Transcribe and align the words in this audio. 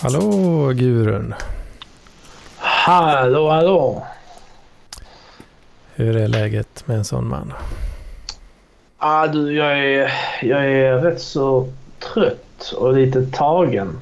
Hallå 0.00 0.72
Gurun. 0.74 1.34
Hallå, 2.56 3.50
hallå. 3.50 4.06
Hur 5.94 6.16
är 6.16 6.28
läget 6.28 6.86
med 6.86 6.96
en 6.96 7.04
sån 7.04 7.28
man? 7.28 7.52
Ah, 8.98 9.26
du, 9.26 9.56
jag 9.56 9.78
är, 9.78 10.12
jag 10.42 10.64
är 10.66 10.98
rätt 10.98 11.20
så 11.20 11.68
trött 12.14 12.72
och 12.76 12.94
lite 12.94 13.26
tagen. 13.26 14.00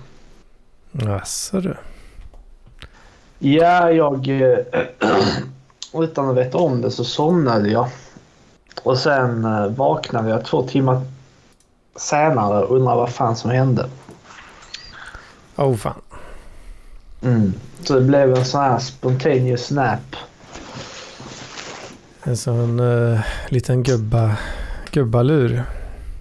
Jaså 0.93 1.61
du. 1.61 1.77
Ja, 3.39 3.91
jag... 3.91 4.29
eh, 4.29 4.59
utan 5.95 6.31
att 6.31 6.37
veta 6.37 6.59
om 6.59 6.81
det 6.83 6.91
så 6.91 7.05
somnade 7.05 7.69
jag. 7.69 7.89
Och 8.83 8.99
sen 8.99 9.45
eh, 9.45 9.67
vaknade 9.67 10.31
jag 10.31 10.45
två 10.45 10.63
timmar 10.63 11.01
senare 11.97 12.65
och 12.65 12.77
undrade 12.77 12.97
vad 12.97 13.11
fan 13.11 13.37
som 13.37 13.51
hände. 13.51 13.89
Oh 15.57 15.77
fan. 15.77 16.01
Mm. 17.23 17.53
Så 17.83 17.95
det 17.95 18.01
blev 18.01 18.37
en 18.37 18.45
sån 18.45 18.61
här 18.61 18.79
spontaneous 18.79 19.67
snap. 19.67 20.17
En 22.23 22.37
sån 22.37 22.81
uh, 22.81 23.21
liten 23.49 23.83
gubba, 23.83 24.37
gubbalur. 24.91 25.65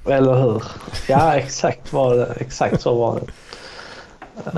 Eller 0.06 0.34
hur? 0.34 0.64
Ja, 1.08 1.36
exakt, 1.38 1.94
var 1.94 2.16
det. 2.16 2.34
exakt 2.38 2.82
så 2.82 2.96
var 2.96 3.20
det. 3.20 3.32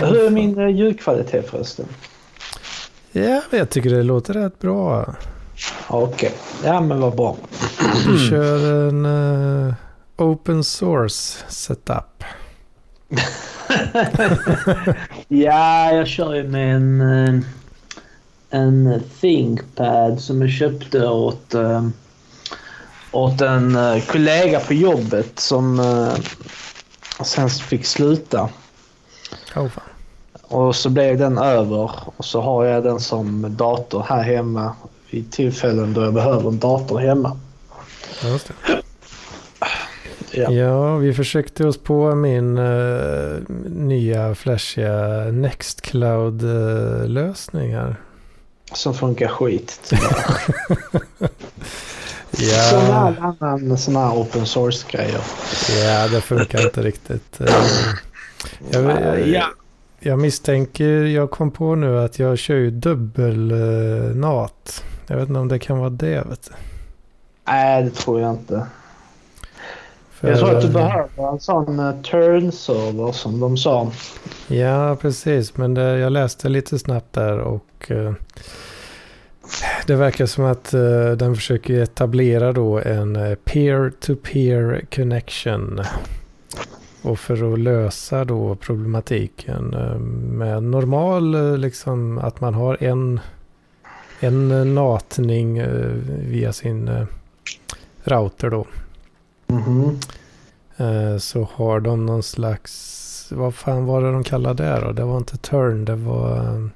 Hur 0.05 0.25
är 0.25 0.29
min 0.29 0.59
eh, 0.59 0.67
ljudkvalitet 0.67 1.49
förresten? 1.49 1.85
Ja, 3.11 3.41
jag 3.51 3.69
tycker 3.69 3.89
det 3.89 4.03
låter 4.03 4.33
rätt 4.33 4.59
bra. 4.59 5.15
Okej, 5.87 6.33
ja 6.63 6.81
men 6.81 6.99
vad 6.99 7.15
bra. 7.15 7.35
Du 8.05 8.29
kör 8.29 8.87
en 8.89 9.05
uh, 9.05 9.73
open 10.17 10.63
source 10.63 11.43
setup. 11.49 12.23
Ja, 15.27 15.91
jag 15.91 16.07
kör 16.07 16.33
ju 16.33 16.43
med 16.43 16.75
en, 16.75 17.01
eh, 17.01 17.41
en 18.49 19.03
ThinkPad 19.21 20.21
som 20.21 20.41
jag 20.41 20.51
köpte 20.51 21.07
åt, 21.07 21.53
eh, 21.53 21.87
åt 23.11 23.41
en 23.41 23.75
eh, 23.75 24.03
kollega 24.05 24.59
på 24.59 24.73
jobbet 24.73 25.39
som 25.39 25.81
sen 27.23 27.49
fick 27.49 27.85
sluta. 27.85 28.49
Oh 29.55 29.67
fan. 29.67 29.83
Och 30.41 30.75
så 30.75 30.89
blev 30.89 31.17
den 31.17 31.37
över 31.37 31.91
och 32.17 32.25
så 32.25 32.41
har 32.41 32.65
jag 32.65 32.83
den 32.83 32.99
som 32.99 33.55
dator 33.55 34.05
här 34.09 34.23
hemma 34.23 34.75
vid 35.09 35.31
tillfällen 35.31 35.93
då 35.93 36.01
jag 36.01 36.13
behöver 36.13 36.49
en 36.49 36.59
dator 36.59 36.99
hemma. 36.99 37.37
Ja, 38.23 38.29
Just 38.29 38.47
det. 38.47 38.81
Ja. 40.37 40.51
Ja, 40.51 40.95
vi 40.97 41.13
försökte 41.13 41.67
oss 41.67 41.77
på 41.77 42.15
min 42.15 42.57
uh, 42.57 43.39
nya 43.69 44.35
flashiga 44.35 45.07
Nextcloud-lösning 45.31 47.75
här. 47.75 47.95
Som 48.73 48.93
funkar 48.93 49.27
skit. 49.27 49.79
tyvärr. 49.89 50.11
Som 52.69 52.79
Ja, 52.79 53.13
all 53.29 53.35
annan 53.39 53.77
sån 53.77 53.95
här 53.95 54.11
open 54.15 54.45
source-grejer. 54.45 55.21
ja, 55.85 56.07
det 56.07 56.21
funkar 56.21 56.65
inte 56.65 56.81
riktigt. 56.81 57.41
Eh, 57.41 57.47
jag, 58.71 58.83
jag, 58.83 59.27
Ja. 59.27 59.45
jag 59.99 60.19
misstänker, 60.19 61.03
jag 61.03 61.31
kom 61.31 61.51
på 61.51 61.75
nu 61.75 61.99
att 61.99 62.19
jag 62.19 62.37
kör 62.37 62.55
ju 62.55 62.71
dubbel-NAT. 62.71 64.83
Jag 65.07 65.17
vet 65.17 65.27
inte 65.27 65.39
om 65.39 65.47
det 65.47 65.59
kan 65.59 65.77
vara 65.77 65.89
det. 65.89 66.23
Vet 66.29 66.43
du. 66.49 66.53
Nej, 67.47 67.83
det 67.83 67.89
tror 67.89 68.21
jag 68.21 68.31
inte. 68.31 68.65
För, 70.19 70.27
Jag 70.29 70.39
tror 70.39 70.55
att 70.55 70.61
du 70.61 70.67
eh, 70.67 70.73
behöver 70.73 71.31
en 71.31 71.39
sån 71.39 71.79
uh, 71.79 72.01
turn-server 72.01 73.11
som 73.11 73.39
de 73.39 73.57
sa. 73.57 73.91
Ja, 74.47 74.95
precis. 75.01 75.57
Men 75.57 75.73
det, 75.73 75.97
jag 75.97 76.11
läste 76.11 76.49
lite 76.49 76.79
snabbt 76.79 77.13
där 77.13 77.37
och 77.39 77.91
eh, 77.91 78.13
det 79.87 79.95
verkar 79.95 80.25
som 80.25 80.45
att 80.45 80.73
eh, 80.73 81.11
den 81.11 81.35
försöker 81.35 81.81
etablera 81.81 82.53
då 82.53 82.79
en 82.79 83.15
eh, 83.15 83.35
peer-to-peer 83.35 84.85
connection. 84.95 85.81
Och 87.01 87.19
för 87.19 87.53
att 87.53 87.59
lösa 87.59 88.25
då 88.25 88.55
problematiken 88.55 89.73
eh, 89.73 89.99
med 90.37 90.63
normal, 90.63 91.35
eh, 91.35 91.57
liksom 91.57 92.17
att 92.17 92.41
man 92.41 92.53
har 92.53 92.83
en, 92.83 93.19
en 94.19 94.51
eh, 94.51 94.65
natning 94.65 95.57
eh, 95.57 95.91
via 96.07 96.53
sin 96.53 96.87
eh, 96.87 97.05
router 98.03 98.49
då. 98.49 98.65
Mhm. 99.47 99.99
Eh, 100.77 101.17
så 101.17 101.49
har 101.53 101.79
de 101.79 102.05
någon 102.05 102.23
slags, 102.23 103.27
vad 103.31 103.55
fan 103.55 103.85
var 103.85 104.01
det 104.01 104.11
de 104.11 104.23
kallade 104.23 104.63
det 104.63 104.79
då? 104.79 104.91
Det 104.91 105.03
var 105.03 105.17
inte 105.17 105.37
turn, 105.37 105.85
det 105.85 105.95
var, 105.95 106.69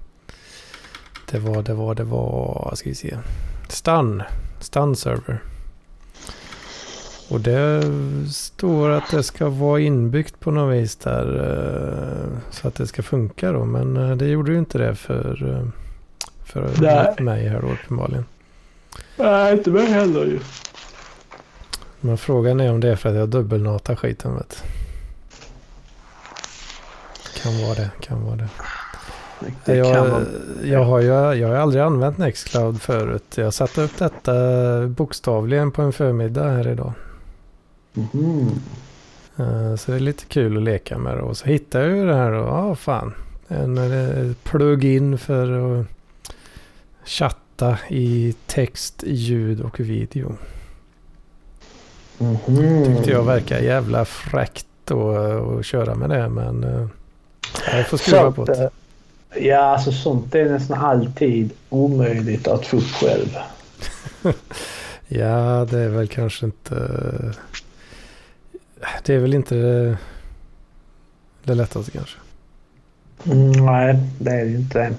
det 1.31 1.40
var, 1.40 1.62
det 1.62 1.74
var, 1.74 1.96
det 1.96 2.04
var, 2.04 2.72
ska 2.76 2.90
vi 2.90 2.96
se, 2.96 3.18
stun, 3.70 4.24
stun 4.60 4.96
server. 4.96 5.44
Och 7.30 7.42
det 7.42 7.84
står 8.31 8.90
att 8.90 9.12
det 9.12 9.24
ska 9.24 9.50
vara 9.50 9.80
inbyggt 9.80 10.40
på 10.40 10.52
något 10.52 10.76
vis 10.76 10.96
där 10.96 11.36
eh, 11.36 12.38
så 12.52 12.68
att 12.68 12.76
det 12.76 12.88
ska 12.88 13.04
funka 13.04 13.52
då. 13.52 13.66
Men 13.66 13.98
eh, 13.98 14.16
det 14.16 14.28
gjorde 14.28 14.52
ju 14.52 14.58
inte 14.58 14.78
det 14.78 14.96
för, 14.96 15.36
för 16.46 16.72
Nej. 16.81 17.16
mig 17.20 17.48
här 17.48 17.62
då 17.62 17.68
uppenbarligen. 17.68 18.26
Nej, 19.16 19.54
inte 19.54 19.70
mig 19.70 19.86
heller 19.86 20.26
ju. 20.26 20.40
Men 22.01 22.17
frågan 22.17 22.59
är 22.59 22.72
om 22.72 22.79
det 22.79 22.89
är 22.89 22.95
för 22.95 23.09
att 23.09 23.16
jag 23.16 23.29
dubbelnatar 23.29 23.95
skiten 23.95 24.35
vet. 24.35 24.63
Kan 27.44 27.62
vara 27.62 27.73
det, 27.75 27.89
kan 28.00 28.23
vara 28.25 28.35
det. 28.35 28.47
Det 29.66 29.75
jag, 29.75 30.09
man. 30.09 30.25
jag, 30.63 30.84
har 30.84 31.00
ju, 31.00 31.07
jag 31.07 31.47
har 31.47 31.56
aldrig 31.56 31.84
använt 31.84 32.17
Nextcloud 32.17 32.81
förut. 32.81 33.23
Jag 33.35 33.53
satte 33.53 33.81
upp 33.81 33.97
detta 33.97 34.34
bokstavligen 34.88 35.72
på 35.72 35.81
en 35.81 35.94
förmiddag 35.94 36.50
här 36.50 36.67
idag. 36.67 36.94
Eh, 39.38 39.75
Så 39.75 39.91
det 39.91 39.97
är 39.97 40.00
lite 40.00 40.25
kul 40.25 40.57
att 40.57 40.63
leka 40.63 40.97
med 40.97 41.18
det. 41.18 41.22
Och 41.22 41.38
så 41.38 41.45
hittade 41.45 41.88
jag 41.88 41.97
ju 41.97 42.06
det 42.06 42.16
här 42.16 42.31
och 42.31 42.47
ja 42.47 42.75
fan. 42.75 43.13
En 43.47 44.35
plug-in 44.44 45.18
för 45.18 45.79
att 45.79 45.85
chatta 47.06 47.78
i 47.89 48.35
text, 48.47 49.03
ljud 49.07 49.62
och 49.62 49.79
video. 49.79 50.35
Mhm. 52.22 52.86
Tyckte 52.86 53.12
jag 53.12 53.24
verkar 53.24 53.59
jävla 53.59 54.06
fräckt 54.06 54.66
då 54.86 55.16
eh, 55.26 55.58
att 55.59 55.66
köra 55.66 55.96
med 55.96 56.09
det 56.09 56.30
men 56.30 56.64
eh, 56.64 56.88
jag 57.78 57.88
får 57.88 57.98
skruva 57.98 58.32
på 58.32 58.46
det. 58.46 58.64
eh, 58.64 58.70
Ja, 59.48 59.58
alltså 59.59 59.92
sånt 59.92 60.36
är 60.36 60.50
nästan 60.50 60.80
alltid 60.80 61.50
omöjligt 61.70 62.48
att 62.48 62.66
få 62.66 62.78
upp 62.78 62.84
själv. 62.84 63.38
Ja, 65.08 65.68
det 65.72 65.80
är 65.80 65.90
väl 65.90 66.08
kanske 66.08 66.46
inte... 66.46 66.76
Det 69.04 69.14
är 69.14 69.20
väl 69.20 69.34
inte 69.34 69.56
det, 69.56 69.98
det 71.44 71.54
lättaste 71.56 71.92
kanske. 71.92 72.18
Mm, 73.26 73.66
nej, 73.66 74.00
det 74.20 74.31
är 74.31 74.46
det 74.46 74.52
inte. 74.52 74.94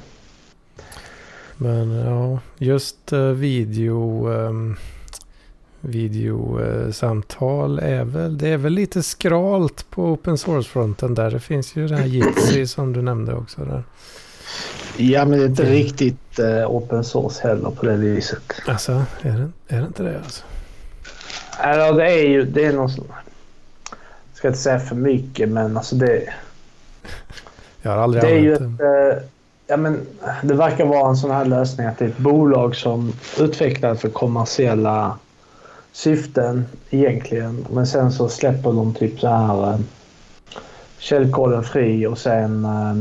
Men 1.57 1.91
ja, 1.91 2.39
just 2.59 3.13
video... 3.35 4.29
Um, 4.29 4.77
videosamtal 5.83 7.79
är 7.79 8.05
väl... 8.05 8.39
Det 8.39 8.49
är 8.49 8.57
väl 8.57 8.73
lite 8.73 9.03
skralt 9.03 9.91
på 9.91 10.05
open 10.05 10.39
source-fronten 10.39 11.15
där. 11.15 11.31
Det 11.31 11.41
finns 11.41 11.77
ju 11.77 11.89
den 11.89 11.99
här 11.99 12.07
Jitsi 12.07 12.67
som 12.67 12.93
du 12.93 13.03
nämnde 13.03 13.35
också 13.35 13.61
där. 13.65 13.83
Ja, 14.97 15.25
men 15.25 15.39
det 15.39 15.45
är 15.45 15.49
inte 15.49 15.63
Mm. 15.63 15.75
riktigt 15.75 16.39
eh, 16.39 16.71
open 16.71 17.05
source 17.05 17.49
heller 17.49 17.71
på 17.71 17.87
det 17.87 17.97
viset. 17.97 18.43
Alltså, 18.67 18.93
är 19.23 19.31
det, 19.33 19.75
är 19.77 19.81
det 19.81 19.87
inte 19.87 20.03
det 20.03 20.17
alltså? 20.25 20.43
Eller 21.61 21.93
det 21.93 22.11
är 22.11 22.29
ju... 22.29 22.45
Det 22.45 22.65
är 22.65 22.73
någon 22.73 22.91
sån... 22.91 23.05
Jag 23.91 24.37
ska 24.37 24.49
inte 24.49 24.61
säga 24.61 24.79
för 24.81 24.97
mycket, 24.97 25.49
men 25.49 25.77
alltså 25.77 25.97
det... 25.97 26.23
Jag 27.83 27.91
har 27.91 27.99
aldrig 27.99 28.23
Det 28.23 28.31
är 28.31 28.39
ju 28.39 28.55
använt 28.57 28.81
ett... 28.81 29.17
eh, 29.19 29.23
Ja, 29.67 29.77
men 29.77 30.01
det 30.43 30.55
verkar 30.55 30.85
vara 30.87 31.09
en 31.09 31.17
sån 31.17 31.31
här 31.31 31.45
lösning 31.45 31.87
att 31.87 31.99
det 31.99 32.05
är 32.05 32.09
ett 32.09 32.19
bolag 32.19 32.77
som 32.77 33.13
utvecklar 33.41 33.95
för 33.95 34.09
kommersiella 34.09 35.19
syften 35.93 36.67
egentligen. 36.91 37.67
Men 37.71 37.87
sen 37.87 38.13
så 38.13 38.29
släpper 38.29 38.73
de 38.73 38.95
typ 38.95 39.21
så 39.21 39.29
här 39.29 39.73
eh, 39.73 39.79
källkoden 40.99 41.65
fri 41.65 42.07
och 42.07 42.19
sen 42.19 42.65
eh, 42.65 42.97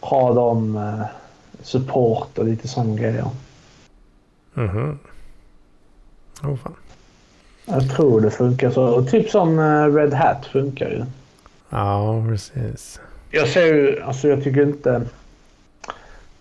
har 0.00 0.34
de 0.34 0.76
eh, 0.76 1.04
support 1.62 2.38
och 2.38 2.44
lite 2.44 2.68
sådana 2.68 2.94
grejer. 2.94 3.30
Mhm. 4.54 4.98
Åh 6.44 6.56
fan. 6.56 6.74
Jag 7.66 7.90
tror 7.90 8.20
det 8.20 8.30
funkar 8.30 8.70
så. 8.70 8.82
Och 8.84 9.10
typ 9.10 9.30
som 9.30 9.58
eh, 9.58 9.94
Red 9.94 10.14
Hat 10.14 10.46
funkar 10.46 10.88
ju. 10.90 11.04
Ja, 11.70 12.24
precis. 12.28 13.00
Jag 13.30 13.48
ser 13.48 13.66
ju, 13.66 14.02
alltså 14.02 14.28
jag 14.28 14.44
tycker 14.44 14.62
inte... 14.62 15.02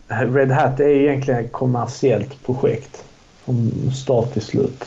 Red 0.08 0.52
Hat 0.52 0.80
är 0.80 0.88
egentligen 0.90 1.46
ett 1.46 1.52
kommersiellt 1.52 2.46
projekt. 2.46 3.04
Från 3.52 3.92
start 3.94 4.34
till 4.34 4.42
slut. 4.42 4.84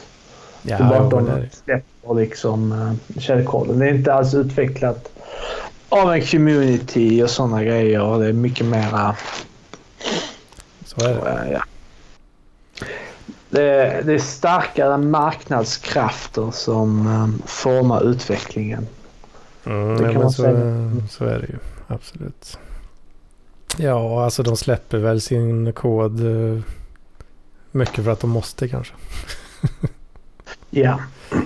Ja, 0.63 0.79
det 0.79 0.85
är 0.85 1.11
de 1.11 1.49
släpper 1.65 2.15
liksom 2.15 2.73
uh, 2.73 3.21
källkoden. 3.21 3.79
Det 3.79 3.87
är 3.87 3.95
inte 3.95 4.15
alls 4.15 4.35
utvecklat 4.35 5.09
av 5.89 6.13
en 6.13 6.23
community 6.27 7.23
och 7.23 7.31
sådana 7.31 7.65
grejer. 7.65 8.19
Det 8.19 8.27
är 8.27 8.33
mycket 8.33 8.67
mera... 8.67 9.17
Så 10.85 11.01
är 11.01 11.09
det. 11.15 11.31
eh, 11.31 11.53
Ja. 11.53 11.63
Det, 13.51 14.03
det 14.05 14.15
är 14.15 14.19
starkare 14.19 14.97
marknadskrafter 14.99 16.51
som 16.51 17.07
eh, 17.07 17.47
formar 17.47 18.05
utvecklingen. 18.11 18.87
Mm, 19.67 19.89
Det 19.89 19.93
ja, 19.93 19.99
kan 19.99 20.13
men 20.13 20.23
man 20.23 20.33
så, 20.33 20.43
säga. 20.43 20.91
så 21.11 21.25
är 21.25 21.39
det 21.39 21.47
ju. 21.47 21.59
Absolut. 21.87 22.59
Ja, 23.79 24.25
alltså 24.25 24.43
de 24.43 24.57
släpper 24.57 24.99
väl 24.99 25.21
sin 25.21 25.73
kod 25.73 26.21
eh, 26.21 26.63
mycket 27.75 28.05
för 28.05 28.11
att 28.11 28.21
de 28.21 28.31
måste 28.31 28.69
kanske. 28.69 28.95
Ja. 30.71 31.01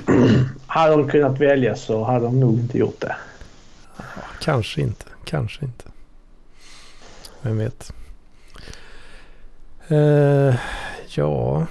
hade 0.67 0.91
de 0.97 1.09
kunnat 1.11 1.41
välja 1.41 1.77
så 1.77 2.05
hade 2.05 2.25
de 2.25 2.41
nog 2.41 2.55
inte 2.59 2.79
gjort 2.79 3.01
det. 3.01 3.17
Kanske 4.41 4.81
inte, 4.81 5.05
kanske 5.25 5.65
inte. 5.65 5.85
Vem 7.43 7.59
vet. 7.59 7.93
Eh, 9.89 10.55
ja, 11.09 11.67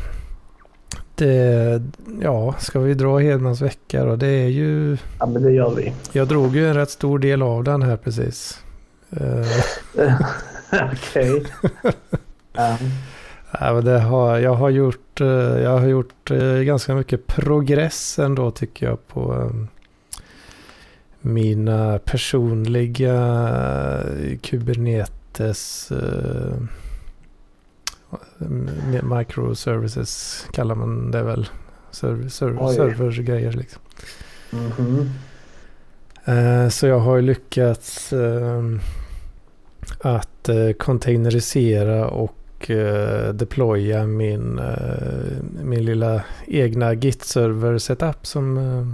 det, 1.16 1.82
ja, 2.22 2.56
ska 2.60 2.80
vi 2.80 2.94
dra 2.94 3.18
Hedmans 3.20 3.62
vecka 3.62 4.06
då? 4.06 4.16
Det 4.16 4.28
är 4.28 4.48
ju, 4.48 4.98
Ja, 5.20 5.26
men 5.26 5.44
det 5.44 5.52
gör 5.52 5.76
vi. 5.76 5.94
jag 6.12 6.28
drog 6.28 6.56
ju 6.56 6.68
en 6.68 6.74
rätt 6.76 6.90
stor 6.92 7.20
del 7.20 7.42
av 7.42 7.64
den 7.64 7.82
här 7.82 7.98
precis. 7.98 8.62
Eh, 9.10 9.48
Okej. 10.94 11.44
Ja. 12.54 12.78
Ja, 13.60 13.74
men 13.74 13.86
det 13.86 14.00
har, 14.00 14.38
jag 14.38 14.54
har 14.54 14.70
gjort, 14.70 15.22
eh, 15.22 15.28
jag 15.38 15.80
har 15.80 15.88
gjort 15.88 16.32
eh, 16.32 16.54
ganska 16.60 16.96
mycket 16.96 17.28
progress 17.28 18.20
ändå 18.20 18.52
tycker 18.52 18.86
jag 18.86 19.08
på 19.08 19.34
eh, 19.36 19.52
mina 21.22 22.00
personliga 22.00 23.14
eh, 24.00 24.38
Kubernetes 24.38 25.92
microservices 29.04 30.46
kallar 30.52 30.76
man 30.76 31.12
det 31.12 31.24
väl. 31.24 31.50
Server, 31.92 32.30
server, 32.30 32.58
Oj. 32.68 32.76
serversgrejer 32.76 33.52
liksom. 33.52 33.82
Mhm. 34.52 35.10
Eh, 36.26 36.70
Så 36.70 36.88
jag 36.88 37.00
har 37.00 37.22
lyckats 37.22 38.14
eh, 38.14 38.64
att 40.00 40.50
containerisera 40.80 42.08
och 42.08 42.36
deploya 43.34 44.08
min, 44.08 44.60
eh, 44.60 45.38
min 45.64 45.86
lilla 45.86 46.22
egna 46.48 46.94
Git-server 46.94 47.78
setup 47.78 48.26
som, 48.28 48.58
eh, 48.58 48.88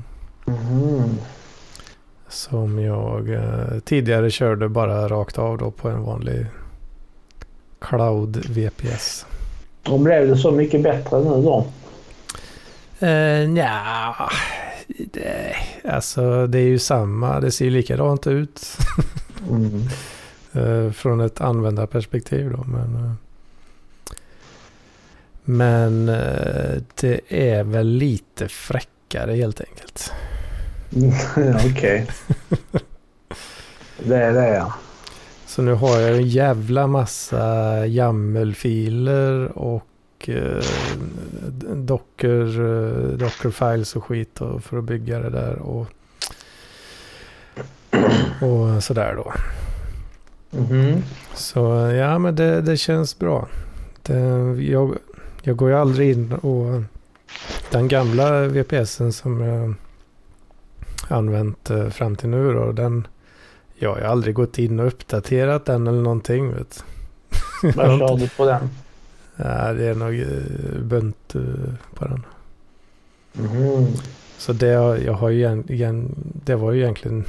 Mhm. 0.54 1.18
som 2.30 2.80
jag 2.80 3.30
eh, 3.30 3.80
tidigare 3.86 4.32
körde 4.32 4.70
bara 4.70 5.08
rakt 5.08 5.38
av 5.40 5.58
då 5.58 5.72
på 5.72 5.90
en 5.90 6.04
vanlig 6.04 6.46
Cloud 7.82 8.46
VPS. 8.50 9.26
Och 9.90 10.00
blev 10.00 10.28
det 10.28 10.38
så 10.38 10.52
mycket 10.52 10.84
bättre 10.84 11.20
nu 11.20 11.30
då? 11.30 11.66
Uh, 13.04 13.50
Nja, 13.50 14.16
det, 14.88 15.56
alltså 15.90 16.48
det 16.48 16.60
är 16.60 16.68
ju 16.68 16.80
samma, 16.80 17.40
det 17.40 17.52
ser 17.52 17.66
ju 17.66 17.72
likadant 17.72 18.28
ut. 18.28 18.62
Mm. 19.50 19.82
Eh, 20.56 20.92
från 20.92 21.22
ett 21.22 21.42
användarperspektiv 21.42 22.52
då. 22.52 22.64
Men, 22.68 22.96
eh, 22.96 23.12
men 25.44 26.10
eh, 26.10 26.82
det 27.02 27.22
är 27.28 27.64
väl 27.64 27.88
lite 27.88 28.48
fräckare 28.48 29.36
helt 29.36 29.62
enkelt. 29.62 30.12
Okej. 31.72 32.08
Det 34.06 34.16
är 34.16 34.34
det 34.34 34.48
ja. 34.48 34.74
Så 35.46 35.62
nu 35.62 35.74
har 35.74 36.00
jag 36.00 36.18
en 36.18 36.28
jävla 36.28 36.88
massa 36.88 37.86
YAML-filer 37.88 39.58
och 39.58 40.30
eh, 40.30 40.64
docker, 41.76 42.62
eh, 42.62 43.18
docker-files 43.18 43.96
och 43.96 44.04
skit 44.04 44.40
för 44.62 44.78
att 44.78 44.84
bygga 44.84 45.20
det 45.20 45.30
där. 45.30 45.56
Och, 45.60 45.88
och 48.42 48.84
sådär 48.84 49.16
då. 49.16 49.34
Mhm. 50.58 51.04
Så 51.34 51.60
ja, 51.98 52.20
men 52.20 52.36
det, 52.36 52.62
det 52.62 52.78
känns 52.78 53.20
bra. 53.20 53.48
Det, 54.02 54.20
jag, 54.62 54.98
jag 55.46 55.56
går 55.56 55.70
ju 55.70 55.76
aldrig 55.76 56.12
in 56.12 56.34
och 56.34 56.84
den 57.72 57.88
gamla 57.88 58.48
VPSen 58.48 59.14
som 59.14 59.42
jag 59.42 59.74
använt 61.08 61.70
eh, 61.70 61.90
fram 61.90 62.16
till 62.16 62.30
nu 62.30 62.54
då, 62.54 62.72
den, 62.72 63.08
jag 63.76 63.90
har 63.90 64.02
aldrig 64.02 64.36
gått 64.36 64.58
in 64.58 64.80
och 64.80 64.88
uppdaterat 64.88 65.66
den 65.66 65.88
eller 65.88 66.02
någonting. 66.02 66.54
Vet. 66.54 66.84
Vad 67.64 68.00
kör 68.00 68.18
du 68.18 68.30
på 68.30 68.46
den? 68.46 68.70
ja, 69.36 69.74
det 69.74 69.86
är 69.86 69.96
nog 69.96 70.20
eh, 70.20 70.82
bunt 70.82 71.36
eh, 71.36 71.74
på 71.94 72.06
den. 72.06 72.26
Mhm. 73.34 73.88
Så 74.38 74.54
det, 74.54 74.68
jag 75.06 75.14
har 75.14 75.30
ju 75.30 75.64
igen, 75.68 76.16
det 76.46 76.56
var 76.56 76.72
ju 76.72 76.82
egentligen 76.82 77.26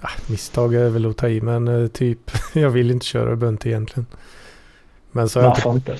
ah, 0.00 0.10
misstag 0.26 0.74
är 0.74 0.88
väl 0.88 1.06
att 1.06 1.16
ta 1.16 1.28
i 1.28 1.40
men 1.40 1.88
typ 1.88 2.30
jag 2.52 2.70
vill 2.70 2.90
inte 2.90 3.06
köra 3.06 3.36
bunt 3.36 3.66
egentligen. 3.66 4.06
Men 5.12 5.28
så 5.28 5.40
har 5.40 5.58
jag 5.64 5.74
inte? 5.74 5.98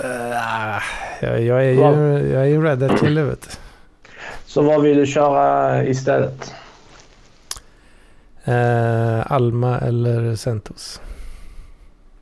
Uh, 0.00 0.82
jag, 1.20 1.42
jag 1.42 1.64
är 1.64 1.70
ju 1.70 1.76
Vad? 1.76 1.94
jag 2.20 2.42
är 2.42 2.44
ju 2.44 2.64
Red 2.64 2.82
Hat-kille 2.82 3.22
vet 3.22 3.42
du. 3.42 3.48
Så 4.46 4.62
vad 4.62 4.82
vill 4.82 4.96
du 4.96 5.06
köra 5.06 5.84
istället? 5.84 6.54
Eh, 8.44 9.32
Alma 9.32 9.78
eller 9.78 10.36
Centos. 10.36 11.00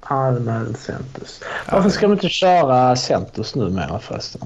Allmän 0.00 0.74
Centus. 0.74 1.42
Varför 1.72 1.90
ska 1.90 2.08
man 2.08 2.16
inte 2.16 2.28
köra 2.28 2.96
Centus 2.96 3.54
numera 3.54 3.98
förresten? 3.98 4.40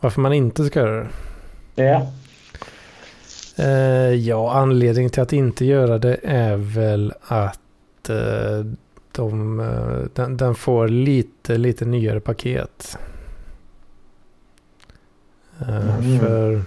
Varför 0.00 0.20
man 0.20 0.32
inte 0.32 0.64
ska 0.64 0.80
göra 0.80 1.06
det? 1.74 1.82
Ja. 1.84 2.06
Eh, 3.56 4.14
ja, 4.14 4.52
anledningen 4.52 5.10
till 5.10 5.22
att 5.22 5.32
inte 5.32 5.64
göra 5.64 5.98
det 5.98 6.18
är 6.22 6.56
väl 6.56 7.12
att 7.22 8.08
eh, 8.08 8.64
de, 9.14 9.60
eh, 9.60 10.06
den, 10.14 10.36
den 10.36 10.54
får 10.54 10.88
lite, 10.88 11.58
lite 11.58 11.84
nyare 11.84 12.20
paket. 12.20 12.98
Eh, 15.60 15.98
Mm. 15.98 16.18
För 16.18 16.62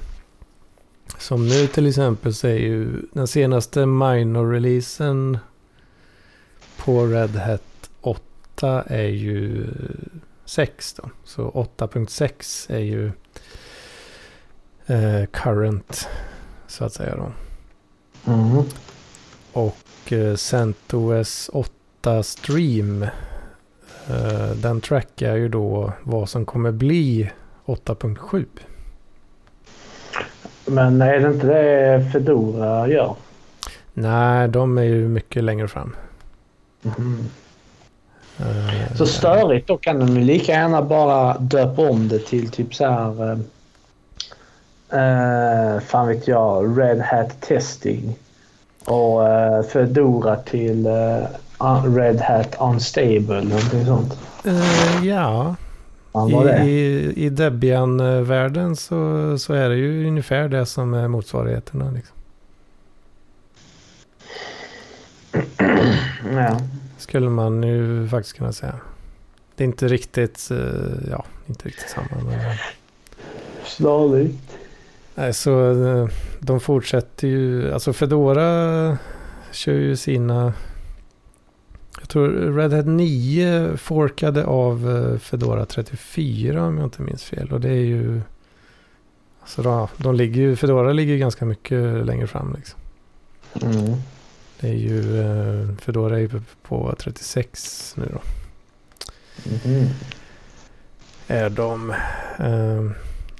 som 1.17 1.47
nu 1.47 1.67
till 1.67 1.87
exempel 1.87 2.33
så 2.33 2.47
är 2.47 2.57
ju 2.57 3.01
den 3.11 3.27
senaste 3.27 3.85
minor-releasen 3.85 5.37
på 6.77 7.05
Red 7.05 7.35
Hat 7.35 7.89
8 8.01 8.83
är 8.87 9.07
ju 9.07 9.67
6 10.45 10.93
då. 10.93 11.09
Så 11.23 11.51
8.6 11.77 12.71
är 12.73 12.79
ju 12.79 13.11
eh, 14.85 15.25
current 15.31 16.07
så 16.67 16.85
att 16.85 16.93
säga 16.93 17.15
då. 17.15 17.31
Mm. 18.31 18.63
Och 19.53 20.13
eh, 20.13 20.35
CentOS 20.35 21.49
8 21.53 21.71
Stream 22.23 23.03
eh, 24.09 24.49
den 24.55 24.81
trackar 24.81 25.35
ju 25.35 25.49
då 25.49 25.91
vad 26.03 26.29
som 26.29 26.45
kommer 26.45 26.71
bli 26.71 27.31
8.7. 27.65 28.45
Men 30.65 31.01
är 31.01 31.19
det 31.19 31.27
inte 31.27 31.47
det 31.47 32.05
Fedora 32.13 32.87
gör? 32.87 33.15
Nej, 33.93 34.47
de 34.47 34.77
är 34.77 34.83
ju 34.83 35.07
mycket 35.07 35.43
längre 35.43 35.67
fram. 35.67 35.95
Mhm. 36.81 37.29
Eh, 38.39 38.95
Så 38.95 39.05
störigt 39.05 39.67
då 39.67 39.77
kan 39.77 39.99
de 39.99 40.07
ju 40.07 40.21
lika 40.21 40.51
gärna 40.51 40.81
bara 40.81 41.37
döpa 41.37 41.89
om 41.89 42.07
det 42.07 42.19
till 42.19 42.49
typ 42.51 42.75
så 42.75 42.85
här... 42.85 43.39
Eh, 44.89 45.79
fan 45.79 46.07
vet 46.07 46.27
jag, 46.27 46.79
Red 46.79 47.01
Hat 47.01 47.41
Testing. 47.41 48.15
Och 48.85 49.27
eh, 49.29 49.63
Fedora 49.63 50.35
till 50.35 50.87
Red 51.95 52.21
Hat 52.21 52.55
Unstable. 52.59 53.41
Någonting 53.43 53.85
sånt. 53.85 54.17
eh, 54.45 55.05
ja, 55.05 55.55
i, 56.29 56.69
i, 56.69 57.13
i 57.25 57.29
Debian-världen 57.29 58.75
så, 58.75 59.37
så 59.39 59.53
är 59.53 59.69
det 59.69 59.75
ju 59.75 60.07
ungefär 60.07 60.47
det 60.49 60.65
som 60.65 60.93
är 60.93 61.07
motsvarigheterna. 61.07 61.91
Liksom. 61.91 62.15
Ja. 66.35 66.57
Skulle 66.97 67.29
man 67.29 67.63
ju 67.63 68.07
faktiskt 68.07 68.37
kunna 68.37 68.51
säga. 68.53 68.73
Det 69.55 69.63
är 69.63 69.65
inte 69.65 69.87
riktigt, 69.87 70.49
eh, 70.51 71.09
ja, 71.11 71.25
inte 71.47 71.67
riktigt 71.67 71.89
samma. 71.89 72.07
Men, 72.23 72.39
Snarlikt. 73.65 74.57
nej, 75.15 75.33
så 75.33 75.71
eh, 75.87 76.07
de 76.39 76.59
fortsätter 76.59 77.27
ju, 77.27 77.73
alltså 77.73 77.93
Fedora 77.93 78.97
kör 79.51 79.73
ju 79.73 79.95
sina, 79.95 80.53
jag 82.07 82.11
tror 82.11 82.53
Red 82.57 82.73
Hat 82.73 82.85
9 82.85 83.77
forkade 83.77 84.45
av 84.45 84.89
eh, 84.89 85.19
Fedora 85.19 85.65
34 85.65 86.65
om 86.65 86.77
jag 86.77 86.85
inte 86.85 87.01
minns 87.01 87.23
fel. 87.23 87.51
Och 87.51 87.61
det 87.61 87.69
är 87.69 87.85
ju, 87.85 88.21
alltså 89.41 89.61
då, 89.61 89.89
de 89.97 90.15
ligger 90.15 90.41
ju, 90.41 90.55
Fedora 90.55 90.93
ligger 90.93 91.17
ganska 91.17 91.45
mycket 91.45 92.05
längre 92.05 92.27
fram 92.27 92.53
liksom. 92.55 92.79
Mm. 93.61 93.95
Det 94.59 94.67
är 94.67 94.73
ju, 94.73 95.21
eh, 95.21 95.75
Foodora 95.81 96.15
är 96.15 96.19
ju 96.19 96.29
på 96.61 96.95
36 96.99 97.93
nu 97.97 98.09
då. 98.13 98.21
Mhm. 99.49 99.87
Är 101.27 101.49
de. 101.49 101.91
Eh, 102.39 102.91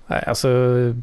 nej, 0.07 0.23
alltså 0.27 0.49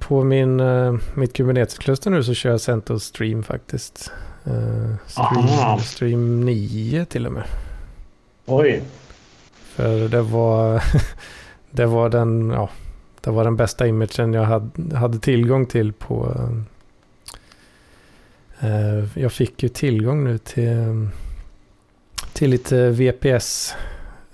på 0.01 0.25
min, 0.25 0.61
eh, 0.61 0.97
mitt 1.15 1.33
Kubernetes-kluster 1.33 2.11
nu 2.11 2.25
så 2.25 2.35
kör 2.35 2.51
jag 2.51 2.61
CentOS 2.61 3.05
Stream 3.05 3.43
faktiskt. 3.43 4.13
Eh, 4.45 4.95
stream, 5.07 5.37
Aha. 5.47 5.79
stream 5.79 6.41
9 6.45 7.05
till 7.05 7.27
och 7.27 7.33
med. 7.33 7.45
Oj. 8.47 8.83
För 9.55 10.09
det 10.09 10.23
var, 10.23 10.83
det 11.71 11.87
var 11.87 12.09
den, 12.09 12.51
ja, 12.51 12.69
det 13.21 13.31
var 13.31 13.45
den 13.45 13.57
bästa 13.57 13.87
imagen 13.87 14.33
jag 14.33 14.45
hade, 14.45 14.97
hade 14.97 15.19
tillgång 15.19 15.67
till 15.67 15.93
på... 15.93 16.37
eh, 18.61 19.19
jag 19.19 19.33
fick 19.33 19.63
ju 19.63 19.69
tillgång 19.69 20.25
nu 20.25 20.39
till, 20.39 21.09
till 22.33 22.51
lite 22.51 22.91
VPS 22.91 23.75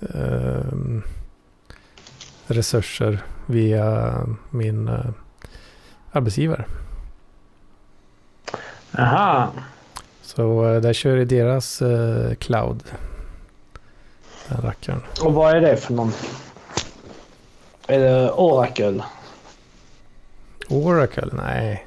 eh, 0.00 1.00
resurser 2.46 3.22
via 3.46 4.14
min 4.50 4.88
eh, 4.88 5.10
arbetsgivare. 6.12 6.64
Aha. 8.98 9.52
Så 10.34 10.68
eh, 10.68 10.80
där 10.80 10.92
kör 10.92 11.16
i 11.16 11.24
deras 11.24 11.82
eh, 11.82 12.34
cloud. 12.34 12.82
Den 14.48 14.60
rackaren. 14.62 15.02
Och 15.22 15.34
vad 15.34 15.56
är 15.56 15.60
det 15.60 15.76
för 15.76 15.94
någonting? 15.94 16.30
Är 17.86 17.98
det 17.98 18.30
Oracle? 18.30 19.04
Oracle? 20.68 21.28
Nej. 21.32 21.86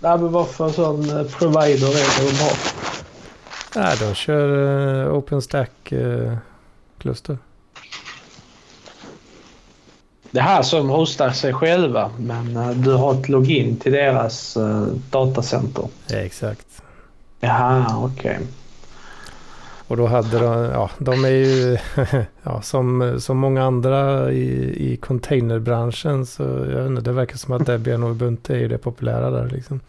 Nej, 0.00 0.18
men 0.18 0.32
vad 0.32 0.48
för 0.48 0.70
sån 0.70 1.10
eh, 1.10 1.24
provider 1.26 1.88
är 1.88 1.92
det 1.92 2.30
de 2.30 2.36
har? 2.42 2.52
Nej, 3.76 3.96
de 4.00 4.14
kör 4.14 4.48
uh, 4.48 5.14
OpenStack-kluster. 5.14 7.38
Det 10.30 10.40
här 10.40 10.62
som 10.62 10.88
hostar 10.88 11.30
sig 11.30 11.52
själva, 11.52 12.10
men 12.18 12.56
eh, 12.56 12.70
du 12.70 12.92
har 12.92 13.14
ett 13.14 13.28
login 13.28 13.76
till 13.76 13.92
deras 13.92 14.56
datacenter. 15.10 15.88
ja, 16.06 16.16
exakt. 16.16 16.66
Jaha, 17.40 18.04
okej. 18.04 18.38
Och 19.88 19.96
då 19.96 20.06
hade 20.06 20.38
de, 20.38 20.64
ja, 20.64 20.90
de 20.98 21.24
är 21.24 21.28
ju 21.28 21.78
ja, 22.42 22.62
som, 22.62 23.16
som 23.20 23.38
många 23.38 23.64
andra 23.64 24.32
i, 24.32 24.74
i 24.92 24.96
containerbranschen 24.96 26.26
så 26.26 26.42
jag 26.42 26.78
vet 26.82 26.86
inte, 26.86 27.02
det 27.02 27.12
verkar 27.12 27.36
som 27.36 27.54
att 27.54 27.66
Debian 27.66 28.02
och 28.02 28.10
Ubuntu 28.10 28.54
är 28.54 28.58
ju 28.58 28.68
det 28.68 28.78
populära 28.78 29.30
där 29.30 29.48
liksom. 29.50 29.80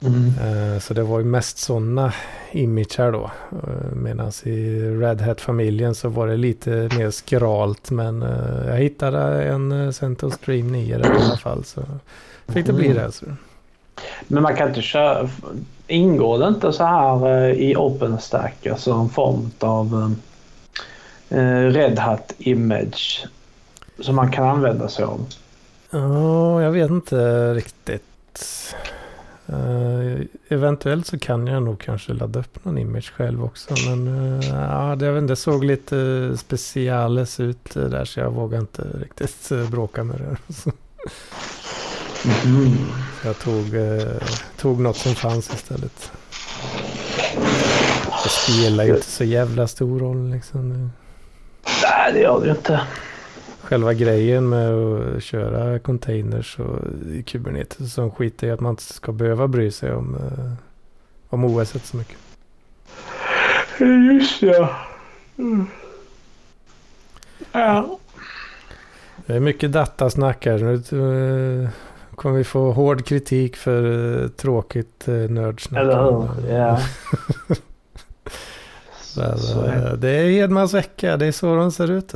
Mm. 0.00 0.32
Eh, 0.74 0.78
Så 0.80 0.94
det 0.94 1.02
var 1.02 1.18
ju 1.18 1.24
mest 1.24 1.58
sådana 1.58 2.12
imager 2.52 3.12
då. 3.12 3.30
Medan 3.92 4.32
i 4.44 4.80
Red 4.80 5.20
Hat-familjen 5.20 5.94
så 5.94 6.08
var 6.08 6.26
det 6.26 6.36
lite 6.36 6.70
mer 6.98 7.10
skralt. 7.10 7.90
Men 7.90 8.22
eh, 8.22 8.66
jag 8.66 8.76
hittade 8.76 9.42
en 9.44 9.72
eh, 9.72 9.90
CentOS 9.90 10.34
Stream 10.34 10.72
9 10.72 10.98
där 10.98 11.04
i 11.04 11.22
alla 11.24 11.36
fall. 11.36 11.64
Så 11.64 11.82
fick 12.48 12.66
det 12.66 12.72
bli 12.72 12.86
Mm. 12.86 12.96
det. 12.98 13.12
Så. 13.12 13.26
Men 14.26 14.42
man 14.42 14.56
kan 14.56 14.68
inte 14.68 14.82
köra... 14.82 15.28
Ingår 15.86 16.38
det 16.38 16.48
inte 16.48 16.72
så 16.72 16.84
här 16.84 17.26
eh, 17.26 17.50
i 17.50 17.76
OpenStack, 17.76 18.66
alltså 18.66 18.92
en 18.92 19.08
form 19.08 19.50
av 19.58 20.16
eh, 21.30 21.38
eh, 21.38 21.70
Red 21.70 21.98
Hat 21.98 22.34
Image 22.38 23.26
som 24.00 24.16
man 24.16 24.32
kan 24.32 24.48
använda 24.48 24.88
sig 24.88 25.04
av? 25.04 25.26
Ja, 25.90 26.62
jag 26.62 26.70
vet 26.70 26.90
inte 26.90 27.54
riktigt. 27.54 28.74
Uh, 29.52 30.20
eventuellt 30.48 31.06
så 31.06 31.18
kan 31.18 31.46
jag 31.46 31.62
nog 31.62 31.80
kanske 31.80 32.12
ladda 32.12 32.40
upp 32.40 32.64
någon 32.64 32.78
image 32.78 33.12
själv 33.12 33.44
också. 33.44 33.74
Men 33.88 34.08
uh, 34.08 34.46
ja, 34.48 34.96
det, 34.96 35.06
jag 35.06 35.12
vet 35.12 35.22
inte, 35.22 35.32
det 35.32 35.36
såg 35.36 35.64
lite 35.64 36.32
speciales 36.38 37.40
ut 37.40 37.74
där 37.74 38.04
så 38.04 38.20
jag 38.20 38.30
vågar 38.30 38.58
inte 38.58 38.82
riktigt 38.82 39.50
bråka 39.70 40.04
med 40.04 40.16
det. 40.16 40.36
Så 42.26 42.48
Mm. 42.48 42.72
jag 43.24 43.38
tog, 43.38 43.74
eh, 43.74 44.12
tog 44.56 44.80
något 44.80 44.96
som 44.96 45.14
fanns 45.14 45.50
istället. 45.54 46.12
Det 48.24 48.28
spelar 48.30 48.84
ju 48.84 48.94
inte 48.94 49.06
så 49.10 49.24
jävla 49.24 49.66
stor 49.66 50.00
roll 50.00 50.30
liksom. 50.30 50.90
Nej, 51.82 52.12
det 52.12 52.20
gör 52.20 52.40
det 52.40 52.46
ju 52.46 52.50
inte. 52.52 52.80
Själva 53.60 53.94
grejen 53.94 54.48
med 54.48 54.70
att 54.74 55.22
köra 55.22 55.78
containers 55.78 56.58
och 56.58 56.78
Kubernetes 57.26 57.94
sån 57.94 58.10
skit 58.10 58.42
är 58.42 58.52
att 58.52 58.60
man 58.60 58.70
inte 58.70 58.82
ska 58.82 59.12
behöva 59.12 59.48
bry 59.48 59.70
sig 59.70 59.92
om, 59.92 60.14
eh, 60.14 60.52
om 61.28 61.44
OS 61.44 61.74
så 61.84 61.96
mycket. 61.96 62.16
Just 64.12 64.42
ja. 64.42 64.76
Mm. 65.38 65.66
Ja. 67.52 67.98
Det 69.26 69.34
är 69.34 69.40
mycket 69.40 69.72
datasnack 69.72 70.46
här. 70.46 70.58
Nu 70.58 70.74
eh, 71.62 71.68
kommer 72.16 72.36
vi 72.38 72.44
få 72.44 72.72
hård 72.72 73.04
kritik 73.06 73.56
för 73.56 73.84
eh, 74.22 74.28
tråkigt 74.28 75.08
eh, 75.08 75.14
nördsnack. 75.14 75.80
Eller 75.82 76.02
hur? 76.02 76.50
Ja. 76.54 76.78
Men, 79.16 79.64
eh, 79.64 79.92
det 79.92 80.08
är 80.10 80.30
Hedmans 80.30 80.74
vecka. 80.74 81.16
Det 81.16 81.26
är 81.26 81.32
så 81.32 81.56
de 81.56 81.72
ser 81.72 81.90
ut. 81.90 82.08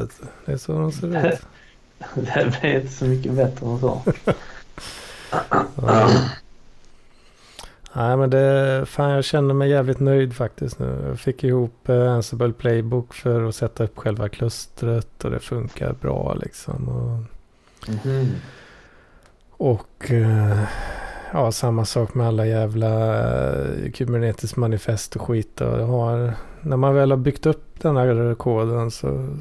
Det 0.47 0.53
är 0.53 0.57
så 0.57 0.73
de 0.73 0.93
ser 0.93 1.27
ut. 1.33 1.41
Det 2.15 2.59
blir 2.61 2.75
inte 2.81 2.93
så 2.93 3.05
mycket 3.05 3.33
bättre 3.33 3.67
än 3.67 3.79
så. 3.79 4.03
Ja. 5.83 6.11
Nej 7.93 8.17
men 8.17 8.31
det, 8.31 8.85
fan 8.87 9.11
jag 9.11 9.25
känner 9.25 9.55
mig 9.55 9.71
jävligt 9.71 10.01
nöjd 10.01 10.35
faktiskt 10.37 10.79
nu. 10.79 11.05
Jag 11.09 11.19
fick 11.21 11.45
ihop 11.45 11.89
eh, 11.89 12.13
Ansible 12.13 12.53
Playbook 12.53 13.15
för 13.15 13.49
att 13.49 13.55
sätta 13.55 13.85
upp 13.85 13.99
själva 13.99 14.29
klustret 14.29 15.25
och 15.25 15.31
det 15.31 15.41
funkar 15.41 15.93
bra 16.01 16.35
liksom. 16.35 16.89
Och, 16.89 17.19
Mhm 18.05 18.29
och 19.61 20.11
eh, 20.11 20.63
ja, 21.33 21.53
samma 21.53 21.85
sak 21.85 22.15
med 22.15 22.27
alla 22.27 22.47
jävla 22.47 23.19
eh, 23.19 23.91
Kubernetes 23.93 24.57
manifest 24.57 25.17
och 25.17 25.23
skit. 25.23 25.61
Och 25.61 25.87
har, 25.87 26.35
när 26.61 26.77
man 26.77 26.95
väl 26.95 27.11
har 27.11 27.19
byggt 27.19 27.47
upp 27.47 27.81
den 27.81 27.97
här 27.97 28.35
koden 28.35 28.91
så, 28.91 29.37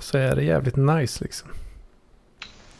så 0.00 0.18
är 0.18 0.36
det 0.36 0.42
jävligt 0.44 0.76
nice 0.76 1.24
liksom. 1.24 1.48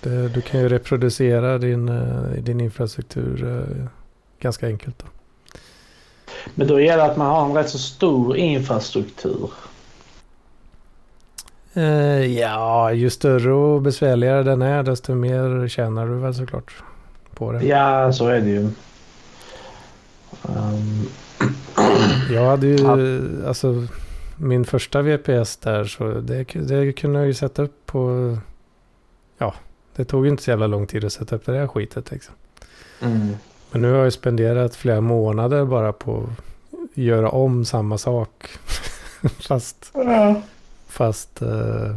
Det, 0.01 0.29
du 0.29 0.41
kan 0.41 0.61
ju 0.61 0.69
reproducera 0.69 1.59
din, 1.59 1.89
eh, 1.89 2.43
din 2.43 2.61
infrastruktur 2.61 3.59
eh, 3.59 3.87
ganska 4.41 4.67
enkelt. 4.67 4.99
Då. 4.99 5.07
Men 6.55 6.67
då 6.67 6.81
gäller 6.81 7.05
det 7.05 7.11
att 7.11 7.17
man 7.17 7.27
har 7.27 7.45
en 7.45 7.55
rätt 7.55 7.71
så 7.71 7.79
stor 7.79 8.37
infrastruktur. 8.37 9.51
Eh, 11.75 12.27
ja, 12.27 12.93
ju 12.93 13.11
större 13.11 13.53
och 13.53 13.83
besvärligare 13.83 14.43
den 14.43 14.63
är 14.63 14.83
desto 14.83 15.15
mer 15.15 15.69
tjänar 15.69 16.07
du 16.07 16.15
väl 16.15 16.35
såklart 16.35 16.75
på 17.35 17.53
det. 17.53 17.65
Ja, 17.65 18.13
så 18.13 18.29
är 18.29 18.41
det 18.41 18.51
ju. 18.51 18.69
Um, 20.43 21.09
Jag 22.31 22.45
hade 22.45 22.67
ju, 22.67 23.47
alltså 23.47 23.87
min 24.37 24.65
första 24.65 25.03
VPS 25.03 25.57
där 25.57 25.85
så 25.85 26.05
det, 26.05 26.45
det 26.55 26.93
kunde 26.93 27.19
jag 27.19 27.27
ju 27.27 27.35
sätta 27.35 27.63
upp 27.63 27.87
på, 27.87 28.37
ja, 29.39 29.55
det 29.97 30.05
tog 30.05 30.25
ju 30.25 30.31
inte 30.31 30.43
så 30.43 30.51
jävla 30.51 30.67
lång 30.67 30.87
tid 30.87 31.05
att 31.05 31.13
sätta 31.13 31.37
upp 31.37 31.47
det 31.47 31.53
där 31.53 31.67
skitet 31.67 32.11
liksom. 32.11 32.35
mm. 33.01 33.29
Men 33.71 33.83
nu 33.83 33.93
har 33.93 34.05
jag 34.05 34.13
spenderat 34.13 34.75
flera 34.75 35.01
månader 35.01 35.65
bara 35.65 35.93
på 35.93 36.29
att 36.73 36.97
göra 36.99 37.31
om 37.31 37.65
samma 37.65 37.99
sak. 37.99 38.51
fast 39.49 39.91
ja 39.95 40.43
fast 40.91 41.43
eh, 41.43 41.97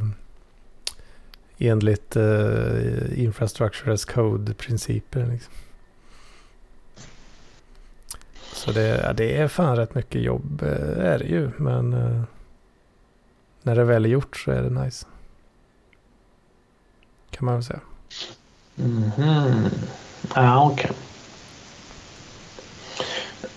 enligt 1.57 2.15
eh, 2.15 3.19
infrastructure 3.23 3.93
as 3.93 4.05
code-principer. 4.05 5.25
Liksom. 5.25 5.53
Så 8.53 8.71
det, 8.71 9.01
ja, 9.03 9.13
det 9.13 9.37
är 9.37 9.47
fan 9.47 9.75
rätt 9.75 9.95
mycket 9.95 10.21
jobb, 10.21 10.61
eh, 10.63 11.05
är 11.05 11.19
det 11.19 11.25
ju. 11.25 11.51
Men 11.57 11.93
eh, 11.93 12.21
när 13.61 13.75
det 13.75 13.83
väl 13.83 14.05
är 14.05 14.09
gjort 14.09 14.37
så 14.37 14.51
är 14.51 14.61
det 14.61 14.69
nice. 14.69 15.05
Kan 17.29 17.45
man 17.45 17.53
väl 17.53 17.63
säga. 17.63 17.79
Mhm. 18.75 19.69
Ja, 20.35 20.71
okej. 20.71 20.91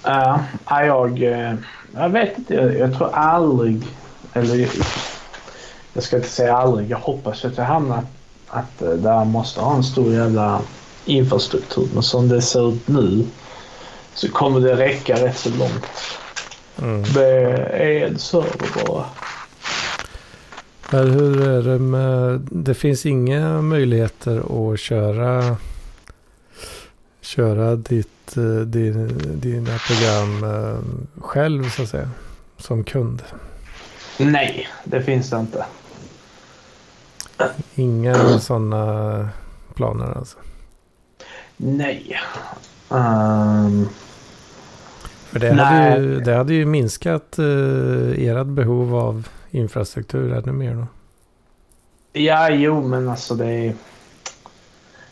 Ja, 0.03 0.45
ja, 0.69 0.85
jag, 0.85 1.23
eh, 1.23 1.55
jag 1.95 2.09
vet 2.09 2.39
inte. 2.39 2.55
Jag, 2.55 2.77
jag 2.79 2.95
tror 2.97 3.15
aldrig, 3.15 3.87
eller 4.33 4.69
jag 5.97 6.03
ska 6.03 6.17
inte 6.17 6.29
säga 6.29 6.57
aldrig, 6.57 6.91
jag 6.91 6.99
hoppas 6.99 7.45
att 7.45 7.57
jag 7.57 7.65
hamnar 7.65 8.03
att 8.49 8.83
eh, 8.83 8.91
där 8.91 9.25
måste 9.25 9.61
ha 9.61 9.77
en 9.77 9.85
stor 9.85 10.13
jävla 10.13 10.61
infrastruktur. 11.05 11.89
Men 11.95 12.03
som 12.03 12.29
det 12.29 12.43
ser 12.43 12.73
ut 12.73 12.89
nu 12.89 13.25
så 14.15 14.29
kommer 14.29 14.61
det 14.61 14.77
räcka 14.77 15.15
rätt 15.15 15.39
så 15.39 15.51
långt. 15.51 15.87
Mm. 16.83 17.03
Det 17.03 17.29
är 17.73 18.07
en 18.07 18.19
server 18.19 18.87
bara. 18.87 19.05
Men 20.91 21.11
hur 21.11 21.49
är 21.49 21.63
det 21.63 21.79
med, 21.79 22.41
det 22.51 22.75
finns 22.75 23.07
inga 23.07 23.63
möjligheter 23.63 24.73
att 24.73 24.81
köra 24.81 25.57
köra 27.21 27.77
ditt, 27.77 28.37
eh, 28.37 28.43
din, 28.45 29.21
dina 29.41 29.79
program 29.79 30.45
eh, 30.45 30.79
själv 31.23 31.71
så 31.71 31.83
att 31.83 31.89
säga? 31.89 32.11
Som 32.59 32.85
kund? 32.85 33.23
Nej, 34.19 34.69
det 34.85 35.03
finns 35.03 35.31
det 35.31 35.37
inte. 35.37 35.65
Inga 37.75 38.39
sådana 38.39 39.29
planer 39.75 40.19
alltså? 40.19 40.39
Nej. 41.57 42.17
Um, 42.89 43.89
För 45.31 45.39
det 45.39 45.53
hade, 45.53 45.99
ju, 45.99 46.21
det 46.21 46.35
hade 46.35 46.55
ju 46.55 46.67
minskat 46.67 47.37
uh, 47.39 48.29
ert 48.29 48.47
behov 48.47 48.95
av 48.97 49.29
infrastruktur 49.51 50.33
ännu 50.33 50.53
mer 50.53 50.75
då? 50.75 50.87
Ja, 52.21 52.51
jo, 52.51 52.89
men 52.89 53.09
alltså 53.09 53.35
det 53.35 53.47
är... 53.47 53.75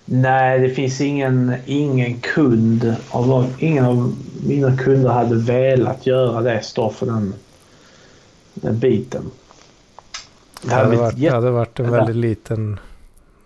Nej, 0.04 0.58
det 0.58 0.70
finns 0.70 1.00
ingen, 1.00 1.54
ingen 1.66 2.20
kund. 2.20 2.96
Av, 3.10 3.52
ingen 3.58 3.84
av 3.84 4.14
mina 4.46 4.76
kunder 4.76 5.10
hade 5.10 5.36
velat 5.36 6.06
göra 6.06 6.40
det, 6.40 6.62
stå 6.62 6.90
för 6.90 7.06
den, 7.06 7.34
den 8.54 8.78
biten. 8.78 9.30
Det 10.68 10.74
hade, 10.74 10.96
varit, 10.96 11.20
det 11.20 11.28
hade 11.28 11.50
varit 11.50 11.80
en 11.80 11.90
väldigt 11.90 12.16
liten 12.16 12.80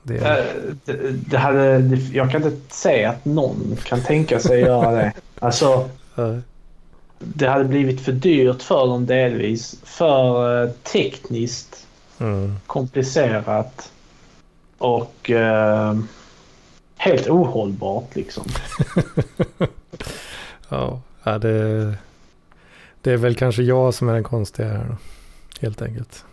del. 0.02 0.22
Eh, 0.22 0.44
det, 0.84 1.10
det 1.12 1.38
hade, 1.38 1.78
det, 1.78 1.96
jag 1.96 2.30
kan 2.30 2.42
inte 2.42 2.74
säga 2.74 3.10
att 3.10 3.24
någon 3.24 3.76
kan 3.84 4.00
tänka 4.00 4.40
sig 4.40 4.60
göra 4.60 4.90
det. 4.90 5.12
Alltså, 5.40 5.88
det 7.18 7.46
hade 7.46 7.64
blivit 7.64 8.00
för 8.00 8.12
dyrt 8.12 8.62
för 8.62 8.86
dem 8.86 9.06
delvis. 9.06 9.80
För 9.84 10.62
uh, 10.62 10.70
tekniskt 10.70 11.86
mm. 12.18 12.56
komplicerat. 12.66 13.92
Och 14.78 15.30
uh, 15.30 16.00
helt 16.96 17.28
ohållbart 17.28 18.16
liksom. 18.16 18.44
ja, 20.68 21.00
det, 21.24 21.94
det 23.00 23.12
är 23.12 23.16
väl 23.16 23.34
kanske 23.34 23.62
jag 23.62 23.94
som 23.94 24.08
är 24.08 24.14
den 24.14 24.24
konstiga 24.24 24.68
här 24.68 24.86
då. 24.88 24.96
Helt 25.60 25.82
enkelt. 25.82 26.24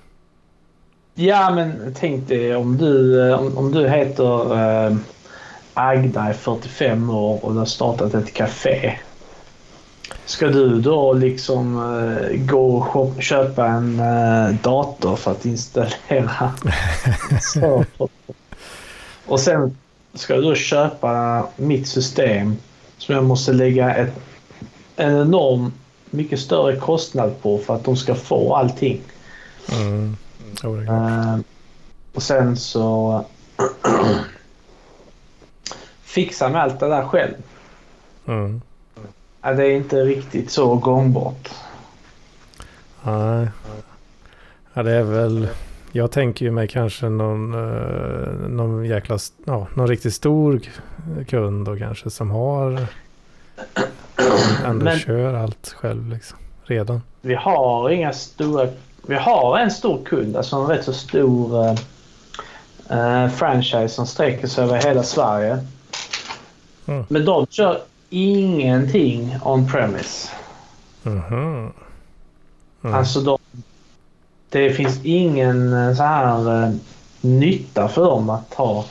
Ja, 1.17 1.51
men 1.55 1.95
tänk 1.99 2.27
dig 2.27 2.55
om 2.55 2.77
du, 2.77 3.21
eh, 3.29 3.39
om, 3.39 3.57
om 3.57 3.71
du 3.71 3.89
heter 3.89 4.53
uh, 4.53 4.97
Agda, 5.73 6.21
är 6.21 6.33
45 6.33 7.09
år 7.09 7.45
och 7.45 7.53
du 7.53 7.59
har 7.59 7.65
startat 7.65 8.13
ett 8.13 8.33
café. 8.33 8.97
Ska 10.25 10.47
du 10.47 10.81
då 10.81 11.13
liksom 11.13 11.77
uh, 11.77 12.45
gå 12.45 12.77
och 12.77 12.83
shop, 12.83 13.13
köpa 13.19 13.67
en 13.67 13.99
uh, 13.99 14.55
dator 14.63 15.15
för 15.15 15.31
att 15.31 15.45
installera 15.45 16.53
Och 19.25 19.39
sen 19.39 19.77
ska 20.13 20.35
du 20.35 20.41
då 20.41 20.55
köpa 20.55 21.45
mitt 21.55 21.87
system 21.87 22.57
som 22.97 23.15
jag 23.15 23.23
måste 23.23 23.53
lägga 23.53 23.95
ett, 23.95 24.13
en 24.95 25.21
enorm 25.21 25.73
mycket 26.09 26.39
större 26.39 26.75
kostnad 26.75 27.41
på 27.41 27.57
för 27.57 27.75
att 27.75 27.83
de 27.83 27.97
ska 27.97 28.15
få 28.15 28.55
allting. 28.55 29.01
Mm. 29.71 30.17
Uh, 30.63 31.39
och 32.13 32.23
sen 32.23 32.57
så 32.57 33.25
fixa 36.03 36.49
med 36.49 36.61
allt 36.61 36.79
det 36.79 36.87
där 36.87 37.05
själv. 37.05 37.33
Mm. 38.27 38.61
Ja, 39.41 39.53
det 39.53 39.65
är 39.65 39.75
inte 39.75 40.01
riktigt 40.01 40.51
så 40.51 40.75
gångbart. 40.75 41.49
Nej. 43.03 43.47
Ja, 44.73 44.83
det 44.83 44.91
är 44.91 45.03
väl... 45.03 45.47
Jag 45.91 46.11
tänker 46.11 46.45
ju 46.45 46.51
mig 46.51 46.67
kanske 46.67 47.09
någon, 47.09 47.55
uh, 47.55 48.49
någon 48.49 48.85
jäkla... 48.85 49.17
Ja, 49.45 49.67
någon 49.73 49.87
riktigt 49.87 50.13
stor 50.13 50.61
kund 51.27 51.65
då 51.65 51.77
kanske 51.77 52.09
som 52.09 52.31
har... 52.31 52.87
Ändå 54.65 54.85
Men, 54.85 54.99
kör 54.99 55.33
allt 55.33 55.75
själv 55.77 56.09
liksom. 56.09 56.37
Redan. 56.63 57.01
Vi 57.21 57.35
har 57.35 57.89
inga 57.89 58.13
stora 58.13 58.67
vi 59.07 59.15
har 59.15 59.57
en 59.57 59.71
stor 59.71 60.03
kund, 60.05 60.37
alltså 60.37 60.55
en 60.55 60.67
rätt 60.67 60.85
så 60.85 60.93
stor 60.93 61.69
uh, 62.91 63.29
franchise 63.29 63.89
som 63.89 64.07
sträcker 64.07 64.47
sig 64.47 64.63
över 64.63 64.81
hela 64.81 65.03
Sverige. 65.03 65.65
Mm. 66.85 67.05
Men 67.07 67.25
de 67.25 67.47
kör 67.49 67.81
ingenting 68.09 69.37
on-premise. 69.43 70.29
Mm 71.05 71.21
-hmm. 71.21 71.71
mm. 72.83 72.95
Alltså 72.95 73.21
de, 73.21 73.37
det 74.49 74.69
finns 74.69 74.99
ingen 75.03 75.95
så 75.95 76.03
här 76.03 76.49
uh, 76.49 76.75
nytta 77.21 77.87
för 77.87 78.05
dem 78.05 78.29
att 78.29 78.53
ha 78.53 78.85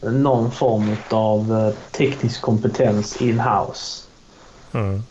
någon 0.00 0.50
form 0.50 0.96
av 1.10 1.52
uh, 1.52 1.70
teknisk 1.90 2.42
kompetens 2.42 3.22
in-house. 3.22 4.02
Mm. 4.72 5.02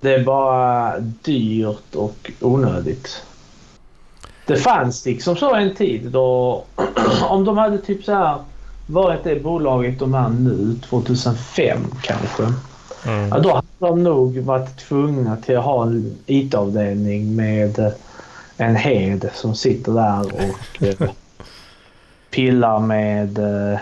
Det 0.00 0.14
är 0.14 0.24
bara 0.24 0.98
dyrt 0.98 1.94
och 1.94 2.30
onödigt. 2.40 3.22
Det 4.46 4.56
fanns 4.56 5.06
liksom 5.06 5.36
så 5.36 5.54
en 5.54 5.74
tid 5.74 6.02
då 6.10 6.64
om 7.28 7.44
de 7.44 7.58
hade 7.58 7.78
typ 7.78 8.04
så 8.04 8.12
här 8.12 8.38
varit 8.86 9.24
det 9.24 9.42
bolaget 9.42 9.98
de 9.98 10.14
är 10.14 10.28
nu, 10.28 10.76
2005 10.88 11.78
kanske. 12.02 12.42
Mm. 13.06 13.28
Ja, 13.28 13.38
då 13.38 13.54
hade 13.54 13.66
de 13.78 14.02
nog 14.02 14.38
varit 14.38 14.76
tvungna 14.76 15.36
till 15.36 15.56
att 15.56 15.64
ha 15.64 15.82
en 15.82 16.14
IT-avdelning 16.26 17.36
med 17.36 17.92
en 18.56 18.76
hed 18.76 19.30
som 19.34 19.54
sitter 19.54 19.92
där 19.92 20.34
och 20.34 20.82
eh, 20.82 21.10
pillar 22.30 22.80
med 22.80 23.38
eh, 23.38 23.78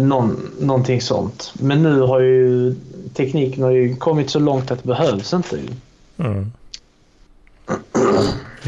någon, 0.00 0.50
någonting 0.60 1.00
sånt. 1.00 1.52
Men 1.54 1.82
nu 1.82 2.00
har 2.00 2.20
ju 2.20 2.74
tekniken 3.14 3.62
har 3.62 3.70
ju 3.70 3.96
kommit 3.96 4.30
så 4.30 4.38
långt 4.38 4.70
att 4.70 4.82
det 4.82 4.88
behövs 4.88 5.32
inte. 5.32 5.58
Mm. 6.16 6.52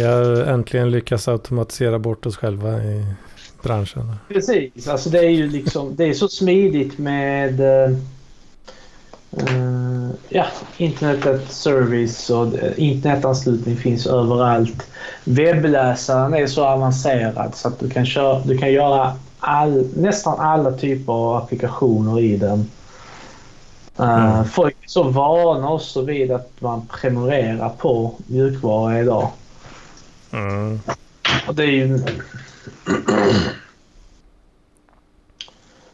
Vi 0.01 0.07
har 0.07 0.45
äntligen 0.45 0.91
lyckats 0.91 1.29
automatisera 1.29 1.99
bort 1.99 2.27
oss 2.27 2.37
själva 2.37 2.83
i 2.83 3.05
branschen. 3.63 4.15
Precis, 4.29 4.89
alltså 4.89 5.11
det 5.11 5.19
är 5.19 5.31
ju 5.31 5.49
liksom 5.49 5.97
det 5.97 6.05
är 6.05 6.15
så 6.15 6.29
smidigt 6.29 6.99
med 6.99 7.61
uh, 7.61 7.97
ja, 10.29 10.47
internet 10.77 11.53
service 11.53 12.31
och 12.31 12.47
internetanslutning 12.77 13.77
finns 13.77 14.07
överallt. 14.07 14.87
Webbläsaren 15.25 16.35
är 16.35 16.47
så 16.47 16.65
avancerad 16.65 17.55
så 17.55 17.69
att 17.69 17.81
du 17.81 17.91
kan, 17.91 18.07
köra, 18.07 18.41
du 18.45 18.59
kan 18.59 18.73
göra 18.73 19.13
all, 19.39 19.89
nästan 19.97 20.41
alla 20.41 20.73
typer 20.73 21.13
av 21.13 21.37
applikationer 21.37 22.21
i 22.21 22.37
den. 22.37 22.71
Uh, 24.01 24.35
mm. 24.35 24.45
Folk 24.45 24.77
är 24.83 24.89
så 24.89 25.03
vana 25.03 25.71
också 25.71 26.03
vid 26.03 26.31
att 26.33 26.51
man 26.59 26.89
prenumererar 27.01 27.69
på 27.69 28.15
mjukvara 28.27 29.01
idag. 29.01 29.31
Mm. 30.33 30.81
Och 31.49 31.55
det 31.55 31.65
är 31.65 31.71
ju... 31.71 31.99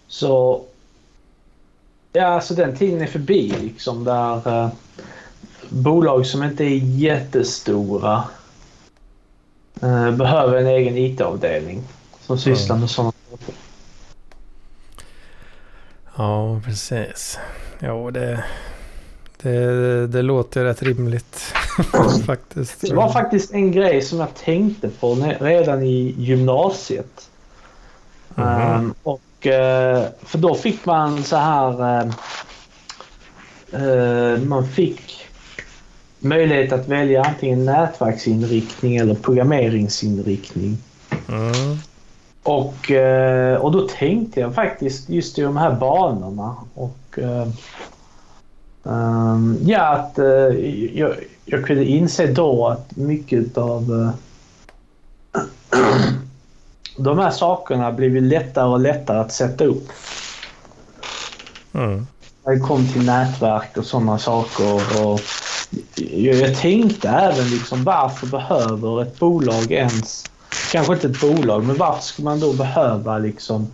Så... 0.09 0.65
Ja, 2.13 2.27
alltså 2.27 2.55
den 2.55 2.77
tiden 2.77 3.01
är 3.01 3.07
förbi 3.07 3.55
liksom 3.61 4.05
där 4.05 4.49
eh, 4.49 4.71
bolag 5.69 6.27
som 6.27 6.43
inte 6.43 6.65
är 6.65 6.77
jättestora 6.77 8.25
eh, 9.83 10.11
behöver 10.11 10.57
en 10.57 10.67
egen 10.67 10.97
IT-avdelning 10.97 11.83
som 12.21 12.39
sysslar 12.39 12.77
mm. 12.77 12.81
med 12.81 12.91
sådana 12.91 13.13
saker. 13.31 13.55
Ja, 16.17 16.61
precis. 16.65 17.39
Jo, 17.81 18.11
det, 18.11 18.45
det, 19.43 20.07
det 20.07 20.23
låter 20.23 20.65
rätt 20.65 20.83
rimligt 20.83 21.55
faktiskt. 22.27 22.81
Det 22.81 22.95
var 22.95 23.13
faktiskt 23.13 23.53
en 23.53 23.73
grej 23.73 24.03
som 24.03 24.19
jag 24.19 24.35
tänkte 24.35 24.89
på 24.89 25.15
redan 25.41 25.83
i 25.83 26.15
gymnasiet. 26.19 27.31
Mm. 28.37 28.75
Um, 28.75 28.95
och, 29.03 29.21
uh, 29.47 30.05
för 30.23 30.39
då 30.39 30.55
fick 30.55 30.87
man 30.87 31.25
så 31.25 31.37
här... 31.37 32.03
Uh, 33.75 34.39
man 34.39 34.69
fick 34.69 35.27
möjlighet 36.19 36.73
att 36.73 36.89
välja 36.89 37.23
antingen 37.23 37.65
nätverksinriktning 37.65 38.97
eller 38.97 39.15
programmeringsinriktning. 39.15 40.79
Mm. 41.29 41.79
Och, 42.43 42.91
och 43.61 43.73
då 43.73 43.89
tänkte 43.99 44.41
jag 44.41 44.55
faktiskt 44.55 45.09
just 45.09 45.39
i 45.39 45.43
de 45.43 45.57
här 45.57 45.73
banorna. 45.73 46.57
Och, 46.75 47.19
um, 48.83 49.59
ja, 49.63 49.81
att 49.81 50.19
jag, 50.93 51.15
jag 51.49 51.67
kunde 51.67 51.85
inse 51.85 52.27
då 52.27 52.69
att 52.69 52.97
mycket 52.97 53.59
av 53.59 53.91
uh, 53.91 54.11
de 56.97 57.19
här 57.19 57.31
sakerna 57.31 57.93
blivit 57.93 58.23
lättare 58.23 58.69
och 58.69 58.81
lättare 58.81 59.19
att 59.19 59.33
sätta 59.33 59.65
upp. 59.65 59.89
Mm. 61.73 62.07
När 62.45 62.53
det 62.55 62.61
kom 62.61 62.89
till 62.89 63.07
nätverk 63.07 63.77
och 63.77 63.85
sådana 63.85 64.19
saker. 64.19 65.05
Och 65.05 65.21
jag, 65.95 66.35
jag 66.35 66.57
tänkte 66.57 67.09
även 67.09 67.51
liksom 67.51 67.85
varför 67.85 68.27
behöver 68.27 69.03
ett 69.03 69.19
bolag 69.19 69.73
ens, 69.73 70.25
kanske 70.73 70.93
inte 70.93 71.07
ett 71.07 71.21
bolag, 71.21 71.65
men 71.65 71.77
varför 71.77 72.03
skulle 72.03 72.25
man 72.25 72.41
då 72.41 72.53
behöva 72.53 73.19
liksom 73.19 73.73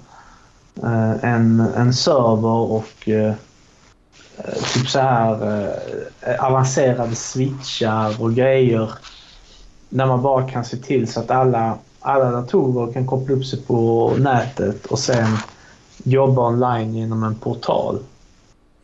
eh, 0.83 1.25
en, 1.25 1.61
en 1.61 1.95
server 1.95 2.73
och 2.73 3.09
eh, 3.09 3.35
typ 4.75 4.88
så 4.88 4.99
här 4.99 5.68
avancerade 6.38 7.14
switchar 7.14 8.23
och 8.23 8.35
grejer. 8.35 8.90
När 9.88 10.07
man 10.07 10.23
bara 10.23 10.49
kan 10.49 10.64
se 10.64 10.77
till 10.77 11.12
så 11.12 11.21
att 11.21 11.31
alla, 11.31 11.79
alla 12.01 12.31
datorer 12.31 12.92
kan 12.92 13.07
koppla 13.07 13.35
upp 13.35 13.47
sig 13.47 13.62
på 13.62 14.12
nätet 14.18 14.87
och 14.87 14.99
sen 14.99 15.38
jobba 16.05 16.49
online 16.49 16.95
genom 16.95 17.23
en 17.23 17.35
portal. 17.35 17.99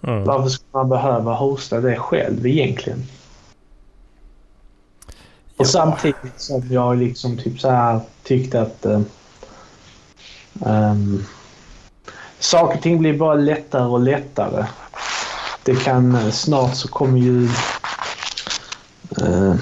Mm. 0.02 0.24
Varför 0.24 0.48
ska 0.48 0.64
man 0.70 0.88
behöva 0.88 1.34
hosta 1.34 1.80
det 1.80 1.96
själv 1.96 2.46
egentligen? 2.46 3.06
Och 5.56 5.64
ja. 5.64 5.70
samtidigt 5.70 6.40
som 6.40 6.62
jag 6.70 6.96
liksom 6.96 7.36
typ 7.36 7.60
så 7.60 7.70
här 7.70 8.00
tyckte 8.22 8.60
att 8.60 8.86
uh, 8.86 9.00
um, 10.60 11.24
saker 12.38 12.76
och 12.76 12.82
ting 12.82 12.98
blir 12.98 13.18
bara 13.18 13.34
lättare 13.34 13.84
och 13.84 14.00
lättare. 14.00 14.66
Det 15.68 15.84
kan 15.84 16.32
snart 16.32 16.74
så 16.74 16.88
kommer 16.88 17.18
ju 17.18 17.48
uh, 19.22 19.54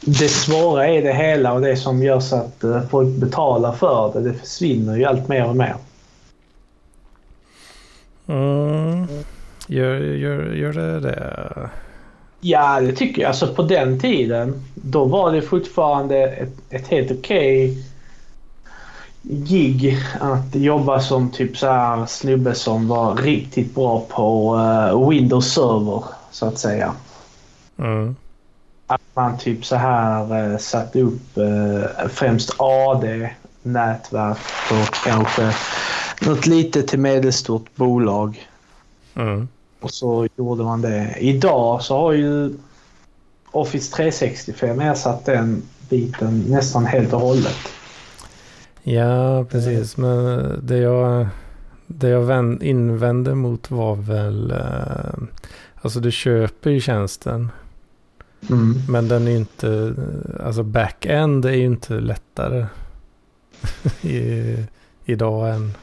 det 0.00 0.28
svåra 0.28 0.86
är 0.88 1.02
det 1.02 1.12
hela 1.12 1.52
och 1.52 1.60
det 1.60 1.76
som 1.76 2.02
gör 2.02 2.20
så 2.20 2.36
att 2.36 2.64
uh, 2.64 2.88
folk 2.90 3.08
betalar 3.08 3.72
för 3.72 4.12
det. 4.14 4.20
Det 4.20 4.34
försvinner 4.34 4.96
ju 4.96 5.04
allt 5.04 5.28
mer 5.28 5.48
och 5.48 5.56
mer. 5.56 5.76
Mm. 8.26 9.06
Gör, 9.66 9.96
gör, 10.00 10.52
gör 10.52 10.72
det 10.72 11.00
det? 11.00 11.70
Ja, 12.40 12.80
det 12.80 12.92
tycker 12.92 13.22
jag. 13.22 13.28
Alltså 13.28 13.54
på 13.54 13.62
den 13.62 14.00
tiden, 14.00 14.64
då 14.74 15.04
var 15.04 15.32
det 15.32 15.42
fortfarande 15.42 16.26
ett, 16.26 16.54
ett 16.70 16.88
helt 16.88 17.10
okej 17.10 17.70
okay 17.70 17.82
gig 19.24 19.98
att 20.20 20.54
jobba 20.54 21.00
som 21.00 21.30
typ 21.30 21.56
så 21.56 21.66
här 21.66 22.06
snubbe 22.06 22.54
som 22.54 22.88
var 22.88 23.16
riktigt 23.16 23.74
bra 23.74 24.06
på 24.08 24.54
uh, 24.54 25.08
Windows 25.08 25.52
Server, 25.52 26.04
så 26.30 26.46
att 26.46 26.58
säga. 26.58 26.94
Mm. 27.78 28.16
Att 28.86 29.02
man 29.14 29.38
typ 29.38 29.64
så 29.64 29.76
här 29.76 30.50
uh, 30.52 30.58
satte 30.58 31.00
upp 31.00 31.38
uh, 31.38 32.08
främst 32.08 32.54
AD-nätverk 32.58 34.38
på 34.68 34.74
kanske 35.04 35.54
något 36.20 36.46
litet 36.46 36.88
till 36.88 36.98
medelstort 36.98 37.76
bolag. 37.76 38.48
Mm. 39.14 39.48
Och 39.80 39.90
så 39.90 40.28
gjorde 40.36 40.64
man 40.64 40.82
det. 40.82 41.14
Idag 41.18 41.82
så 41.82 41.96
har 41.96 42.12
ju 42.12 42.54
Office 43.50 43.96
365 43.96 44.80
ersatt 44.80 45.24
den 45.24 45.62
biten 45.88 46.44
nästan 46.48 46.86
helt 46.86 47.12
och 47.12 47.20
hållet. 47.20 47.56
Ja, 48.86 49.44
precis. 49.44 49.96
Men 49.96 50.52
det 50.66 50.78
jag, 50.78 51.26
det 51.86 52.08
jag 52.08 52.62
invände 52.62 53.34
mot 53.34 53.70
var 53.70 53.96
väl... 53.96 54.50
Eh, 54.50 55.22
alltså 55.82 56.00
du 56.00 56.10
köper 56.10 56.70
ju 56.70 56.80
tjänsten. 56.80 57.50
Mm. 58.50 58.74
Men 58.88 59.08
den 59.08 59.28
är 59.28 59.36
inte... 59.36 59.94
Alltså 60.44 60.62
back-end 60.62 61.44
är 61.44 61.52
ju 61.52 61.64
inte 61.64 61.94
lättare 61.94 62.66
i, 64.02 64.56
idag 65.04 65.54
än 65.54 65.74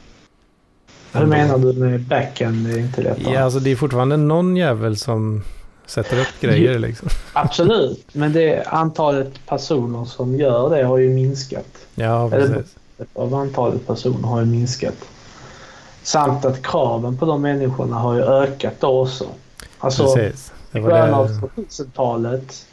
hur 1.12 1.26
menar 1.26 1.58
du 1.58 1.72
med 1.72 2.00
backend? 2.00 2.70
Är 2.70 2.78
inte 2.78 3.02
lättare. 3.02 3.34
Ja, 3.34 3.40
alltså 3.40 3.58
det 3.58 3.70
är 3.70 3.76
fortfarande 3.76 4.16
någon 4.16 4.56
jävel 4.56 4.96
som 4.96 5.42
sätter 5.86 6.20
upp 6.20 6.40
grejer 6.40 6.78
liksom. 6.78 7.08
Absolut, 7.32 8.06
men 8.12 8.32
det 8.32 8.62
antalet 8.66 9.46
personer 9.46 10.04
som 10.04 10.36
gör 10.36 10.76
det 10.76 10.84
har 10.84 10.98
ju 10.98 11.10
minskat. 11.10 11.86
Ja, 11.94 12.30
precis. 12.30 12.50
Eller, 12.50 12.64
av 13.14 13.34
antalet 13.34 13.86
personer 13.86 14.28
har 14.28 14.40
ju 14.40 14.46
minskat. 14.46 14.96
Samt 16.02 16.44
att 16.44 16.62
kraven 16.62 17.16
på 17.16 17.26
de 17.26 17.42
människorna 17.42 17.96
har 17.96 18.14
ju 18.14 18.22
ökat 18.22 18.74
då 18.80 19.02
också. 19.02 19.26
Alltså, 19.78 20.14
precis. 20.14 20.52
i 20.72 20.80
början 20.80 21.14
av 21.14 21.28
2000-talet 21.28 22.66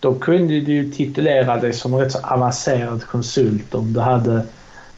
då 0.00 0.14
kunde 0.14 0.60
du 0.60 0.72
ju 0.72 0.90
titulera 0.90 1.56
dig 1.56 1.72
som 1.72 1.94
en 1.94 2.00
rätt 2.00 2.12
så 2.12 2.18
avancerad 2.22 3.04
konsult 3.04 3.74
om 3.74 3.92
du 3.92 4.00
hade 4.00 4.46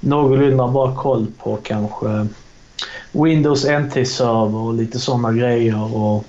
någorlunda 0.00 0.68
bra 0.68 0.94
koll 0.94 1.26
på 1.38 1.56
kanske 1.62 2.26
Windows 3.12 3.64
NT-server 3.64 4.58
och 4.58 4.74
lite 4.74 4.98
sådana 4.98 5.32
grejer. 5.32 5.96
Och 5.96 6.24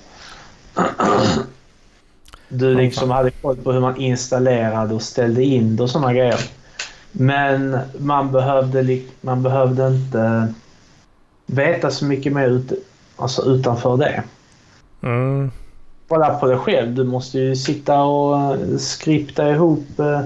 du 2.48 2.74
liksom 2.74 3.10
hade 3.10 3.30
koll 3.30 3.56
på 3.56 3.72
hur 3.72 3.80
man 3.80 3.96
installerade 3.96 4.94
och 4.94 5.02
ställde 5.02 5.44
in 5.44 5.76
det 5.76 5.82
och 5.82 5.90
sådana 5.90 6.14
grejer. 6.14 6.40
Men 7.12 7.78
man 7.98 8.32
behövde, 8.32 9.00
man 9.20 9.42
behövde 9.42 9.86
inte 9.86 10.54
veta 11.46 11.90
så 11.90 12.04
mycket 12.04 12.32
mer 12.32 12.48
ut, 12.48 12.72
alltså 13.16 13.42
utanför 13.42 13.96
det. 13.96 14.22
Mm. 15.02 15.50
Kolla 16.08 16.34
på 16.34 16.46
dig 16.46 16.58
själv. 16.58 16.94
Du 16.94 17.04
måste 17.04 17.38
ju 17.38 17.56
sitta 17.56 18.02
och 18.02 18.56
skripta 18.80 19.50
ihop 19.50 19.98
eh, 19.98 20.20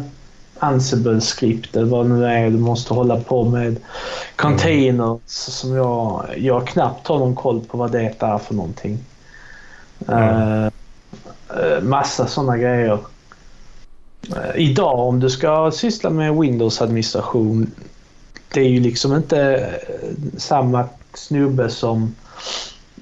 Ansible-skript 0.58 1.76
eller 1.76 1.86
vad 1.86 2.06
det 2.06 2.14
nu 2.14 2.26
är 2.26 2.50
du 2.50 2.58
måste 2.58 2.94
hålla 2.94 3.20
på 3.20 3.44
med. 3.44 3.76
Containers 4.36 4.98
mm. 4.98 5.20
som 5.26 5.74
jag, 5.74 6.24
jag 6.36 6.66
knappt 6.66 7.06
har 7.06 7.18
någon 7.18 7.34
koll 7.34 7.60
på 7.60 7.78
vad 7.78 7.92
det 7.92 8.14
är 8.18 8.38
för 8.38 8.54
någonting. 8.54 8.98
Mm. 10.08 10.62
Uh, 10.62 11.82
massa 11.82 12.26
sådana 12.26 12.56
grejer. 12.56 12.98
Uh, 14.30 14.56
idag 14.56 14.98
om 14.98 15.20
du 15.20 15.30
ska 15.30 15.70
syssla 15.70 16.10
med 16.10 16.34
Windows-administration 16.34 17.70
det 18.52 18.60
är 18.60 18.68
ju 18.68 18.80
liksom 18.80 19.16
inte 19.16 19.70
samma 20.36 20.88
snubbe 21.14 21.70
som 21.70 22.14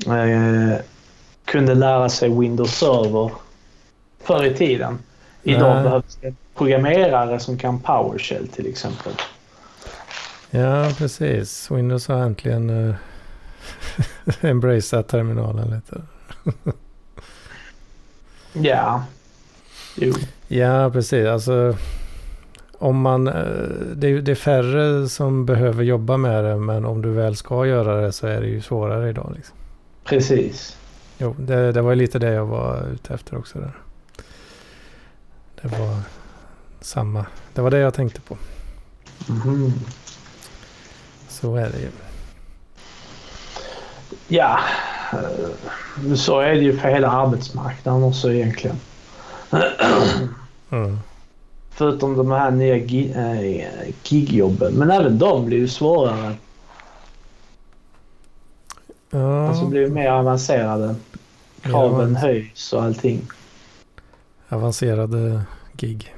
uh, 0.06 0.74
kunde 1.44 1.74
lära 1.74 2.08
sig 2.08 2.38
Windows 2.40 2.78
Server 2.78 3.30
förr 4.22 4.44
i 4.44 4.54
tiden. 4.54 4.98
Idag 5.42 5.74
Nej. 5.74 5.84
behövs 5.84 6.18
det 6.20 6.34
programmerare 6.54 7.40
som 7.40 7.58
kan 7.58 7.80
PowerShell 7.80 8.48
till 8.48 8.66
exempel. 8.66 9.12
Ja, 10.50 10.92
precis. 10.98 11.70
Windows 11.70 12.08
har 12.08 12.18
äntligen 12.18 12.70
uh, 12.70 12.94
embraceat 14.40 15.08
terminalen 15.08 15.70
lite. 15.70 16.02
ja, 18.52 19.04
jo. 20.00 20.14
Ja, 20.48 20.90
precis. 20.90 21.26
Alltså, 21.26 21.76
om 22.78 23.00
man, 23.00 23.28
eh, 23.28 23.34
det 23.94 24.08
är, 24.08 24.20
det 24.20 24.30
är 24.30 24.34
färre 24.34 25.08
som 25.08 25.46
behöver 25.46 25.84
jobba 25.84 26.16
med 26.16 26.44
det, 26.44 26.56
men 26.56 26.84
om 26.84 27.02
du 27.02 27.10
väl 27.10 27.36
ska 27.36 27.66
göra 27.66 28.00
det 28.00 28.12
så 28.12 28.26
är 28.26 28.40
det 28.40 28.46
ju 28.46 28.60
svårare 28.60 29.10
idag. 29.10 29.32
Liksom. 29.36 29.56
Precis. 30.04 30.76
Jo, 31.18 31.34
det, 31.38 31.72
det 31.72 31.82
var 31.82 31.94
lite 31.94 32.18
det 32.18 32.32
jag 32.32 32.46
var 32.46 32.86
ute 32.94 33.14
efter 33.14 33.38
också. 33.38 33.58
Där. 33.58 33.76
Det 35.62 35.68
var 35.68 35.96
samma. 36.80 37.26
Det 37.54 37.60
var 37.60 37.70
det 37.70 37.78
jag 37.78 37.94
tänkte 37.94 38.20
på. 38.20 38.36
Mm. 39.28 39.72
Så 41.28 41.56
är 41.56 41.70
det 41.70 41.78
ju. 41.78 41.88
Ja, 44.28 44.58
eh, 45.12 46.14
så 46.14 46.40
är 46.40 46.54
det 46.54 46.60
ju 46.60 46.76
för 46.76 46.88
hela 46.88 47.10
arbetsmarknaden 47.10 48.02
också 48.02 48.32
egentligen. 48.32 48.76
Mm. 50.70 50.98
Förutom 51.70 52.16
de 52.16 52.30
här 52.30 52.50
nya 52.50 52.76
eh, 52.76 53.94
gigjobben. 54.04 54.72
Men 54.72 54.90
även 54.90 55.18
de 55.18 55.46
blir 55.46 55.58
ju 55.58 55.68
svårare. 55.68 56.34
Ja. 59.10 59.48
Alltså 59.48 59.66
blir 59.66 59.86
mer 59.88 60.10
avancerade. 60.10 60.94
Kraven 61.62 62.12
ja. 62.14 62.20
höjs 62.20 62.72
och 62.72 62.82
allting. 62.82 63.20
Avancerade 64.48 65.42
gig. 65.72 66.14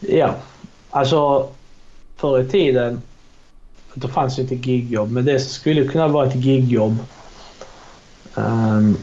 Ja, 0.00 0.34
alltså 0.90 1.48
förr 2.16 2.40
i 2.40 2.48
tiden 2.48 3.02
då 3.94 4.08
fanns 4.08 4.38
ju 4.38 4.42
inte 4.42 4.54
gigjobb, 4.54 5.10
men 5.10 5.24
det 5.24 5.40
skulle 5.40 5.88
kunna 5.88 6.08
vara 6.08 6.26
ett 6.26 6.34
gigjobb. 6.34 6.98
Um, 8.34 8.96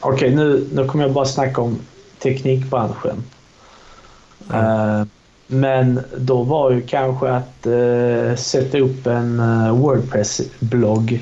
Okej, 0.00 0.14
okay, 0.14 0.34
nu, 0.34 0.66
nu 0.72 0.84
kommer 0.84 1.04
jag 1.04 1.12
bara 1.12 1.24
snacka 1.24 1.60
om 1.60 1.78
teknikbranschen. 2.18 3.22
Mm. 4.52 5.08
Men 5.46 6.00
då 6.16 6.42
var 6.42 6.70
ju 6.70 6.80
kanske 6.80 7.30
att 7.30 7.66
uh, 7.66 8.34
sätta 8.36 8.78
upp 8.78 9.06
en 9.06 9.40
uh, 9.40 9.72
Wordpress-blogg 9.72 11.20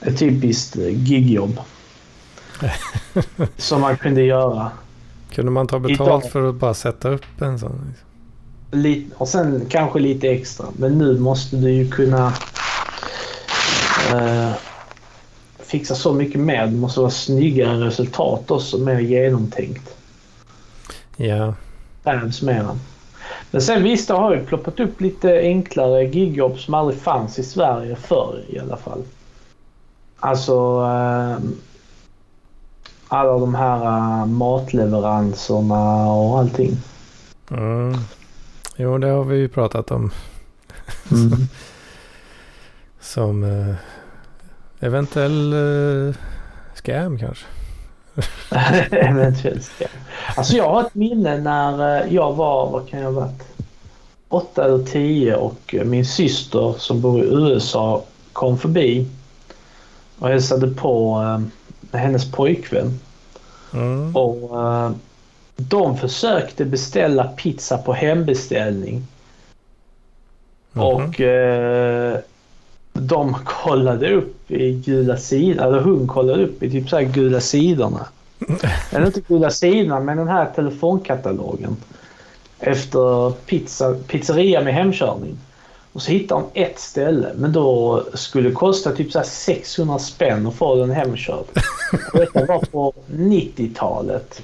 ett 0.00 0.18
typiskt 0.18 0.76
gigjobb. 0.76 1.60
som 3.56 3.80
man 3.80 3.96
kunde 3.96 4.22
göra. 4.22 4.70
Kunde 5.30 5.50
man 5.50 5.66
ta 5.66 5.78
betalt 5.78 6.00
Idag, 6.00 6.32
för 6.32 6.48
att 6.48 6.54
bara 6.54 6.74
sätta 6.74 7.08
upp 7.08 7.42
en 7.42 7.58
sån? 7.58 7.84
Liksom? 7.88 8.08
Lite, 8.70 9.14
och 9.16 9.28
sen 9.28 9.66
kanske 9.68 9.98
lite 9.98 10.28
extra. 10.28 10.66
Men 10.76 10.98
nu 10.98 11.18
måste 11.18 11.56
du 11.56 11.70
ju 11.70 11.90
kunna 11.90 12.32
eh, 14.12 14.52
fixa 15.68 15.94
så 15.94 16.12
mycket 16.12 16.40
mer. 16.40 16.66
Det 16.66 16.76
måste 16.76 17.00
vara 17.00 17.10
snyggare 17.10 17.86
resultat 17.86 18.50
också. 18.50 18.78
Mer 18.78 18.98
genomtänkt. 18.98 19.96
Ja. 21.16 21.54
Krävs 22.02 22.42
mera. 22.42 22.78
Men 23.50 23.62
sen 23.62 23.82
visst, 23.82 24.08
det 24.08 24.14
har 24.14 24.34
ju 24.34 24.46
ploppat 24.46 24.80
upp 24.80 25.00
lite 25.00 25.40
enklare 25.40 26.04
gigjobb 26.04 26.58
som 26.58 26.74
aldrig 26.74 27.00
fanns 27.00 27.38
i 27.38 27.42
Sverige 27.42 27.96
förr 27.96 28.44
i 28.48 28.58
alla 28.58 28.76
fall. 28.76 29.02
Alltså 30.20 30.52
eh, 30.84 31.38
alla 33.08 33.38
de 33.38 33.54
här 33.54 33.86
uh, 33.86 34.26
matleveranserna 34.26 36.12
och 36.12 36.38
allting. 36.38 36.76
Mm. 37.50 37.94
Jo, 38.76 38.98
det 38.98 39.08
har 39.08 39.24
vi 39.24 39.36
ju 39.36 39.48
pratat 39.48 39.90
om. 39.90 40.10
Mm. 41.10 41.32
Som 43.00 43.44
eh, 43.44 43.74
eventuell 44.80 45.52
eh, 45.52 46.14
scam 46.74 47.18
kanske. 47.18 47.46
Eventuellt 48.96 49.64
scam. 49.64 49.88
Alltså 50.36 50.56
jag 50.56 50.70
har 50.70 50.80
ett 50.80 50.94
minne 50.94 51.38
när 51.38 52.02
eh, 52.02 52.14
jag 52.14 52.32
var, 52.32 52.70
vad 52.70 52.88
kan 52.88 53.00
jag 53.00 53.12
ha 53.12 53.20
varit? 53.20 53.42
Åtta 54.28 54.64
eller 54.64 54.84
tio 54.84 55.36
och 55.36 55.74
min 55.84 56.06
syster 56.06 56.74
som 56.78 57.00
bor 57.00 57.24
i 57.24 57.28
USA 57.28 58.04
kom 58.32 58.58
förbi 58.58 59.06
och 60.18 60.28
hälsade 60.28 60.68
på 60.68 61.22
eh, 61.92 62.00
hennes 62.00 62.32
pojkvän. 62.32 63.00
Mm. 63.74 64.16
Och 64.16 64.64
eh, 64.64 64.90
de 65.56 65.96
försökte 65.96 66.64
beställa 66.64 67.24
pizza 67.24 67.78
på 67.78 67.92
hembeställning. 67.92 69.06
Mhm. 70.72 70.84
Och 70.84 71.20
eh, 71.20 72.18
de 72.92 73.34
kollade 73.34 74.14
upp 74.14 74.37
i 74.48 74.72
gula 74.72 75.16
sidan, 75.16 75.68
eller 75.68 75.80
hon 75.80 76.06
kollade 76.06 76.44
upp 76.44 76.62
i 76.62 76.70
typ 76.70 76.88
så 76.88 76.96
här 76.96 77.02
gula 77.02 77.40
sidorna. 77.40 78.06
Eller 78.90 79.06
inte 79.06 79.20
gula 79.20 79.50
sidorna, 79.50 80.00
men 80.00 80.16
den 80.16 80.28
här 80.28 80.50
telefonkatalogen. 80.54 81.76
Efter 82.58 83.30
pizza, 83.30 83.94
pizzeria 84.06 84.60
med 84.60 84.74
hemkörning. 84.74 85.38
Och 85.92 86.02
så 86.02 86.10
hittade 86.10 86.42
de 86.52 86.60
ett 86.62 86.78
ställe, 86.78 87.32
men 87.36 87.52
då 87.52 88.04
skulle 88.14 88.48
det 88.48 88.54
kosta 88.54 88.92
typ 88.92 89.12
så 89.12 89.18
här 89.18 89.26
600 89.26 89.98
spänn 89.98 90.46
att 90.46 90.54
få 90.54 90.74
den 90.74 90.90
hemkörd. 90.90 91.44
Och 92.12 92.18
detta 92.18 92.44
var 92.44 92.58
på 92.58 92.92
90-talet. 93.12 94.42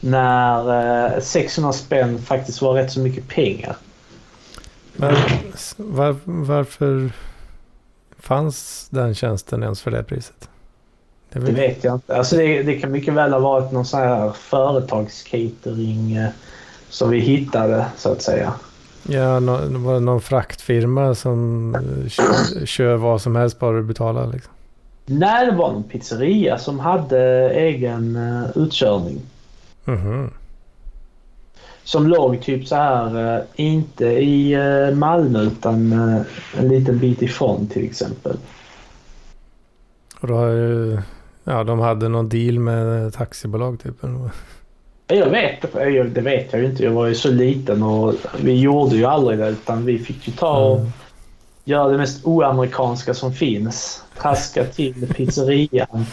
När 0.00 1.14
eh, 1.16 1.20
600 1.20 1.72
spänn 1.72 2.18
faktiskt 2.18 2.62
var 2.62 2.74
rätt 2.74 2.92
så 2.92 3.00
mycket 3.00 3.28
pengar. 3.28 3.76
Var, 5.76 6.16
varför 6.24 7.10
fanns 8.20 8.86
den 8.90 9.14
tjänsten 9.14 9.62
ens 9.62 9.82
för 9.82 9.90
det 9.90 10.02
priset? 10.02 10.48
Det 11.32 11.38
Det 11.40 11.52
vet 11.52 11.84
jag 11.84 11.94
inte. 11.94 12.16
Alltså 12.16 12.36
det, 12.36 12.62
det 12.62 12.74
kan 12.74 12.92
mycket 12.92 13.14
väl 13.14 13.32
ha 13.32 13.40
varit 13.40 13.72
någon 13.72 13.84
sån 13.84 14.00
här 14.00 14.30
företagscatering 14.30 16.16
eh, 16.16 16.28
som 16.88 17.10
vi 17.10 17.18
hittade 17.18 17.86
så 17.96 18.12
att 18.12 18.22
säga. 18.22 18.52
ja, 19.02 19.40
nå, 19.40 19.58
det 19.58 19.78
var 19.78 20.00
någon 20.00 20.20
fraktfirma 20.20 21.14
som 21.14 21.74
eh, 21.74 22.08
kör, 22.08 22.66
kör 22.66 22.96
vad 22.96 23.22
som 23.22 23.36
helst 23.36 23.58
bara 23.58 23.76
du 23.76 23.82
betalar 23.82 24.26
liksom. 24.32 24.52
Nej, 25.06 25.46
det 25.46 25.52
var 25.52 25.72
någon 25.72 25.82
pizzeria 25.82 26.58
som 26.58 26.80
hade 26.80 27.50
egen 27.50 28.16
eh, 28.16 28.50
utkörning. 28.54 29.20
Mhm. 29.84 30.30
Som 31.90 32.06
låg 32.06 32.42
typ 32.42 32.66
så 32.66 32.74
här, 32.74 33.36
eh, 33.36 33.42
inte 33.56 34.06
i 34.06 34.52
eh, 34.52 34.94
Malmö 34.96 35.42
utan 35.42 35.92
eh, 35.92 36.20
en 36.58 36.68
liten 36.68 36.98
bit 36.98 37.22
ifrån 37.22 37.66
till 37.66 37.84
exempel. 37.84 38.36
Och 40.20 40.28
då 40.28 40.34
har 40.34 40.48
ju, 40.48 40.98
ja 41.44 41.64
de 41.64 41.78
hade 41.78 42.08
någon 42.08 42.28
deal 42.28 42.58
med 42.58 43.12
taxibolag 43.14 43.80
typ. 43.82 43.94
Jag 45.06 45.30
vet 45.30 45.58
jag- 45.74 46.10
det 46.10 46.20
vet 46.20 46.52
jag 46.52 46.62
ju 46.62 46.66
inte. 46.70 46.84
Jag 46.84 46.90
var 46.92 47.06
ju 47.06 47.14
så 47.14 47.30
liten 47.30 47.82
och 47.82 48.14
vi 48.42 48.60
gjorde 48.60 48.96
ju 48.96 49.04
aldrig 49.04 49.38
det 49.38 49.48
utan 49.48 49.84
vi 49.84 49.98
fick 49.98 50.28
ju 50.28 50.32
ta 50.34 50.56
och 50.66 50.78
Mm. 50.78 50.92
Göra 51.64 51.88
det 51.88 51.98
mest 51.98 52.24
oamerikanska 52.24 53.14
som 53.14 53.32
finns. 53.32 54.04
Traska 54.18 54.64
till 54.64 55.14
pizzerian. 55.14 56.06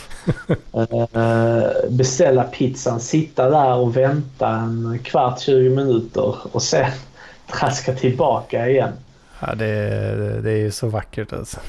eh, 0.73 1.89
beställa 1.89 2.43
pizzan, 2.43 2.99
sitta 2.99 3.49
där 3.49 3.75
och 3.75 3.97
vänta 3.97 4.49
en 4.49 4.99
kvart, 5.03 5.39
20 5.39 5.69
minuter 5.69 6.35
och 6.51 6.63
sen 6.63 6.91
traska 7.51 7.93
tillbaka 7.93 8.69
igen. 8.69 8.91
Ja, 9.39 9.55
det, 9.55 10.41
det 10.41 10.51
är 10.51 10.57
ju 10.57 10.71
så 10.71 10.87
vackert 10.87 11.33
alltså. 11.33 11.59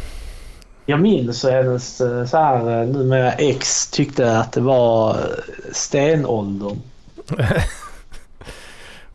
Jag 0.87 1.01
minns 1.01 1.45
hur 1.45 1.51
hennes 1.51 2.01
eh, 2.01 2.25
så 2.25 2.37
här, 2.37 2.81
eh, 2.81 2.89
numera 2.89 3.33
ex 3.33 3.91
tyckte 3.91 4.39
att 4.39 4.53
det 4.53 4.61
var 4.61 5.17
stenåldern. 5.73 6.79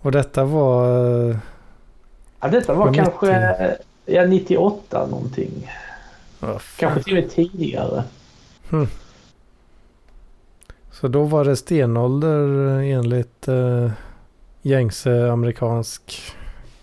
Och 0.02 0.12
detta 0.12 0.44
var... 0.44 0.86
Ja, 2.40 2.48
detta 2.48 2.74
var 2.74 2.94
kanske 2.94 3.26
mycket? 3.26 3.82
Ja, 4.06 4.26
98 4.26 5.08
någonting. 5.08 5.72
fan. 6.40 6.60
Kanske 6.78 7.04
till 7.04 7.18
och 7.18 7.24
med 7.24 7.32
tidigare. 7.32 8.04
Så 10.92 11.08
då 11.08 11.24
var 11.24 11.46
det 11.46 11.56
stenålder 11.56 12.48
enligt 12.82 13.48
eh, 13.48 13.92
gängse 14.62 15.32
amerikansk 15.32 16.22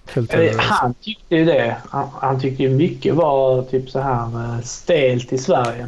kultur. 0.07 0.49
Eh. 0.49 0.59
Han 0.59 0.95
tyckte 0.95 1.37
ju 1.37 1.45
det. 1.45 1.77
Han, 1.89 2.09
han 2.13 2.41
tyckte 2.41 2.63
ju 2.63 2.71
mycket 2.71 3.15
var 3.15 3.63
typ 3.63 3.91
så 3.91 4.01
här 4.01 4.25
eh, 4.25 4.61
stelt 4.61 5.33
i 5.33 5.39
Sverige. 5.39 5.87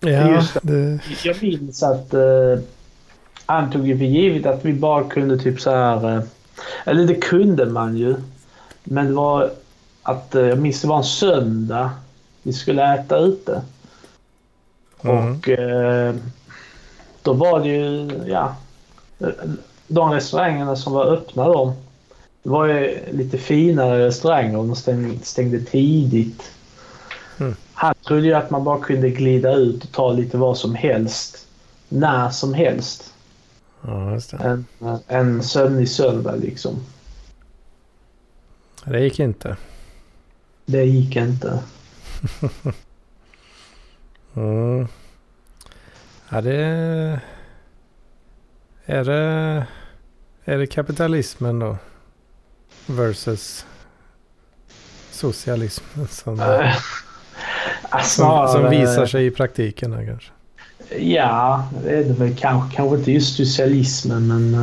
ja, 0.00 0.34
just 0.34 0.56
det, 0.62 1.00
Jag 1.24 1.42
minns 1.42 1.82
att 1.82 2.14
eh, 2.14 2.58
han 3.46 3.70
tog 3.70 3.86
ju 3.86 3.98
för 3.98 4.04
givet 4.04 4.46
att 4.46 4.64
vi 4.64 4.72
bara 4.72 5.04
kunde 5.04 5.38
typ 5.38 5.60
så 5.60 5.70
här... 5.70 6.16
Eh, 6.16 6.22
eller 6.84 7.06
det 7.06 7.14
kunde 7.14 7.66
man 7.66 7.96
ju. 7.96 8.14
Men 8.84 9.06
det 9.06 9.12
var 9.12 9.50
att 10.10 10.34
eh, 10.34 10.42
jag 10.42 10.58
minns 10.58 10.80
det 10.80 10.88
var 10.88 10.96
en 10.96 11.04
söndag. 11.04 11.90
Vi 12.42 12.52
skulle 12.52 12.94
äta 12.94 13.18
ute. 13.18 13.62
Mm. 15.02 15.16
Och 15.16 15.48
eh, 15.48 16.14
då 17.22 17.32
var 17.32 17.60
det 17.60 17.68
ju, 17.68 18.10
ja. 18.26 18.56
De 19.86 20.12
restaurangerna 20.12 20.76
som 20.76 20.92
var 20.92 21.04
öppna 21.06 21.46
då. 21.46 21.74
Det 22.42 22.48
var 22.48 22.66
ju 22.66 22.98
lite 23.12 23.38
finare 23.38 24.06
restauranger 24.06 24.58
och 24.58 24.66
de 24.66 24.76
stängde, 24.76 25.24
stängde 25.24 25.60
tidigt. 25.60 26.50
Mm. 27.40 27.54
Han 27.74 27.94
trodde 28.06 28.26
ju 28.26 28.34
att 28.34 28.50
man 28.50 28.64
bara 28.64 28.78
kunde 28.78 29.10
glida 29.10 29.54
ut 29.54 29.84
och 29.84 29.92
ta 29.92 30.12
lite 30.12 30.36
vad 30.36 30.58
som 30.58 30.74
helst. 30.74 31.46
När 31.88 32.30
som 32.30 32.54
helst. 32.54 33.14
ja, 33.82 34.12
just 34.12 34.30
det. 34.30 34.36
En, 34.36 34.66
en 35.06 35.42
sömnig 35.42 35.88
söndag 35.88 36.36
liksom. 36.36 36.76
Det 38.84 39.00
gick 39.00 39.20
inte. 39.20 39.56
Det 40.70 40.84
gick 40.84 41.16
inte. 41.16 41.58
Mm. 44.36 44.88
Ja, 46.28 46.40
det... 46.40 47.20
Är 48.86 49.04
det... 49.04 49.66
Är 50.44 50.58
det 50.58 50.66
kapitalismen 50.66 51.58
då? 51.58 51.76
Versus 52.86 53.66
socialismen 55.10 56.08
som, 56.10 56.38
ja, 56.38 56.72
som, 57.90 58.00
snarare- 58.02 58.48
som 58.52 58.70
visar 58.70 59.06
sig 59.06 59.26
i 59.26 59.30
praktiken 59.30 59.92
här 59.92 60.06
kanske. 60.06 60.30
Ja, 61.04 61.68
det 61.84 61.90
är 61.90 62.04
det 62.04 62.12
väl 62.12 62.36
kanske. 62.36 62.76
Kanske 62.76 62.96
inte 62.96 63.12
just 63.12 63.36
socialismen, 63.36 64.26
men 64.28 64.54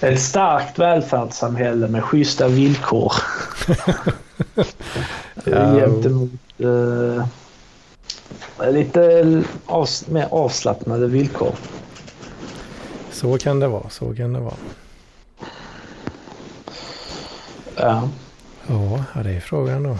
eh, 0.00 0.10
ett 0.12 0.20
starkt 0.20 0.78
välfärdssamhälle 0.78 1.88
med 1.88 2.04
schyssta 2.04 2.48
villkor. 2.48 3.12
Gentemot 5.44 6.30
eh, 6.58 7.24
lite 8.72 9.00
avs- 9.66 10.10
mer 10.10 10.28
avslappnade 10.30 11.06
villkor. 11.06 11.54
Så 13.10 13.38
kan 13.38 13.60
det 13.60 13.68
vara, 13.68 13.90
så 13.90 14.14
kan 14.14 14.32
det 14.32 14.40
vara. 14.40 14.54
Ja. 17.76 18.08
Ja, 18.66 19.04
ja, 19.14 19.22
det 19.22 19.30
är 19.30 19.40
frågan 19.40 19.82
då. 19.82 19.96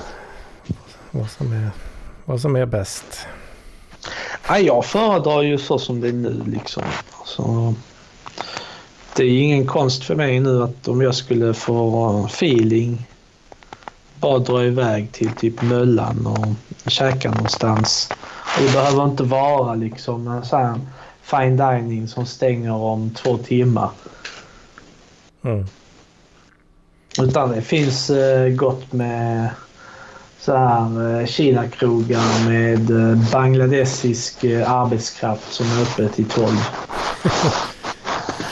Vad 1.11 1.31
som 1.31 1.53
är, 1.53 1.71
vad 2.25 2.41
som 2.41 2.57
är 2.57 2.67
bäst. 2.67 3.27
Ja, 4.49 4.59
jag 4.59 4.85
föredrar 4.85 5.43
ju 5.43 5.59
så 5.59 5.79
som 5.79 6.01
det 6.01 6.09
är 6.09 6.13
nu 6.13 6.43
liksom. 6.47 6.83
Så, 7.27 7.75
det 9.17 9.25
är 9.25 9.39
ingen 9.43 9.67
konst 9.67 10.05
för 10.05 10.15
mig 10.15 10.41
nu 10.41 10.63
att 10.63 10.89
om 10.89 11.01
jag 11.03 11.15
skulle 11.15 11.55
få 11.55 12.25
feeling 12.27 13.07
bara 14.23 14.39
dra 14.39 14.65
iväg 14.65 15.13
till 15.13 15.31
typ 15.31 15.63
Möllan 15.63 16.27
och 16.27 16.91
käka 16.91 17.31
någonstans. 17.31 18.09
Och 18.57 18.63
det 18.63 18.73
behöver 18.73 19.05
inte 19.05 19.23
vara 19.23 19.75
liksom 19.75 20.29
en 20.29 20.45
sån 20.45 20.61
här 20.61 20.81
fine 21.23 21.57
dining 21.57 22.09
som 22.09 22.27
stänger 22.27 22.73
om 22.73 23.11
två 23.11 23.39
timmar. 23.39 23.91
Mm. 25.45 25.67
Utan 27.21 27.51
det 27.51 27.63
finns 27.63 28.11
eh, 28.11 28.49
gott 28.49 28.93
med 28.93 29.51
så 30.41 30.57
här 30.57 31.21
eh, 31.21 31.27
Kina-krogar 31.27 32.49
med 32.49 32.91
eh, 32.91 33.33
bangladesisk 33.33 34.45
arbetskraft 34.67 35.53
som 35.53 35.67
är 35.67 35.83
öppet 35.83 36.15
till 36.15 36.29
12. 36.29 36.49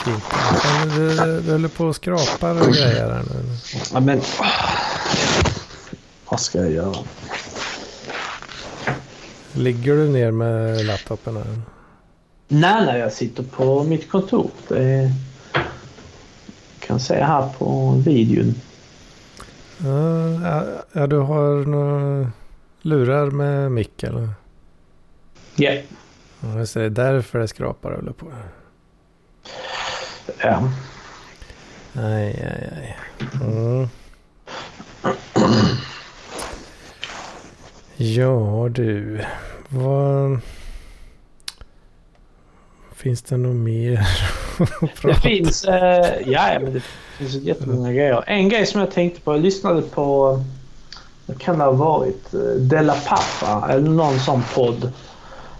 fint. 0.03 0.23
Men 0.79 0.89
du, 0.89 1.41
du 1.41 1.51
håller 1.51 1.69
på 1.69 1.85
och 1.85 1.95
skrapar 1.95 2.61
och 2.61 2.73
grejer 2.73 3.09
här 3.09 3.23
nu. 3.33 3.57
Ja, 3.93 3.99
men... 3.99 4.21
Vad 6.31 6.39
ska 6.39 6.57
jag 6.57 6.71
göra? 6.71 6.95
Ligger 9.53 9.95
du 9.95 10.09
ner 10.09 10.31
med 10.31 10.85
laptopen 10.85 11.35
här? 11.35 11.61
Nej, 12.47 12.85
nej, 12.85 12.99
jag 12.99 13.13
sitter 13.13 13.43
på 13.43 13.83
mitt 13.83 14.11
kontor. 14.11 14.51
Det 14.67 15.11
kan 16.79 16.99
se 16.99 17.23
här 17.23 17.49
på 17.57 17.91
videon. 18.05 18.55
Ja, 20.43 20.63
ja, 20.93 21.07
du 21.07 21.17
har 21.17 21.65
några 21.65 22.31
lurar 22.81 23.31
med 23.31 23.71
mick 23.71 24.03
eller? 24.03 24.29
Ja. 25.55 25.71
Yeah. 25.71 25.83
Ja, 26.39 26.59
just 26.59 26.73
det. 26.73 26.89
Det 26.89 27.01
är 27.01 27.13
därför 27.13 27.39
det 27.39 27.47
skrapar 27.47 27.91
håller 27.91 28.11
på. 28.11 28.31
Ja. 30.37 30.69
Aj, 31.93 32.43
aj, 32.43 32.69
aj. 32.77 32.97
Mm. 33.41 33.87
Ja 38.01 38.69
du. 38.69 39.21
Vad... 39.69 40.39
Finns 42.95 43.21
det 43.21 43.37
något 43.37 43.55
mer 43.55 43.99
att 44.59 44.79
prata 44.79 45.07
Det 45.07 45.15
finns, 45.15 45.63
eh, 45.63 46.29
ja, 46.31 46.59
men 46.61 46.73
det 46.73 46.81
finns 47.17 47.33
jättemånga 47.33 47.93
grejer. 47.93 48.23
En 48.27 48.49
grej 48.49 48.65
som 48.65 48.79
jag 48.79 48.91
tänkte 48.91 49.21
på. 49.21 49.33
Jag 49.33 49.41
lyssnade 49.41 49.81
på, 49.81 50.39
vad 51.25 51.39
kan 51.39 51.57
det 51.57 51.63
ha 51.63 51.71
varit? 51.71 52.31
Della 52.57 52.95
Pappa 52.95 53.71
eller 53.71 53.89
någon 53.89 54.19
sån 54.19 54.43
podd. 54.55 54.91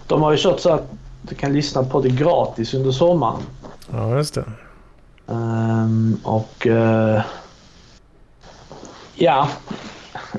De 0.08 0.22
har 0.22 0.32
ju 0.32 0.38
kört 0.38 0.60
så 0.60 0.70
att 0.70 0.92
du 1.22 1.36
kan 1.36 1.54
lyssna 1.54 1.84
på 1.84 2.02
det 2.02 2.10
gratis 2.10 2.74
under 2.74 2.92
sommaren. 2.92 3.42
Ja, 3.92 4.18
just 4.18 4.34
det. 4.34 4.46
Um, 5.26 6.20
och 6.24 6.68
uh, 6.70 7.22
ja, 9.16 9.50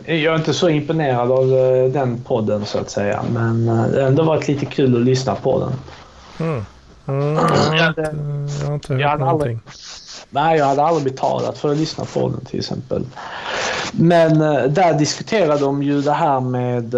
jag 0.05 0.35
är 0.35 0.37
inte 0.37 0.55
så 0.55 0.69
imponerad 0.69 1.33
av 1.33 1.53
uh, 1.53 1.93
den 1.93 2.21
podden 2.21 2.67
så 2.67 2.79
att 2.79 2.91
säga. 2.91 3.25
Men 3.33 3.69
uh, 3.69 3.87
det 3.87 4.01
har 4.01 4.09
ändå 4.09 4.23
varit 4.23 4.49
lite 4.49 4.67
kul 4.67 4.97
att 4.97 5.03
lyssna 5.03 5.35
på 5.35 5.59
den. 5.59 5.73
Mm. 6.49 6.65
Mm, 7.07 7.37
jag, 7.77 7.89
inte, 7.89 8.15
jag 8.61 8.67
har 8.67 8.75
inte 8.75 8.93
hört 8.93 9.01
jag 9.01 9.21
någonting. 9.21 9.29
Aldrig, 9.29 9.59
nej, 10.31 10.59
jag 10.59 10.67
hade 10.67 10.83
aldrig 10.83 11.13
betalat 11.13 11.59
för 11.59 11.73
att 11.73 11.77
lyssna 11.77 12.05
på 12.05 12.29
den 12.29 12.45
till 12.45 12.59
exempel. 12.59 13.05
Men 13.93 14.39
där 14.75 14.99
diskuterade 14.99 15.61
de 15.61 15.83
ju 15.83 16.01
det 16.01 16.13
här 16.13 16.41
med 16.41 16.95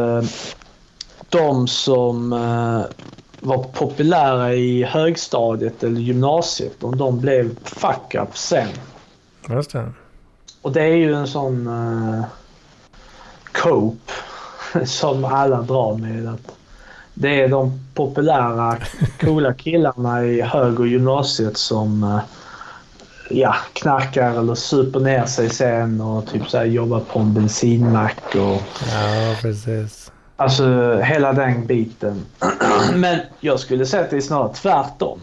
de 1.28 1.68
som 1.68 2.30
var 3.40 3.62
populära 3.62 4.54
i 4.54 4.84
högstadiet 4.84 5.84
eller 5.84 6.00
gymnasiet 6.00 6.84
om 6.84 6.96
de 6.96 7.20
blev 7.20 7.56
fuck-up 7.64 8.36
sen. 8.36 8.68
Just 9.48 9.72
det. 9.72 9.92
Och 10.62 10.72
det 10.72 10.82
är 10.82 10.96
ju 10.96 11.14
en 11.14 11.26
sån 11.26 11.68
cope 13.62 14.12
som 14.84 15.24
alla 15.24 15.62
drar 15.62 15.96
med. 15.96 16.28
att 16.28 16.56
Det 17.14 17.40
är 17.40 17.48
de 17.48 17.80
populära 17.94 18.76
coola 19.20 19.54
killarna 19.54 20.24
i 20.24 20.40
hög 20.40 20.80
och 20.80 20.86
gymnasiet 20.86 21.56
som 21.56 22.04
uh, 22.04 22.20
ja, 23.30 23.54
knarkar 23.72 24.38
eller 24.38 24.54
super 24.54 25.00
ner 25.00 25.26
sig 25.26 25.50
sen 25.50 26.00
och 26.00 26.26
typ 26.26 26.48
så 26.48 26.58
här 26.58 26.64
jobbar 26.64 27.00
på 27.00 27.18
en 27.18 27.34
bensinmack. 27.34 28.34
Och, 28.34 28.62
ja, 28.92 29.36
precis. 29.42 30.12
Alltså 30.36 30.96
hela 31.00 31.32
den 31.32 31.66
biten. 31.66 32.24
Men 32.94 33.18
jag 33.40 33.60
skulle 33.60 33.86
säga 33.86 34.04
att 34.04 34.10
det 34.10 34.16
är 34.16 34.20
snarare 34.20 34.54
tvärtom. 34.54 35.20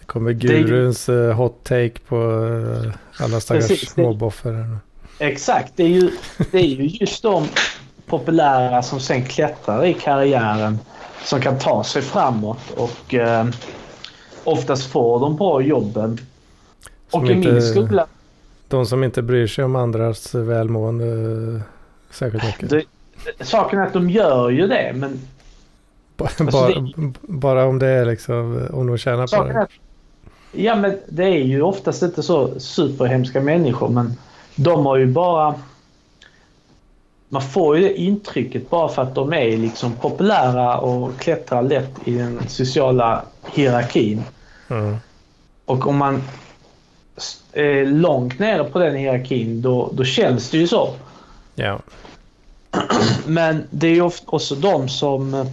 Det 0.00 0.06
kommer 0.06 0.32
guruns 0.32 1.06
det... 1.06 1.28
Eh, 1.28 1.36
hot 1.36 1.64
take 1.64 1.98
på 2.08 2.16
eh, 2.16 3.24
alla 3.24 3.40
stackars 3.40 3.88
småboffer. 3.88 4.78
Exakt. 5.18 5.72
Det 5.76 5.82
är, 5.82 5.88
ju, 5.88 6.10
det 6.50 6.58
är 6.58 6.66
ju 6.66 6.86
just 6.86 7.22
de 7.22 7.46
populära 8.06 8.82
som 8.82 9.00
sen 9.00 9.24
klättrar 9.24 9.84
i 9.84 9.94
karriären 9.94 10.78
som 11.24 11.40
kan 11.40 11.58
ta 11.58 11.84
sig 11.84 12.02
framåt 12.02 12.70
och 12.76 13.14
eh, 13.14 13.46
oftast 14.44 14.90
får 14.90 15.20
de 15.20 15.36
bra 15.36 15.62
jobben. 15.62 16.18
Som 17.08 17.22
och 17.22 17.30
i 17.30 17.32
inte, 17.32 17.52
min 17.52 17.62
skola... 17.62 18.06
De 18.68 18.86
som 18.86 19.04
inte 19.04 19.22
bryr 19.22 19.46
sig 19.46 19.64
om 19.64 19.76
andras 19.76 20.34
välmående 20.34 21.06
eh, 21.06 21.62
särskilt 22.10 22.44
mycket. 22.44 22.70
Det, 22.70 22.84
saken 23.44 23.78
är 23.78 23.86
att 23.86 23.92
de 23.92 24.10
gör 24.10 24.50
ju 24.50 24.66
det 24.66 24.92
men... 24.94 25.20
Bara, 26.16 26.28
alltså 26.38 26.66
det, 26.66 27.12
bara 27.20 27.64
om 27.64 27.78
det 27.78 27.86
är 27.86 28.04
liksom, 28.04 28.68
om 28.72 28.86
de 28.86 28.98
tjänar 28.98 29.38
på 29.38 29.44
det? 29.44 29.60
Att, 29.60 29.70
ja 30.52 30.76
men 30.76 30.98
det 31.08 31.24
är 31.24 31.44
ju 31.44 31.62
oftast 31.62 32.02
inte 32.02 32.22
så 32.22 32.60
superhemska 32.60 33.40
människor 33.40 33.88
men 33.88 34.16
de 34.54 34.86
har 34.86 34.96
ju 34.96 35.06
bara... 35.06 35.54
Man 37.28 37.42
får 37.42 37.76
ju 37.76 37.82
det 37.82 38.00
intrycket 38.00 38.70
bara 38.70 38.88
för 38.88 39.02
att 39.02 39.14
de 39.14 39.32
är 39.32 39.56
liksom 39.56 39.92
populära 39.92 40.78
och 40.78 41.18
klättrar 41.18 41.62
lätt 41.62 41.92
i 42.04 42.14
den 42.14 42.48
sociala 42.48 43.22
hierarkin. 43.52 44.22
Mm. 44.68 44.96
Och 45.64 45.86
om 45.86 45.96
man 45.96 46.22
är 47.52 47.86
långt 47.86 48.38
nere 48.38 48.64
på 48.64 48.78
den 48.78 48.96
hierarkin 48.96 49.62
då, 49.62 49.90
då 49.92 50.04
känns 50.04 50.50
det 50.50 50.58
ju 50.58 50.68
så. 50.68 50.94
Ja. 51.54 51.78
Men 53.26 53.64
det 53.70 53.86
är 53.86 53.94
ju 53.94 54.10
också 54.26 54.54
de 54.54 54.88
som, 54.88 55.46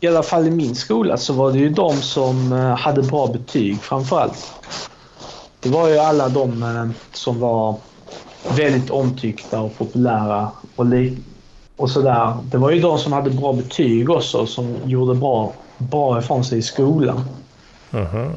i 0.00 0.08
alla 0.08 0.22
fall 0.22 0.46
i 0.46 0.50
min 0.50 0.74
skola, 0.74 1.16
så 1.16 1.32
var 1.32 1.52
det 1.52 1.58
ju 1.58 1.68
de 1.68 1.96
som 1.96 2.52
eh, 2.52 2.76
hade 2.76 3.02
bra 3.02 3.26
betyg 3.26 3.80
framförallt. 3.80 4.52
Det 5.60 5.68
var 5.68 5.88
ju 5.88 5.98
alla 5.98 6.28
de 6.28 6.62
eh, 6.62 6.88
som 7.12 7.40
var 7.40 7.76
väldigt 8.56 8.90
omtyckta 8.90 9.60
och 9.60 9.78
populära 9.78 10.50
och, 10.76 10.86
och 11.76 11.90
sådär. 11.90 12.36
Det 12.44 12.58
var 12.58 12.70
ju 12.70 12.80
de 12.80 12.98
som 12.98 13.12
hade 13.12 13.30
bra 13.30 13.52
betyg 13.52 14.10
också 14.10 14.46
som 14.46 14.76
gjorde 14.84 15.14
bra, 15.14 15.52
bra 15.78 16.18
ifrån 16.18 16.44
sig 16.44 16.58
i 16.58 16.62
skolan. 16.62 17.24
-huh. 17.90 18.32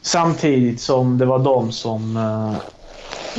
Samtidigt 0.00 0.80
som 0.80 1.18
det 1.18 1.24
var 1.24 1.38
de 1.38 1.72
som 1.72 2.16
eh, 2.16 2.54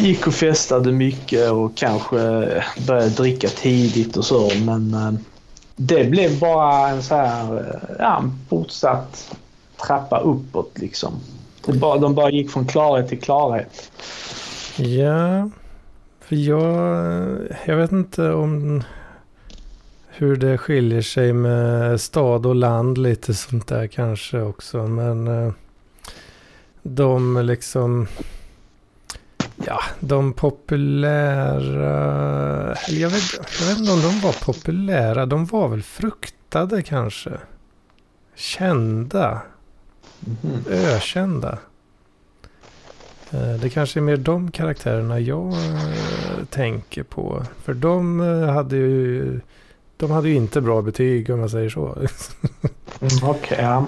gick 0.04 0.28
och 0.28 0.34
festade 0.34 0.92
mycket 0.92 1.52
och 1.52 1.76
kanske 1.76 2.18
började 2.88 3.10
dricka 3.10 3.48
tidigt 3.50 4.18
och 4.18 4.26
så. 4.26 4.52
Men 4.66 4.94
eh, 4.94 5.14
det 5.76 6.04
blev 6.04 6.40
bara 6.40 6.90
en 6.90 7.04
så 7.04 7.16
här, 7.16 7.58
eh, 7.58 7.96
ja, 8.00 8.24
fortsatt 8.50 9.36
trappa 9.88 10.20
uppåt 10.20 10.72
liksom. 10.76 11.14
Det 11.66 11.74
bara, 11.74 11.98
de 11.98 12.16
bara 12.16 12.30
gick 12.30 12.52
från 12.52 12.68
klarhet 12.68 13.10
till 13.10 13.22
klarhet. 13.22 13.92
Ja, 14.78 15.50
för 16.20 16.36
jag, 16.36 17.38
jag 17.66 17.78
vet 17.78 17.92
inte 17.92 18.32
om 18.32 18.84
hur 20.08 20.36
det 20.36 20.58
skiljer 20.58 21.02
sig 21.02 21.34
med 21.34 22.02
stad 22.02 22.46
och 22.46 22.56
land 22.56 22.98
lite 22.98 23.34
sånt 23.34 23.68
där 23.68 23.88
kanske 23.88 24.42
också. 24.42 24.78
Men 24.78 25.28
eh, 25.28 25.54
de 26.84 27.46
liksom 27.46 28.08
Ja, 29.66 29.80
de 30.00 30.34
populära... 30.34 31.86
Jag 32.90 33.10
vet, 33.10 33.24
jag 33.60 33.68
vet 33.68 33.78
inte 33.78 33.92
om 33.92 34.02
de 34.02 34.20
var 34.20 34.46
populära. 34.46 35.26
De 35.26 35.46
var 35.46 35.68
väl 35.68 35.84
fruktade 35.84 36.82
kanske. 36.82 37.32
Kända. 38.36 39.42
Mm. 40.26 40.64
Ökända. 40.70 41.58
Eh, 43.34 43.54
det 43.62 43.70
kanske 43.70 44.00
är 44.00 44.02
mer 44.02 44.18
de 44.18 44.52
karaktärerna 44.52 45.20
jag 45.20 45.54
eh, 45.54 46.46
tänker 46.50 47.04
på. 47.04 47.44
För 47.64 47.74
de 47.74 48.22
eh, 48.22 48.54
hade 48.54 48.76
ju... 48.76 49.40
De 49.98 50.12
hade 50.12 50.30
ju 50.30 50.36
inte 50.36 50.62
bra 50.62 50.82
betyg 50.82 51.30
om 51.30 51.40
man 51.40 51.50
säger 51.50 51.70
så. 51.70 51.86
mm, 53.02 53.30
okay, 53.30 53.62
ja. 53.62 53.86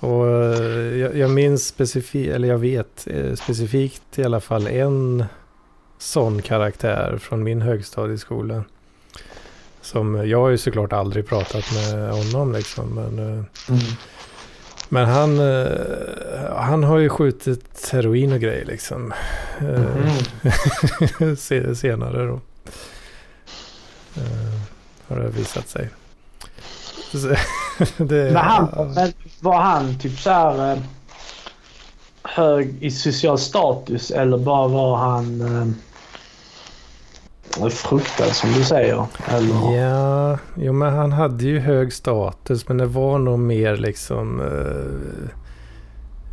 Och 0.00 0.26
jag, 0.96 1.16
jag 1.16 1.30
minns 1.30 1.66
specifikt, 1.66 2.34
eller 2.34 2.48
jag 2.48 2.58
vet 2.58 3.08
specifikt 3.34 4.18
i 4.18 4.24
alla 4.24 4.40
fall 4.40 4.66
en 4.66 5.24
sån 5.98 6.42
karaktär 6.42 7.18
från 7.20 7.42
min 7.42 7.62
högstadieskola. 7.62 8.64
Som, 9.80 10.28
jag 10.28 10.40
har 10.40 10.48
ju 10.48 10.58
såklart 10.58 10.92
aldrig 10.92 11.26
pratat 11.26 11.64
med 11.74 12.10
honom 12.12 12.52
liksom. 12.52 12.94
Men, 12.94 13.18
mm. 13.18 13.44
Men 14.88 15.06
han, 15.08 15.38
han 16.56 16.84
har 16.84 16.98
ju 16.98 17.08
skjutit 17.08 17.90
heroin 17.92 18.32
och 18.32 18.40
grejer 18.40 18.64
liksom. 18.64 19.12
Mm. 21.18 21.36
Senare 21.76 22.26
då. 22.26 22.40
Har 25.08 25.16
det 25.16 25.28
visat 25.28 25.68
sig. 25.68 25.88
det, 27.96 28.32
men 28.32 28.36
han, 28.36 28.92
men 28.94 29.12
var 29.40 29.60
han 29.60 29.98
typ 29.98 30.18
så 30.18 30.30
här 30.30 30.72
eh, 30.72 30.78
hög 32.22 32.82
i 32.82 32.90
social 32.90 33.38
status 33.38 34.10
eller 34.10 34.38
bara 34.38 34.68
var 34.68 34.96
han 34.96 35.40
eh, 35.40 35.68
fruktad 37.70 38.24
som 38.24 38.52
du 38.52 38.64
säger? 38.64 39.06
Eller? 39.28 39.76
Ja, 39.76 40.38
jo 40.54 40.72
men 40.72 40.94
han 40.94 41.12
hade 41.12 41.44
ju 41.44 41.58
hög 41.58 41.92
status 41.92 42.68
men 42.68 42.78
det 42.78 42.86
var 42.86 43.18
nog 43.18 43.38
mer 43.38 43.76
liksom 43.76 44.40
eh, 44.40 45.30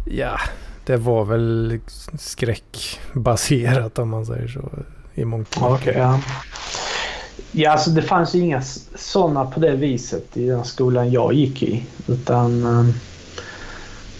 ja, 0.05 0.39
det 0.85 0.97
var 0.97 1.25
väl 1.25 1.79
skräckbaserat 2.19 3.99
om 3.99 4.09
man 4.09 4.25
säger 4.25 4.47
så. 4.47 4.69
I 5.13 5.25
mångt 5.25 5.57
och 5.57 5.71
Okej, 5.71 5.95
ja. 5.97 6.19
Ja, 7.51 7.71
alltså 7.71 7.89
det 7.89 8.01
fanns 8.01 8.35
ju 8.35 8.39
inga 8.39 8.61
sådana 8.95 9.45
på 9.45 9.59
det 9.59 9.75
viset 9.75 10.37
i 10.37 10.47
den 10.47 10.63
skolan 10.63 11.11
jag 11.11 11.33
gick 11.33 11.63
i. 11.63 11.85
Utan 12.07 12.65
eh, 12.65 12.95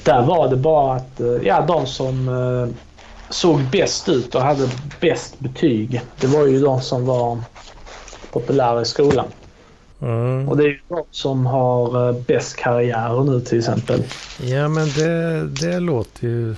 där 0.03 0.25
var 0.25 0.49
det 0.49 0.55
bara 0.55 0.95
att 0.95 1.19
eh, 1.19 1.27
ja, 1.27 1.65
de 1.67 1.85
som 1.85 2.29
såg 3.33 3.61
bäst 3.71 4.09
ut 4.09 4.35
och 4.35 4.41
hade 4.41 4.69
bäst 5.01 5.39
betyg. 5.39 6.01
Det 6.19 6.27
var 6.27 6.45
ju 6.45 6.59
de 6.61 6.81
som 6.81 7.05
var 7.05 7.39
populära 8.31 8.81
i 8.81 8.85
skolan. 8.85 9.25
Mm. 10.01 10.49
Och 10.49 10.57
det 10.57 10.63
är 10.63 10.67
ju 10.67 10.79
de 10.89 11.03
som 11.11 11.45
har 11.45 12.09
eh, 12.09 12.15
bäst 12.27 12.55
karriär 12.55 13.23
nu 13.23 13.41
till 13.41 13.59
exempel. 13.59 14.03
Ja 14.41 14.67
men 14.67 14.87
det, 14.89 15.43
det 15.47 15.79
låter 15.79 16.27
ju 16.27 16.55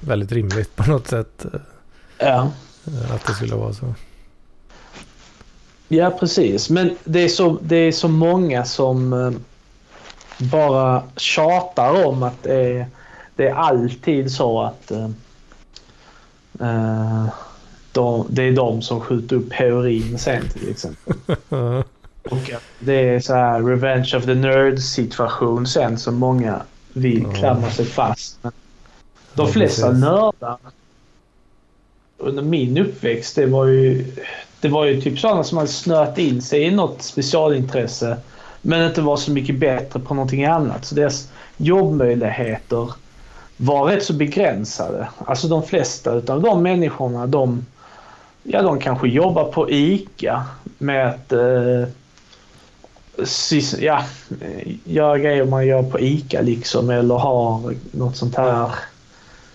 väldigt 0.00 0.32
rimligt 0.32 0.76
på 0.76 0.90
något 0.90 1.08
sätt. 1.08 1.44
eh, 1.44 1.60
Ja. 2.18 2.50
Att 3.14 3.26
det 3.26 3.32
skulle 3.32 3.54
vara 3.54 3.72
så. 3.72 3.94
Ja, 5.88 6.10
precis. 6.10 6.70
Men 6.70 6.96
det 7.04 7.20
är 7.20 7.28
så, 7.28 7.58
det 7.62 7.76
är 7.76 7.92
så 7.92 8.08
många 8.08 8.64
som 8.64 9.12
eh, 9.12 9.30
bara 10.38 11.02
tjatar 11.16 12.06
om 12.06 12.22
att 12.22 12.42
det 12.42 12.54
är, 12.78 12.86
det 13.36 13.48
är 13.48 13.54
alltid 13.54 14.32
så 14.32 14.60
att 14.62 14.92
de, 17.92 18.26
det 18.30 18.42
är 18.42 18.52
de 18.52 18.82
som 18.82 19.00
skjuter 19.00 19.36
upp 19.36 19.52
heroin 19.52 20.18
sen 20.18 20.48
till 20.48 20.70
exempel. 20.70 21.14
Och 22.30 22.50
att 22.52 22.62
det 22.78 23.08
är 23.08 23.20
så 23.20 23.34
här 23.34 23.62
revenge 23.62 24.12
of 24.16 24.24
the 24.24 24.34
nerd 24.34 24.78
situation 24.78 25.66
sen 25.66 25.98
som 25.98 26.14
många 26.14 26.62
vill 26.92 27.22
Ja. 27.22 27.32
klamra 27.32 27.70
sig 27.70 27.84
fast. 27.84 28.38
Men 28.42 28.52
de 29.34 29.46
Ja, 29.46 29.52
flesta 29.52 29.86
precis. 29.86 30.00
nördar 30.04 30.56
under 32.18 32.42
min 32.42 32.78
uppväxt 32.78 33.36
det 33.36 33.46
var 33.46 33.64
ju 33.66 34.04
det 34.60 34.68
var 34.68 34.84
ju 34.84 35.00
typ 35.00 35.18
sådana 35.18 35.44
som 35.44 35.58
hade 35.58 35.70
snöat 35.70 36.18
in 36.18 36.42
sig 36.42 36.62
i 36.62 36.70
något 36.70 37.02
specialintresse 37.02 38.16
men 38.62 38.86
inte 38.86 39.00
var 39.02 39.16
så 39.16 39.30
mycket 39.30 39.58
bättre 39.58 40.00
på 40.00 40.14
någonting 40.14 40.44
annat. 40.44 40.84
Så 40.84 40.94
deras 40.94 41.28
jobbmöjligheter 41.56 42.92
var 43.56 43.84
rätt 43.84 44.04
så 44.04 44.12
begränsade. 44.12 45.08
Alltså 45.26 45.48
de 45.48 45.62
flesta 45.62 46.12
utav 46.12 46.42
de 46.42 46.62
människorna 46.62 47.26
de, 47.26 47.66
ja, 48.42 48.62
de 48.62 48.80
kanske 48.80 49.08
jobbar 49.08 49.44
på 49.44 49.70
ICA 49.70 50.44
med 50.78 51.08
att 51.08 51.32
eh, 51.32 51.88
ja, 53.78 54.02
göra 54.84 55.18
grejer 55.18 55.44
man 55.44 55.66
gör 55.66 55.82
på 55.82 56.00
ICA 56.00 56.40
liksom 56.40 56.90
eller 56.90 57.14
har 57.14 57.74
något 57.92 58.16
sånt 58.16 58.36
här 58.36 58.70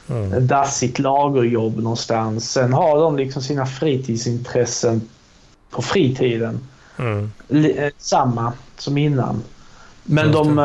Mm. 0.09 0.47
dassigt 0.47 0.99
lagerjobb 0.99 1.77
någonstans. 1.77 2.51
Sen 2.51 2.73
har 2.73 2.99
de 2.99 3.17
liksom 3.17 3.41
sina 3.41 3.65
fritidsintressen 3.65 5.01
på 5.69 5.81
fritiden. 5.81 6.59
Mm. 6.99 7.31
Eh, 7.49 7.91
Samma 7.97 8.53
som 8.77 8.97
innan. 8.97 9.43
Men 10.03 10.31
de, 10.31 10.59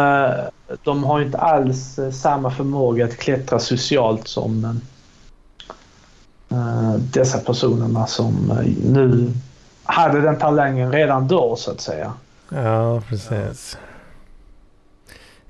de 0.83 1.05
har 1.05 1.21
inte 1.21 1.39
alls 1.39 1.99
eh, 1.99 2.11
samma 2.11 2.51
förmåga 2.51 3.05
att 3.05 3.17
klättra 3.17 3.59
socialt 3.59 4.29
som 4.29 4.65
eh, 4.65 6.59
eh, 6.59 6.95
dessa 6.95 7.39
personerna 7.39 8.07
som 8.07 8.53
nu 8.85 9.33
hade 9.85 10.21
den 10.21 10.39
talangen 10.39 10.93
redan 10.93 11.29
då 11.29 11.57
så 11.57 11.71
att 11.71 11.81
säga. 11.81 12.13
Ja, 12.49 13.03
precis. 13.09 13.79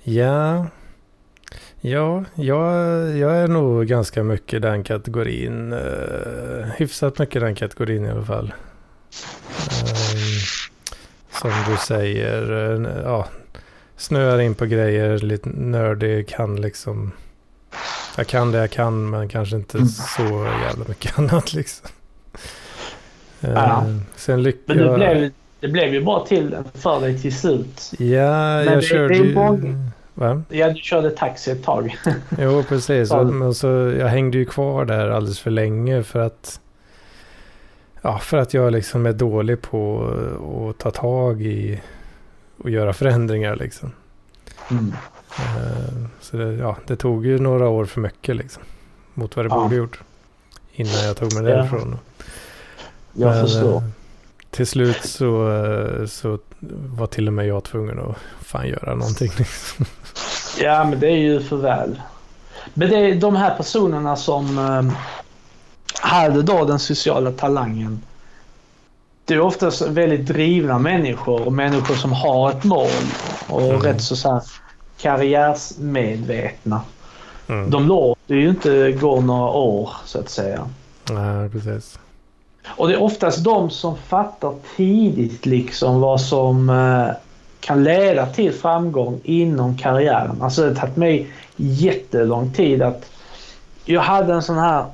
Ja. 0.03 0.67
Ja, 1.81 2.25
jag, 2.35 2.67
jag 3.17 3.37
är 3.37 3.49
nog 3.49 3.87
ganska 3.87 4.23
mycket 4.23 4.63
den 4.63 4.85
kategorin. 4.85 5.73
Uh, 5.73 6.65
hyfsat 6.77 7.19
mycket 7.19 7.43
den 7.43 7.55
kategorin 7.55 8.07
i 8.07 8.11
alla 8.11 8.25
fall. 8.25 8.55
Um, 9.83 10.41
som 11.31 11.51
du 11.71 11.77
säger, 11.77 12.53
uh, 12.53 13.03
ja, 13.05 13.27
snöar 13.97 14.39
in 14.39 14.55
på 14.55 14.67
grejer, 14.67 15.19
lite 15.19 15.49
nördig, 15.49 16.29
kan 16.29 16.61
liksom... 16.61 17.13
Jag 18.17 18.27
kan 18.27 18.53
det 18.53 18.59
jag 18.59 18.71
kan, 18.71 19.11
men 19.11 19.29
kanske 19.29 19.57
inte 19.57 19.77
Mm. 19.79 19.89
så 19.89 20.23
jävla 20.67 20.85
mycket 20.89 21.19
annat 21.19 21.53
liksom. 21.55 21.89
Ja. 23.41 23.81
Ehm, 23.83 24.01
sen 24.17 24.43
lyckas 24.43 24.63
Men 24.67 24.79
det 24.79 24.95
blev, 24.95 25.31
det 25.61 25.69
blev 25.69 25.95
ju 25.95 26.05
bara 26.05 26.27
till 26.27 26.57
för 26.75 27.01
dig 27.01 27.19
till 27.23 27.35
slut. 27.39 27.91
Ja, 27.99 28.31
Men 28.57 28.65
jag 28.67 28.77
det- 28.77 28.83
körde 28.83 29.09
det 29.09 29.15
är 29.21 29.25
ju... 29.25 29.35
många- 29.35 29.91
Va? 30.15 30.43
Ja, 30.49 30.69
du 30.71 30.81
körde 30.81 31.11
taxi 31.11 31.51
ett 31.51 31.65
tag. 31.65 31.97
Jo, 32.39 32.63
precis. 32.69 33.11
Ja. 33.11 33.23
Men 33.23 33.55
så, 33.55 33.67
jag 33.99 34.09
hängde 34.09 34.39
ju 34.39 34.45
kvar 34.45 34.85
där 34.85 35.09
alldeles 35.09 35.41
för 35.41 35.51
länge 35.51 36.03
för 36.03 36.19
att... 36.21 36.61
Ja, 38.03 38.19
för 38.19 38.37
att 38.37 38.55
jag 38.55 38.73
liksom 38.73 39.07
är 39.07 39.13
dålig 39.13 39.63
på 39.63 40.11
att 40.71 40.79
ta 40.79 40.91
tag 40.91 41.43
i 41.43 41.81
och 42.59 42.71
göra 42.71 42.93
förändringar 42.93 43.57
liksom. 43.57 43.93
Mm. 44.71 44.93
Eh, 45.39 46.07
Så 46.21 46.37
det, 46.37 46.53
ja, 46.55 46.77
det 46.87 46.97
tog 46.97 47.27
ju 47.27 47.39
några 47.39 47.69
år 47.69 47.85
för 47.85 48.01
mycket 48.01 48.37
liksom. 48.37 48.63
Mot 49.15 49.37
vad 49.37 49.45
det 49.45 49.49
Ja. 49.49 49.63
borde 49.63 49.77
gjort. 49.77 50.01
Innan 50.73 51.05
jag 51.07 51.17
tog 51.17 51.35
mig 51.35 51.43
därifrån. 51.43 51.99
Jag 53.13 53.31
Men, 53.35 53.45
förstår. 53.47 53.77
eh, 53.77 53.83
Till 54.51 54.67
slut 54.67 55.05
så, 55.05 55.53
eh, 55.65 56.07
så 56.07 56.39
var 56.97 57.07
till 57.07 57.27
och 57.27 57.33
med 57.33 57.47
jag 57.47 57.65
tvungen 57.65 57.99
att 58.01 58.17
fan 58.47 58.69
göra 58.69 58.95
någonting. 58.95 59.33
Liksom. 59.39 59.87
Ja, 60.61 60.85
men 60.85 61.01
det 61.01 61.07
är 61.09 61.17
ju 61.19 61.41
för 61.41 61.57
väl. 61.57 62.01
Men 62.75 62.91
det 62.91 62.97
är 62.97 63.15
de 63.15 63.37
här 63.37 63.57
personerna 63.57 64.17
som 64.17 64.59
hade 66.01 66.43
då 66.43 66.65
den 66.65 66.79
sociala 66.79 67.33
talangen. 67.33 68.03
Det 69.27 69.35
är 69.35 69.41
oftast 69.41 69.83
väldigt 69.83 70.27
drivna 70.27 70.79
människor 70.79 71.47
och 71.47 71.53
människor 71.53 71.95
som 71.95 72.13
har 72.13 72.51
ett 72.51 72.65
mål 72.65 72.89
och 73.49 73.63
Mm. 73.63 73.81
rätt 73.81 74.03
så, 74.03 74.17
så 74.17 74.33
här 74.33 74.43
karriärsmedvetna. 74.99 76.81
Mm. 77.49 77.71
De 77.71 77.87
låter 77.87 78.35
ju 78.35 78.49
inte 78.49 78.93
gå 78.93 79.21
några 79.21 79.51
år 79.51 79.91
så 80.05 80.19
att 80.19 80.31
säga. 80.31 80.69
Nej, 81.11 81.49
precis. 81.51 81.99
Och 82.67 82.89
det 82.89 82.95
är 82.95 83.03
oftast 83.03 83.45
de 83.45 83.71
som 83.71 83.97
fattar 83.97 84.55
tidigt 84.77 85.47
liksom 85.47 86.01
vad 86.01 86.21
som 86.21 86.71
eh, 86.71 87.09
kan 87.61 87.85
leda 87.85 88.27
till 88.27 88.53
framgång 88.53 89.21
inom 89.25 89.79
karriären. 89.79 90.43
Alltså 90.43 90.63
det 90.63 90.69
har 90.69 90.75
tagit 90.75 90.97
mig 90.97 91.33
jättelång 91.57 92.53
tid 92.53 92.83
att 92.83 93.11
jag 93.85 94.01
hade 94.01 94.35
en 94.35 94.43
sån 94.43 94.59
här 94.59 94.85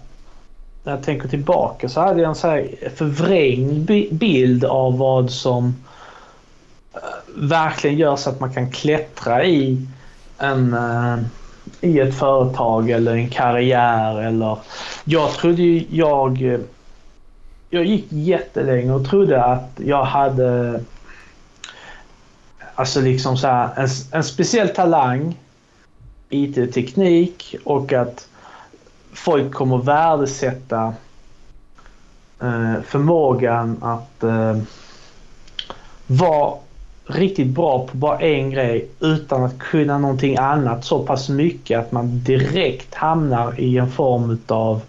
när 0.85 0.93
jag 0.93 1.03
tänker 1.03 1.29
tillbaka 1.29 1.89
så 1.89 2.01
hade 2.01 2.21
jag 2.21 2.29
en 2.29 2.35
så 2.35 2.49
här 2.49 2.69
förvrängd 2.97 4.15
bild 4.15 4.65
av 4.65 4.99
vad 4.99 5.31
som 5.31 5.77
eh, 6.95 7.01
verkligen 7.37 7.99
gör 7.99 8.17
så 8.17 8.31
att 8.31 8.41
man 8.41 8.55
kan 8.55 8.71
klättra 8.71 9.45
i 9.45 9.87
en 10.39 10.75
eh, 10.75 11.19
i 11.81 12.01
ett 12.01 12.15
företag 12.15 12.91
eller 12.91 13.13
en 13.13 13.29
karriär 13.31 14.23
eller 14.23 14.59
jag 15.05 15.31
trodde 15.33 15.63
ju 15.63 15.85
jag 15.91 16.43
eh, 16.43 16.61
jag 17.71 17.85
gick 17.85 18.07
jättelänge 18.09 18.93
och 18.93 19.09
trodde 19.09 19.45
att 19.45 19.71
jag 19.77 20.05
hade 20.05 20.81
alltså 22.75 23.01
liksom 23.01 23.37
så 23.37 23.47
här, 23.47 23.71
en, 23.77 23.89
en 24.13 24.25
speciell 24.25 24.69
talang 24.69 25.37
IT-teknik 26.29 27.57
och 27.65 27.93
att 27.93 28.29
folk 29.13 29.53
kommer 29.53 29.79
värdesätta 29.79 30.95
eh, 32.41 32.83
förmågan 32.87 33.77
att 33.83 34.23
eh, 34.23 34.57
vara 36.07 36.55
riktigt 37.07 37.47
bra 37.47 37.87
på 37.87 37.97
bara 37.97 38.19
en 38.19 38.51
grej 38.51 38.89
utan 39.01 39.45
att 39.45 39.59
kunna 39.59 39.99
någonting 39.99 40.37
annat 40.37 40.85
så 40.85 40.99
pass 40.99 41.29
mycket 41.29 41.79
att 41.79 41.93
man 41.93 42.25
direkt 42.25 42.95
hamnar 42.95 43.61
i 43.61 43.79
en 43.79 43.91
form 43.91 44.31
utav 44.31 44.81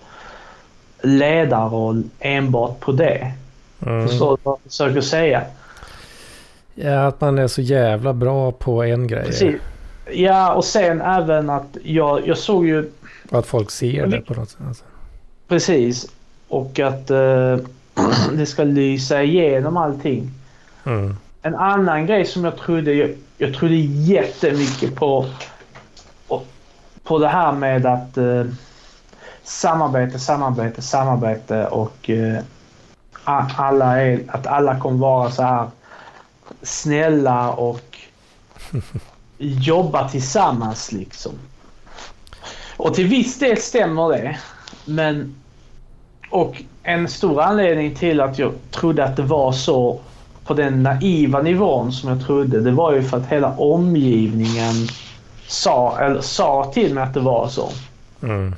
ledarroll 1.02 2.04
enbart 2.20 2.80
på 2.80 2.92
det. 2.92 3.32
Mm. 3.86 4.08
Förstår 4.08 4.38
du 4.38 4.42
vad 4.44 4.54
jag 4.64 4.72
försöker 4.72 5.02
säga? 5.02 5.44
Ja, 6.76 7.08
att 7.08 7.22
man 7.22 7.40
är 7.40 7.48
så 7.48 7.62
jävla 7.62 8.14
bra 8.14 8.52
på 8.52 8.84
en 8.84 9.08
grej. 9.08 9.26
Precis. 9.26 9.56
Ja, 10.12 10.54
och 10.54 10.66
sen 10.66 11.02
även 11.02 11.50
att 11.50 11.78
jag, 11.84 12.28
jag 12.28 12.38
såg 12.38 12.68
ju 12.68 12.92
Och 13.32 13.40
att 13.40 13.46
folk 13.46 13.72
ser 13.72 14.08
det 14.08 14.22
på 14.22 14.34
något 14.34 14.50
sätt. 14.50 14.62
Alltså. 14.68 14.84
precis 15.48 16.08
och 16.48 16.80
att 16.80 17.10
eh, 17.12 17.58
det 18.34 18.46
ska 18.46 18.64
lysa 18.64 19.24
igenom 19.24 19.78
allting. 19.78 20.32
Mm. 20.86 21.16
En 21.42 21.56
annan 21.56 22.06
grej 22.06 22.26
som 22.26 22.44
jag 22.44 22.58
trodde, 22.58 22.94
jag, 22.94 23.10
jag 23.38 23.54
trodde 23.54 23.76
jättemycket 23.76 24.96
på 24.96 25.26
på 27.04 27.20
det 27.20 27.28
här 27.28 27.52
med 27.52 27.86
att 27.86 28.18
eh, 28.18 28.46
samarbete, 29.44 30.20
samarbete, 30.20 30.82
samarbete 30.82 31.68
och 31.68 32.10
eh, 32.10 32.44
alla 33.56 34.02
är, 34.02 34.24
att 34.28 34.48
alla 34.48 34.80
kommer 34.80 34.98
vara 34.98 35.32
så 35.32 35.44
här 35.44 35.70
snälla 36.62 37.52
och 37.52 37.98
jobba 39.38 40.10
tillsammans 40.10 40.92
liksom. 40.92 41.32
Och 42.78 42.94
till 42.94 43.08
viss 43.08 43.40
del 43.40 43.58
stämmer 43.58 44.10
det. 44.10 44.38
Men... 44.86 45.36
Och 46.30 46.64
en 46.84 47.08
stor 47.08 47.42
anledning 47.42 47.96
till 47.96 48.22
att 48.22 48.40
jag 48.40 48.52
trodde 48.72 49.04
att 49.04 49.16
det 49.16 49.24
var 49.24 49.52
så 49.52 50.00
på 50.46 50.54
den 50.54 50.84
naiva 50.84 51.42
nivån 51.42 51.92
som 51.92 52.10
jag 52.10 52.26
trodde, 52.26 52.62
det 52.62 52.72
var 52.72 52.94
ju 52.94 53.04
för 53.04 53.18
att 53.18 53.26
hela 53.28 53.58
omgivningen 53.58 54.88
sa, 55.48 56.00
eller 56.00 56.22
sa 56.22 56.72
till 56.74 56.94
mig 56.94 57.04
att 57.04 57.14
det 57.14 57.20
var 57.20 57.48
så. 57.48 57.70
Mm. 58.24 58.56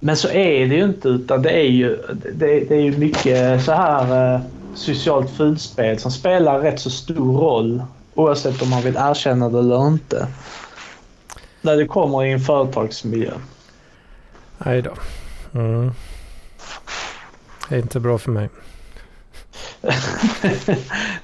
Men 0.00 0.16
så 0.16 0.28
är 0.28 0.66
det 0.66 0.74
ju 0.74 0.84
inte 0.84 1.08
utan 1.08 1.42
det 1.42 1.50
är 1.50 1.70
ju, 1.70 1.96
det, 2.34 2.60
det 2.60 2.74
är 2.74 2.80
ju 2.80 2.98
mycket 2.98 3.64
så 3.64 3.72
här 3.72 4.34
eh, 4.34 4.40
socialt 4.74 5.30
fulspel 5.30 5.98
som 5.98 6.10
spelar 6.10 6.58
rätt 6.58 6.80
så 6.80 6.90
stor 6.90 7.38
roll 7.38 7.82
oavsett 8.14 8.62
om 8.62 8.70
man 8.70 8.82
vill 8.82 8.96
erkänna 8.96 9.48
det 9.48 9.58
eller 9.58 9.86
inte. 9.86 10.26
När 11.64 11.76
det 11.76 11.86
kommer 11.86 12.24
i 12.24 12.32
en 12.32 12.40
företagsmiljö. 12.40 13.30
Nej 14.58 14.82
då. 14.82 14.90
Mm. 15.54 15.92
Det 17.68 17.74
är 17.74 17.78
inte 17.78 18.00
bra 18.00 18.18
för 18.18 18.30
mig. 18.30 18.48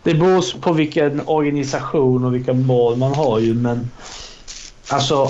det 0.02 0.14
beror 0.14 0.60
på 0.60 0.72
vilken 0.72 1.22
organisation 1.26 2.24
och 2.24 2.34
vilka 2.34 2.52
mål 2.52 2.96
man 2.96 3.14
har 3.14 3.38
ju 3.38 3.54
men 3.54 3.90
alltså 4.88 5.28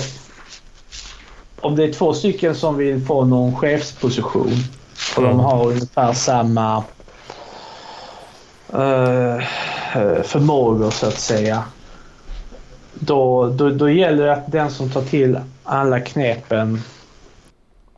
om 1.61 1.75
det 1.75 1.83
är 1.83 1.93
två 1.93 2.13
stycken 2.13 2.55
som 2.55 2.77
vill 2.77 3.05
få 3.05 3.25
någon 3.25 3.55
chefsposition 3.55 4.53
och 5.15 5.23
mm. 5.23 5.37
de 5.37 5.39
har 5.39 5.67
ungefär 5.67 6.13
samma 6.13 6.77
uh, 8.73 9.41
förmågor 10.23 10.91
så 10.91 11.07
att 11.07 11.19
säga. 11.19 11.63
Då, 13.03 13.47
då, 13.49 13.69
då 13.69 13.89
gäller 13.89 14.25
det 14.25 14.33
att 14.33 14.51
den 14.51 14.71
som 14.71 14.89
tar 14.89 15.01
till 15.01 15.39
alla 15.63 15.99
knepen 15.99 16.81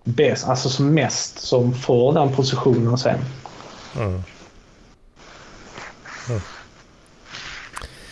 bäst, 0.03 0.47
alltså 0.47 0.69
som 0.69 0.93
mest, 0.93 1.39
som 1.39 1.73
får 1.73 2.13
den 2.13 2.35
positionen 2.35 2.97
sen. 2.97 3.19
Mm. 3.95 4.23
Mm. 6.29 6.41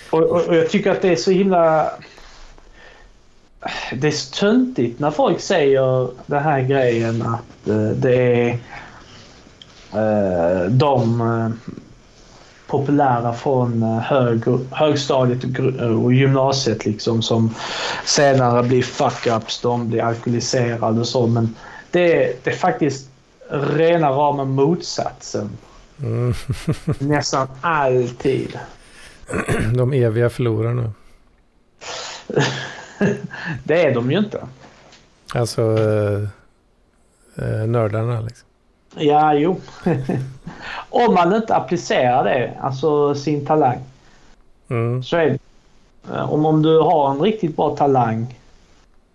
Och, 0.10 0.20
och, 0.20 0.48
och, 0.48 0.56
jag 0.56 0.70
tycker 0.70 0.92
att 0.92 1.02
det 1.02 1.10
är 1.10 1.16
så 1.16 1.32
himla... 1.32 1.92
Det 3.94 4.08
är 4.08 4.12
så 4.12 4.36
töntigt 4.36 5.00
när 5.00 5.12
folk 5.12 5.40
säger 5.40 6.10
den 6.26 6.44
här 6.44 6.62
grejen 6.62 7.22
att 7.22 7.70
uh, 7.70 7.92
det 7.92 8.16
är 8.16 8.60
uh, 9.96 10.72
de 10.72 11.22
uh, 11.22 11.52
populära 12.72 13.34
från 13.34 13.84
hög, 13.84 14.42
högstadiet 14.72 15.44
och 16.04 16.14
gymnasiet 16.14 16.86
liksom 16.86 17.22
som 17.22 17.56
senare 18.06 18.64
blir 18.64 18.82
fuck-ups, 18.82 19.62
de 19.62 19.90
blir 19.90 20.04
alkoholiserade 20.04 21.00
och 21.00 21.08
så 21.08 21.28
men 21.28 21.56
det, 21.92 22.44
det 22.44 22.52
är 22.52 22.56
faktiskt 22.56 23.10
rena 23.50 24.10
rama 24.10 24.46
motsatsen. 24.46 25.50
Mm. 26.00 26.34
Nästan 27.00 27.48
alltid. 27.62 28.60
De 29.76 29.94
eviga 29.94 30.30
förlorarna. 30.30 30.92
det 33.64 33.86
är 33.86 33.94
de 33.94 34.12
ju 34.12 34.18
inte. 34.18 34.48
Alltså 35.34 35.62
eh, 35.62 36.22
eh, 37.46 37.68
nördarna 37.68 38.22
liksom. 38.22 38.48
Ja, 38.96 39.34
jo. 39.34 39.56
Om 40.90 41.14
man 41.14 41.36
inte 41.36 41.56
applicerar 41.56 42.24
det, 42.24 42.54
alltså 42.62 43.16
sin 43.16 43.46
talang. 43.46 43.80
Mm. 44.70 45.04
Så 45.04 45.18
är 45.18 45.30
det. 45.30 45.40
Om, 46.24 46.46
om 46.46 46.62
du 46.62 46.80
har 46.80 47.12
en 47.12 47.22
riktigt 47.22 47.56
bra 47.56 47.76
talang, 47.76 48.36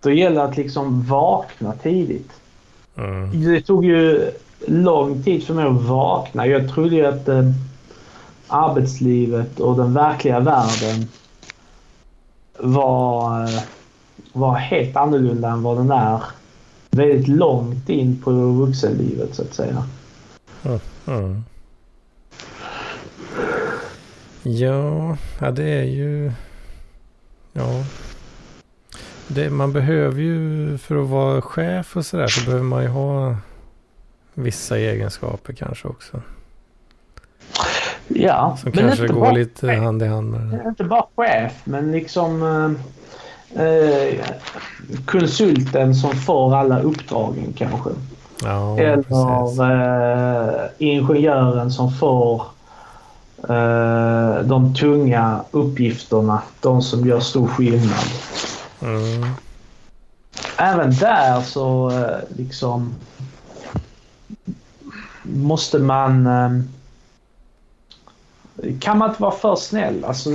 då 0.01 0.11
gäller 0.11 0.37
det 0.37 0.45
att 0.45 0.57
liksom 0.57 1.03
vakna 1.03 1.73
tidigt. 1.73 2.31
Mm. 2.97 3.45
Det 3.45 3.61
tog 3.61 3.85
ju 3.85 4.31
lång 4.67 5.23
tid 5.23 5.47
för 5.47 5.55
mig 5.55 5.67
att 5.67 5.83
vakna. 5.83 6.47
Jag 6.47 6.71
trodde 6.75 6.97
ju 6.97 7.07
att 7.07 7.29
eh, 7.29 7.51
arbetslivet 8.49 9.61
och 9.61 9.77
den 9.77 9.95
verkliga 9.95 10.41
världen 10.41 11.09
var, 12.59 13.43
eh, 13.43 13.63
var 14.33 14.55
helt 14.55 14.97
annorlunda 14.97 15.49
än 15.49 15.63
vad 15.63 15.77
den 15.77 15.91
är 15.91 16.21
väldigt 16.97 17.29
långt 17.29 17.89
in 17.89 18.23
på 18.23 18.31
vuxenlivet 18.33 19.35
så 19.35 19.43
att 19.43 19.55
säga. 19.55 19.85
Mm. 20.65 20.79
Mm. 21.07 21.45
Ja, 24.43 25.17
ja, 25.41 25.51
det 25.51 25.65
är 25.69 25.85
ju... 25.85 26.33
Ja. 27.53 27.85
Det, 29.29 29.51
man 29.51 29.73
behöver 29.73 30.23
ju, 30.23 30.79
för 30.79 31.03
att 31.03 31.09
vara 31.09 31.43
chef 31.43 31.97
och 31.97 32.07
sådär, 32.07 32.27
så 32.27 32.45
behöver 32.45 32.65
man 32.65 32.83
ju 32.83 32.89
ha 32.89 33.37
vissa 34.35 34.79
egenskaper 34.79 35.53
kanske 35.53 35.89
också. 35.89 36.23
Ja, 38.09 38.57
Som 38.61 38.73
men 38.75 38.85
kanske 38.85 39.09
går 39.09 39.33
lite 39.33 39.67
chef. 39.67 39.79
hand 39.83 40.03
i 40.03 40.07
hand 40.07 40.31
med 40.31 40.41
det. 40.41 40.69
Inte 40.69 40.85
bara 40.85 41.07
chef, 41.17 41.53
men 41.65 41.93
liksom 41.93 42.43
eh, 43.57 44.25
konsulten 45.05 45.95
som 45.95 46.11
får 46.11 46.57
alla 46.57 46.81
uppdragen 46.81 47.53
kanske. 47.57 47.91
Ja, 48.43 48.79
Eller 48.79 50.55
eh, 50.55 50.71
ingenjören 50.79 51.73
som 51.73 51.93
får 51.93 52.43
eh, 53.49 54.39
de 54.45 54.75
tunga 54.75 55.41
uppgifterna. 55.51 56.43
De 56.61 56.83
som 56.83 57.07
gör 57.07 57.21
stor 57.21 57.47
skillnad. 57.47 58.05
Mm. 58.83 59.31
Även 60.57 60.91
där 60.91 61.41
så 61.41 61.91
eh, 61.91 62.37
liksom 62.37 62.95
måste 65.23 65.79
man... 65.79 66.27
Eh, 66.27 66.51
kan 68.81 68.99
man 68.99 69.09
inte 69.11 69.23
vara 69.23 69.35
för 69.35 69.57
snäll? 69.57 70.05
Alltså, 70.05 70.31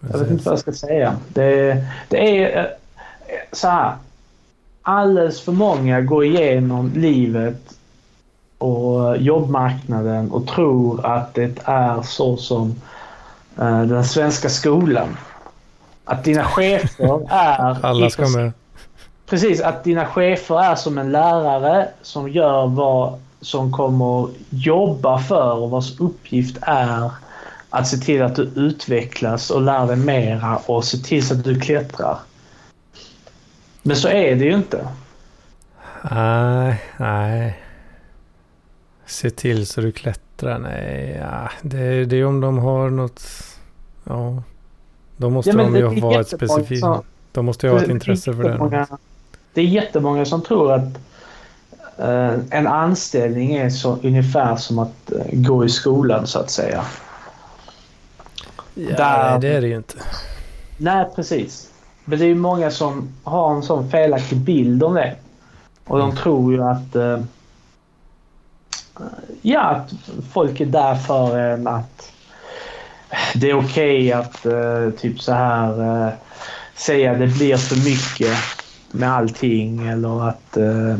jag 0.00 0.18
vet 0.18 0.30
inte 0.30 0.44
vad 0.44 0.52
jag 0.52 0.60
ska 0.60 0.72
säga. 0.72 1.16
Det, 1.28 1.84
det 2.08 2.42
är 2.42 2.58
eh, 2.58 2.66
så 3.52 3.68
här. 3.68 3.94
Alldeles 4.82 5.40
för 5.40 5.52
många 5.52 6.00
går 6.00 6.24
igenom 6.24 6.92
livet 6.94 7.74
och 8.58 9.16
jobbmarknaden 9.16 10.30
och 10.30 10.46
tror 10.46 11.06
att 11.06 11.34
det 11.34 11.58
är 11.64 12.02
så 12.02 12.36
som 12.36 12.74
den 13.56 14.04
svenska 14.04 14.48
skolan. 14.48 15.16
Att 16.04 16.24
dina 16.24 16.44
chefer 16.44 17.26
är... 17.30 17.86
Alla 17.86 18.10
ska 18.10 18.28
med. 18.28 18.52
Precis, 19.26 19.60
att 19.60 19.84
dina 19.84 20.06
chefer 20.06 20.62
är 20.62 20.74
som 20.74 20.98
en 20.98 21.12
lärare 21.12 21.88
som 22.02 22.28
gör 22.28 22.66
vad 22.66 23.20
som 23.40 23.72
kommer 23.72 24.28
jobba 24.50 25.18
för 25.18 25.52
och 25.52 25.70
vars 25.70 26.00
uppgift 26.00 26.58
är 26.60 27.10
att 27.70 27.88
se 27.88 27.96
till 27.96 28.22
att 28.22 28.36
du 28.36 28.42
utvecklas 28.42 29.50
och 29.50 29.62
lär 29.62 29.86
dig 29.86 29.96
mera 29.96 30.56
och 30.56 30.84
se 30.84 30.98
till 30.98 31.26
så 31.26 31.34
att 31.34 31.44
du 31.44 31.60
klättrar. 31.60 32.18
Men 33.82 33.96
så 33.96 34.08
är 34.08 34.36
det 34.36 34.44
ju 34.44 34.54
inte. 34.54 34.88
Nej, 36.10 36.82
nej. 36.96 37.58
Se 39.06 39.30
till 39.30 39.66
så 39.66 39.80
du 39.80 39.92
klättrar. 39.92 40.58
Nej, 40.58 41.18
ja. 41.20 41.50
det, 41.62 42.04
det 42.04 42.16
är 42.16 42.24
om 42.24 42.40
de 42.40 42.58
har 42.58 42.90
något... 42.90 43.22
Ja. 44.04 44.42
Då 45.16 45.30
måste 45.30 45.50
ja, 45.50 45.56
de 45.56 45.76
ju 45.76 46.00
vara 46.00 46.20
ett 46.20 46.28
specifikt... 46.28 46.86
De 47.32 47.46
måste 47.46 47.66
ju 47.66 47.72
ha 47.72 47.80
ett 47.80 47.88
intresse 47.88 48.32
för 48.32 48.42
det. 48.42 48.86
Det 49.54 49.60
är 49.60 49.64
jättemånga 49.64 50.24
som 50.24 50.42
tror 50.42 50.72
att 50.72 51.00
uh, 51.98 52.38
en 52.50 52.66
anställning 52.66 53.54
är 53.54 53.70
så 53.70 53.98
ungefär 54.02 54.56
som 54.56 54.78
att 54.78 55.12
uh, 55.12 55.22
gå 55.32 55.64
i 55.64 55.68
skolan 55.68 56.26
så 56.26 56.38
att 56.38 56.50
säga. 56.50 56.84
Ja, 58.88 58.96
Där, 58.96 59.38
det 59.38 59.48
är 59.48 59.60
det 59.60 59.66
ju 59.68 59.76
inte. 59.76 59.94
Nej, 60.76 61.06
precis. 61.16 61.70
Men 62.04 62.18
det 62.18 62.24
är 62.24 62.28
ju 62.28 62.34
många 62.34 62.70
som 62.70 63.08
har 63.24 63.54
en 63.54 63.62
sån 63.62 63.90
felaktig 63.90 64.38
bild 64.38 64.82
om 64.82 64.94
det. 64.94 65.14
Och 65.84 65.98
de 65.98 66.10
mm. 66.10 66.22
tror 66.22 66.52
ju 66.52 66.62
att... 66.62 66.96
Uh, 66.96 67.20
ja, 69.42 69.60
att 69.60 69.92
folk 70.32 70.60
är 70.60 70.66
där 70.66 70.94
för 70.94 71.38
en 71.38 71.66
att 71.66 72.12
det 73.34 73.50
är 73.50 73.54
okej 73.54 73.66
okay 73.66 74.12
att 74.12 74.46
uh, 74.46 74.90
typ 74.90 75.20
så 75.20 75.32
här 75.32 75.80
uh, 75.80 76.12
säga 76.74 77.14
det 77.14 77.26
blir 77.26 77.56
för 77.56 77.76
mycket 77.76 78.38
med 78.90 79.12
allting 79.12 79.88
eller 79.88 80.28
att 80.28 80.56
uh, 80.56 80.96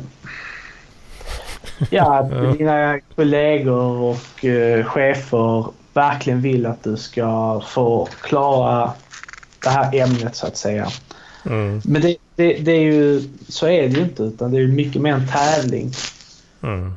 ja, 1.91 2.18
att 2.18 2.31
dina 2.59 3.01
kollegor 3.16 3.97
och 3.97 4.45
chefer 4.85 5.80
verkligen 5.93 6.41
vill 6.41 6.66
att 6.66 6.84
du 6.84 6.97
ska 6.97 7.61
få 7.61 8.09
klara 8.20 8.93
det 9.62 9.68
här 9.68 9.95
ämnet 9.95 10.36
så 10.36 10.47
att 10.47 10.57
säga. 10.57 10.88
Mm. 11.47 11.80
Men 11.84 12.03
det, 12.03 12.16
det, 12.36 12.53
det, 12.53 12.72
är 12.72 12.80
ju, 12.80 13.22
så 13.49 13.66
är 13.66 13.88
det 13.88 13.95
ju 13.95 14.03
inte 14.03 14.22
utan 14.22 14.51
det 14.53 14.59
är 14.59 14.66
mycket 14.66 15.03
mer 15.03 15.14
en 15.14 15.28
tävling. 15.28 15.93
Mm. 16.62 16.95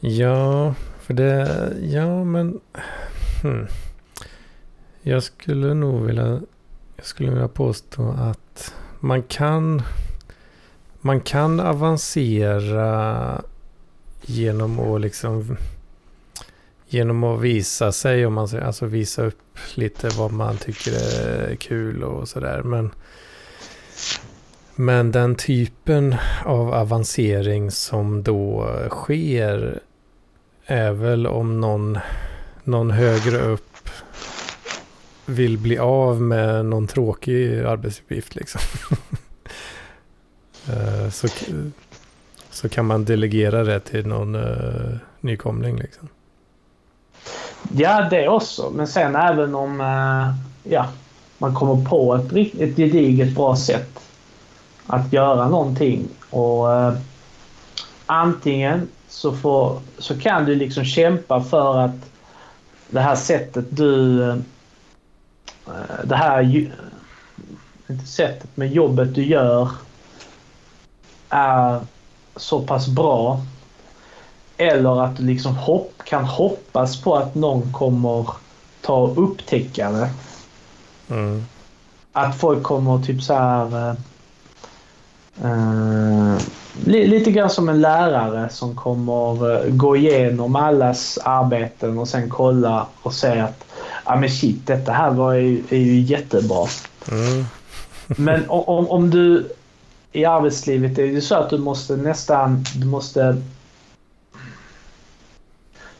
Ja, 0.00 0.74
för 1.00 1.14
det, 1.14 1.72
ja 1.82 2.24
men... 2.24 2.60
Hmm. 3.42 3.66
Jag 5.02 5.22
skulle 5.22 5.74
nog 5.74 6.02
vilja... 6.06 6.40
Jag 6.96 7.06
skulle 7.06 7.30
vilja 7.30 7.48
påstå 7.48 8.14
att 8.18 8.74
man 9.00 9.22
kan, 9.22 9.82
man 11.00 11.20
kan 11.20 11.60
avancera 11.60 13.42
genom 14.26 14.80
att 14.80 15.00
liksom 15.00 15.56
genom 16.88 17.24
att 17.24 17.40
visa 17.40 17.92
sig, 17.92 18.26
om 18.26 18.34
man 18.34 18.48
säger, 18.48 18.64
alltså 18.64 18.86
visa 18.86 19.22
upp 19.22 19.58
lite 19.74 20.08
vad 20.08 20.32
man 20.32 20.56
tycker 20.56 20.92
är 20.92 21.54
kul 21.54 22.04
och 22.04 22.28
sådär. 22.28 22.62
Men, 22.62 22.90
men 24.74 25.12
den 25.12 25.34
typen 25.34 26.16
av 26.44 26.74
avancering 26.74 27.70
som 27.70 28.22
då 28.22 28.70
sker 28.90 29.80
är 30.66 30.92
väl 30.92 31.26
om 31.26 31.60
någon, 31.60 31.98
någon 32.64 32.90
högre 32.90 33.38
upp 33.38 33.88
vill 35.26 35.58
bli 35.58 35.78
av 35.78 36.22
med 36.22 36.66
någon 36.66 36.86
tråkig 36.86 37.58
arbetsuppgift 37.58 38.34
liksom. 38.34 38.60
Eh, 40.68 41.10
så, 41.10 41.28
så 42.54 42.68
kan 42.68 42.86
man 42.86 43.04
delegera 43.04 43.64
det 43.64 43.80
till 43.80 44.06
någon 44.06 44.34
uh, 44.34 44.96
nykomling 45.20 45.76
liksom. 45.76 46.08
Ja, 47.76 48.08
det 48.10 48.28
också. 48.28 48.70
Men 48.74 48.86
sen 48.86 49.16
även 49.16 49.54
om 49.54 49.80
uh, 49.80 50.34
ja, 50.62 50.86
man 51.38 51.54
kommer 51.54 51.84
på 51.84 52.14
ett, 52.14 52.32
ett 52.60 52.76
gediget 52.76 53.34
bra 53.34 53.56
sätt 53.56 54.00
att 54.86 55.12
göra 55.12 55.48
någonting 55.48 56.08
och 56.30 56.68
uh, 56.68 56.98
antingen 58.06 58.88
så, 59.08 59.32
får, 59.32 59.80
så 59.98 60.20
kan 60.20 60.44
du 60.44 60.54
liksom 60.54 60.84
kämpa 60.84 61.44
för 61.44 61.78
att 61.78 62.10
det 62.90 63.00
här 63.00 63.16
sättet 63.16 63.64
du 63.70 64.18
det 66.04 66.16
här, 66.16 66.70
inte 67.88 68.06
sättet, 68.06 68.50
men 68.54 68.72
jobbet 68.72 69.14
du 69.14 69.24
gör 69.24 69.70
är 71.28 71.80
så 72.36 72.60
pass 72.60 72.88
bra. 72.88 73.40
Eller 74.56 75.04
att 75.04 75.16
du 75.16 75.22
liksom 75.22 75.56
hopp, 75.56 75.92
kan 76.04 76.24
hoppas 76.24 77.02
på 77.02 77.16
att 77.16 77.34
någon 77.34 77.72
kommer 77.72 78.28
ta 78.80 78.96
och 78.96 79.24
upptäcka 79.24 79.90
det. 79.90 80.10
Mm. 81.10 81.44
Att 82.12 82.40
folk 82.40 82.62
kommer 82.62 83.02
typ 83.02 83.22
så 83.22 83.34
här... 83.34 83.90
Uh, 83.90 85.50
uh, 85.50 86.38
lite 86.84 87.30
grann 87.30 87.50
som 87.50 87.68
en 87.68 87.80
lärare 87.80 88.48
som 88.48 88.76
kommer 88.76 89.50
uh, 89.50 89.74
gå 89.74 89.96
igenom 89.96 90.56
allas 90.56 91.18
arbeten 91.24 91.98
och 91.98 92.08
sen 92.08 92.30
kolla 92.30 92.86
och 93.02 93.14
se 93.14 93.40
att 93.40 93.64
ja 94.04 94.16
men 94.16 94.30
shit, 94.30 94.66
detta 94.66 94.92
här 94.92 95.10
var 95.10 95.32
ju, 95.32 95.62
är 95.70 95.76
ju 95.76 96.00
jättebra. 96.00 96.66
Mm. 97.10 97.44
men 98.06 98.44
om, 98.48 98.88
om 98.88 99.10
du 99.10 99.52
i 100.14 100.24
arbetslivet 100.24 100.98
är 100.98 101.06
det 101.06 101.20
så 101.20 101.34
att 101.34 101.50
du 101.50 101.58
måste 101.58 101.96
nästan, 101.96 102.64
du 102.76 102.86
måste 102.86 103.42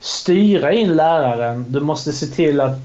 styra 0.00 0.72
in 0.72 0.96
läraren. 0.96 1.64
Du 1.68 1.80
måste 1.80 2.12
se 2.12 2.26
till 2.26 2.60
att 2.60 2.78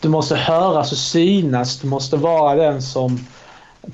du 0.00 0.08
måste 0.08 0.36
höras 0.36 0.92
och 0.92 0.98
synas. 0.98 1.80
Du 1.80 1.88
måste 1.88 2.16
vara 2.16 2.54
den 2.54 2.82
som 2.82 3.26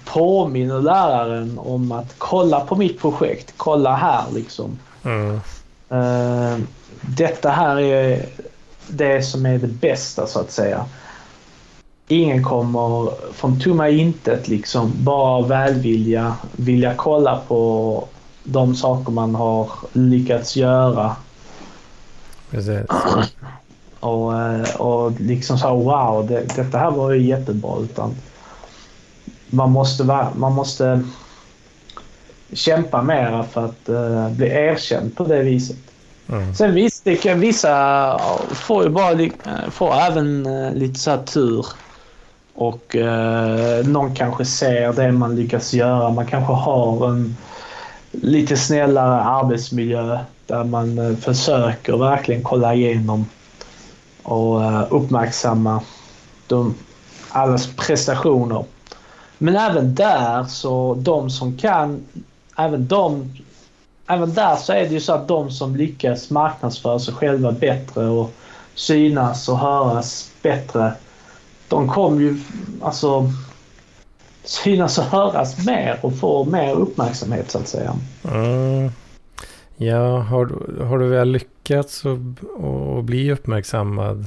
påminner 0.04 0.80
läraren 0.80 1.58
om 1.58 1.92
att 1.92 2.14
kolla 2.18 2.60
på 2.60 2.76
mitt 2.76 3.00
projekt. 3.00 3.54
Kolla 3.56 3.94
här 3.94 4.24
liksom. 4.34 4.78
Mm. 5.04 5.40
Uh, 5.92 6.58
detta 7.00 7.50
här 7.50 7.80
är 7.80 8.26
det 8.86 9.22
som 9.22 9.46
är 9.46 9.58
det 9.58 9.66
bästa 9.66 10.26
så 10.26 10.40
att 10.40 10.50
säga. 10.52 10.84
Ingen 12.12 12.44
kommer 12.44 13.10
från 13.32 13.60
tomma 13.60 13.88
intet 13.88 14.48
liksom 14.48 14.92
bara 14.96 15.46
välvilja, 15.46 16.36
vilja 16.52 16.94
kolla 16.94 17.40
på 17.48 18.04
de 18.44 18.74
saker 18.74 19.12
man 19.12 19.34
har 19.34 19.70
lyckats 19.92 20.56
göra. 20.56 21.16
Precis. 22.50 22.86
Och, 24.00 24.38
eh, 24.40 24.76
och 24.76 25.20
liksom 25.20 25.58
så 25.58 25.76
wow, 25.76 26.26
det, 26.26 26.56
detta 26.56 26.78
här 26.78 26.90
var 26.90 27.10
ju 27.10 27.22
jättebra. 27.22 27.78
Utan 27.82 28.14
man 29.50 29.70
måste, 29.70 30.04
man 30.36 30.52
måste 30.52 31.02
kämpa 32.52 33.02
mera 33.02 33.44
för 33.44 33.64
att 33.64 33.88
uh, 33.88 34.30
bli 34.30 34.46
erkänd 34.46 35.16
på 35.16 35.24
det 35.24 35.42
viset. 35.42 35.76
Mm. 36.28 36.54
Sen 36.54 36.74
visst, 36.74 37.04
det 37.04 37.16
kan, 37.16 37.40
vissa 37.40 38.20
får 38.50 38.84
ju 38.84 38.90
bara 38.90 39.30
får 39.70 39.94
även 39.94 40.46
uh, 40.46 40.74
lite 40.74 40.98
så 40.98 41.10
här 41.10 41.22
tur. 41.22 41.66
Och 42.60 42.96
eh, 42.96 43.86
någon 43.86 44.14
kanske 44.14 44.44
ser 44.44 44.92
det 44.92 45.12
man 45.12 45.36
lyckas 45.36 45.72
göra. 45.72 46.10
Man 46.10 46.26
kanske 46.26 46.52
har 46.52 47.08
en 47.08 47.36
lite 48.10 48.56
snällare 48.56 49.22
arbetsmiljö 49.22 50.18
där 50.46 50.64
man 50.64 50.98
eh, 50.98 51.16
försöker 51.16 51.96
verkligen 51.96 52.42
kolla 52.42 52.74
igenom 52.74 53.26
och 54.22 54.64
eh, 54.64 54.86
uppmärksamma 54.90 55.80
de, 56.46 56.74
allas 57.28 57.68
prestationer. 57.76 58.64
Men 59.38 59.56
även 59.56 59.94
där 59.94 60.44
så 60.44 60.94
de 60.94 61.30
som 61.30 61.56
kan, 61.56 62.04
även 62.56 62.88
de 62.88 63.32
även 64.06 64.34
där 64.34 64.56
så 64.56 64.72
är 64.72 64.82
det 64.82 64.94
ju 64.94 65.00
så 65.00 65.12
att 65.12 65.28
de 65.28 65.50
som 65.50 65.76
lyckas 65.76 66.30
marknadsföra 66.30 66.98
sig 66.98 67.14
själva 67.14 67.52
bättre 67.52 68.06
och 68.08 68.32
synas 68.74 69.48
och 69.48 69.58
höras 69.58 70.30
bättre. 70.42 70.92
De 71.70 71.88
kommer 71.88 72.20
ju 72.20 72.36
alltså 72.82 73.32
synas 74.44 74.98
och 74.98 75.04
höras 75.04 75.66
mer 75.66 75.98
och 76.02 76.16
få 76.16 76.44
mer 76.44 76.74
uppmärksamhet 76.74 77.50
så 77.50 77.58
att 77.58 77.68
säga. 77.68 77.96
Mm. 78.24 78.90
Ja, 79.76 80.18
har, 80.18 80.50
har 80.84 80.98
du 80.98 81.08
väl 81.08 81.28
lyckats 81.28 82.04
att 82.06 83.04
bli 83.04 83.32
uppmärksammad 83.32 84.26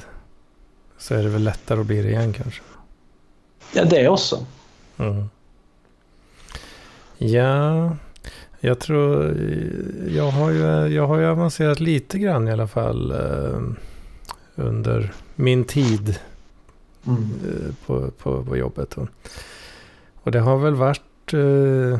så 0.98 1.16
är 1.16 1.24
det 1.24 1.30
väl 1.30 1.44
lättare 1.44 1.80
att 1.80 1.86
bli 1.86 2.02
det 2.02 2.10
igen 2.10 2.34
kanske? 2.34 2.62
Ja, 3.74 3.84
det 3.86 4.08
också. 4.08 4.46
Mm. 4.98 5.30
Ja, 7.18 7.92
jag 8.60 8.80
tror, 8.80 9.38
jag 10.08 10.32
har 10.32 10.50
ju, 10.52 10.96
jag 10.96 11.08
har 11.08 11.18
ju 11.18 11.26
avancerat 11.26 11.80
lite 11.80 12.20
grann 12.20 12.48
i 12.48 12.52
alla 12.52 12.68
fall 12.68 13.12
eh, 13.12 13.62
under 14.56 15.14
min 15.36 15.64
tid 15.64 16.20
mm. 17.08 17.30
eh, 17.46 17.76
på, 17.86 18.12
på, 18.12 18.44
på, 18.44 18.58
jobbet. 18.58 18.94
Och, 18.94 19.08
och, 20.24 20.32
det 20.32 20.40
har 20.40 20.58
väl 20.58 20.76
varit, 20.76 21.34
eh, 21.34 22.00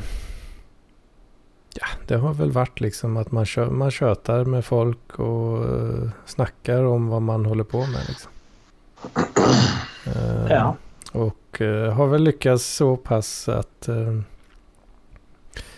ja 1.74 1.88
det 2.08 2.16
har 2.16 2.34
väl 2.34 2.52
varit 2.52 2.80
liksom 2.80 3.18
att 3.18 3.32
man, 3.32 3.46
kö, 3.46 3.70
man 3.70 3.92
tjötar 3.92 4.46
med 4.46 4.66
folk 4.66 5.20
och 5.20 5.66
eh, 5.66 6.10
snackar 6.26 6.84
om 6.84 7.08
vad 7.08 7.22
man 7.22 7.46
håller 7.46 7.64
på 7.64 7.80
med. 7.80 8.06
Liksom. 8.08 8.32
ja. 10.50 10.76
Och 11.12 11.62
eh, 11.62 11.94
har 11.94 12.08
väl 12.08 12.24
lyckats 12.24 12.66
så 12.66 12.98
pass 12.98 13.50
att 13.50 13.90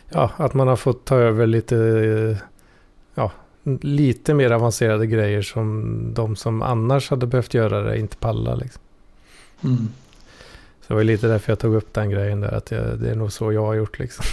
ja, 0.09 0.31
att 0.37 0.53
man 0.53 0.67
har 0.67 0.75
fått 0.75 1.05
ta 1.05 1.15
över 1.15 1.47
lite, 1.47 2.37
ja, 3.15 3.31
lite 3.81 4.33
mer 4.33 4.51
avancerade 4.51 5.07
grejer 5.07 5.41
som 5.41 5.95
de 6.13 6.35
som 6.35 6.61
annars 6.61 7.09
hade 7.09 7.27
behövt 7.27 7.53
göra 7.53 7.81
det 7.81 7.99
inte 7.99 8.17
pallar. 8.17 8.55
Liksom. 8.55 8.81
Mm. 9.65 9.89
Så 10.81 10.87
det 10.87 10.93
var 10.93 11.03
lite 11.03 11.27
därför 11.27 11.51
jag 11.51 11.59
tog 11.59 11.75
upp 11.75 11.93
den 11.93 12.09
grejen 12.09 12.41
där, 12.41 12.51
att 12.51 12.71
jag, 12.71 12.99
det 12.99 13.09
är 13.09 13.15
nog 13.15 13.31
så 13.31 13.53
jag 13.53 13.65
har 13.65 13.73
gjort 13.73 13.99
liksom. 13.99 14.25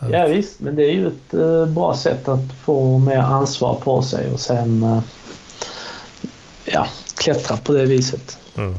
ja 0.10 0.26
visst, 0.26 0.60
men 0.60 0.76
det 0.76 0.84
är 0.84 0.92
ju 0.92 1.06
ett 1.06 1.34
uh, 1.34 1.66
bra 1.66 1.96
sätt 1.96 2.28
att 2.28 2.52
få 2.64 2.98
mer 2.98 3.18
ansvar 3.18 3.74
på 3.74 4.02
sig 4.02 4.30
och 4.30 4.40
sen 4.40 4.82
uh, 4.82 5.00
ja, 6.64 6.86
klättra 7.18 7.56
på 7.56 7.72
det 7.72 7.86
viset. 7.86 8.38
Mm. 8.56 8.74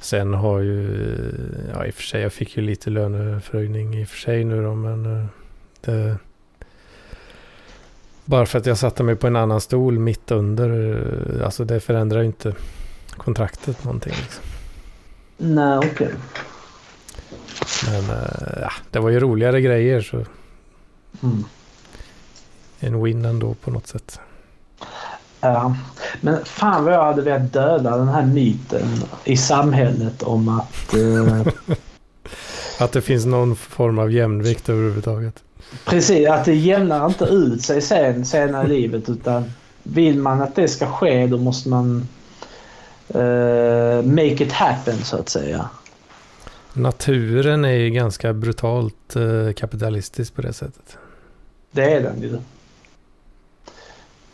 Sen 0.00 0.34
har 0.34 0.60
ju, 0.60 1.08
ja 1.74 1.86
i 1.86 1.90
och 1.90 1.94
för 1.94 2.02
sig, 2.02 2.22
jag 2.22 2.32
fick 2.32 2.56
ju 2.56 2.62
lite 2.62 2.90
löneförhöjning 2.90 3.94
i 3.94 4.04
och 4.04 4.08
för 4.08 4.18
sig 4.18 4.44
nu 4.44 4.62
då, 4.62 4.74
men 4.74 5.20
eh, 5.20 5.26
det, 5.80 6.16
bara 8.24 8.46
för 8.46 8.58
att 8.58 8.66
jag 8.66 8.78
satte 8.78 9.02
mig 9.02 9.16
på 9.16 9.26
en 9.26 9.36
annan 9.36 9.60
stol 9.60 9.98
mitt 9.98 10.30
under, 10.30 10.96
eh, 11.38 11.44
alltså 11.44 11.64
det 11.64 11.80
förändrar 11.80 12.20
ju 12.20 12.26
inte 12.26 12.54
kontraktet 13.16 13.84
någonting. 13.84 14.14
Liksom. 14.22 14.44
Nej, 15.36 15.78
okej. 15.78 15.90
Okay. 15.90 16.10
Men 17.90 18.16
ja, 18.60 18.72
det 18.90 18.98
var 18.98 19.10
ju 19.10 19.20
roligare 19.20 19.60
grejer 19.60 20.00
så. 20.00 20.16
Mm. 21.22 21.44
En 22.80 23.02
win 23.02 23.24
ändå 23.24 23.54
på 23.54 23.70
något 23.70 23.86
sätt. 23.86 24.20
Ja. 25.40 25.76
Men 26.20 26.44
fan 26.44 26.84
vad 26.84 26.94
jag 26.94 27.04
hade 27.04 27.22
velat 27.22 27.52
döda 27.52 27.96
den 27.96 28.08
här 28.08 28.26
myten 28.26 28.88
i 29.24 29.36
samhället 29.36 30.22
om 30.22 30.48
att... 30.48 30.94
Eh, 30.94 31.52
att 32.80 32.92
det 32.92 33.00
finns 33.00 33.26
någon 33.26 33.56
form 33.56 33.98
av 33.98 34.12
jämvikt 34.12 34.68
överhuvudtaget. 34.68 35.42
Precis, 35.84 36.28
att 36.28 36.44
det 36.44 36.54
jämnar 36.54 37.06
inte 37.06 37.24
ut 37.24 37.62
sig 37.62 37.82
sen, 37.82 38.24
senare 38.24 38.66
i 38.66 38.68
livet 38.68 39.08
utan 39.08 39.52
vill 39.82 40.18
man 40.18 40.42
att 40.42 40.54
det 40.54 40.68
ska 40.68 40.86
ske 40.86 41.26
då 41.26 41.38
måste 41.38 41.68
man 41.68 42.08
make 44.04 44.44
it 44.44 44.52
happen 44.52 44.96
så 44.96 45.16
att 45.16 45.28
säga. 45.28 45.68
Naturen 46.72 47.64
är 47.64 47.72
ju 47.72 47.90
ganska 47.90 48.32
brutalt 48.32 49.16
eh, 49.16 49.52
kapitalistisk 49.52 50.34
på 50.34 50.42
det 50.42 50.52
sättet. 50.52 50.98
Det 51.70 51.92
är 51.92 52.02
den 52.02 52.22
ju. 52.22 52.38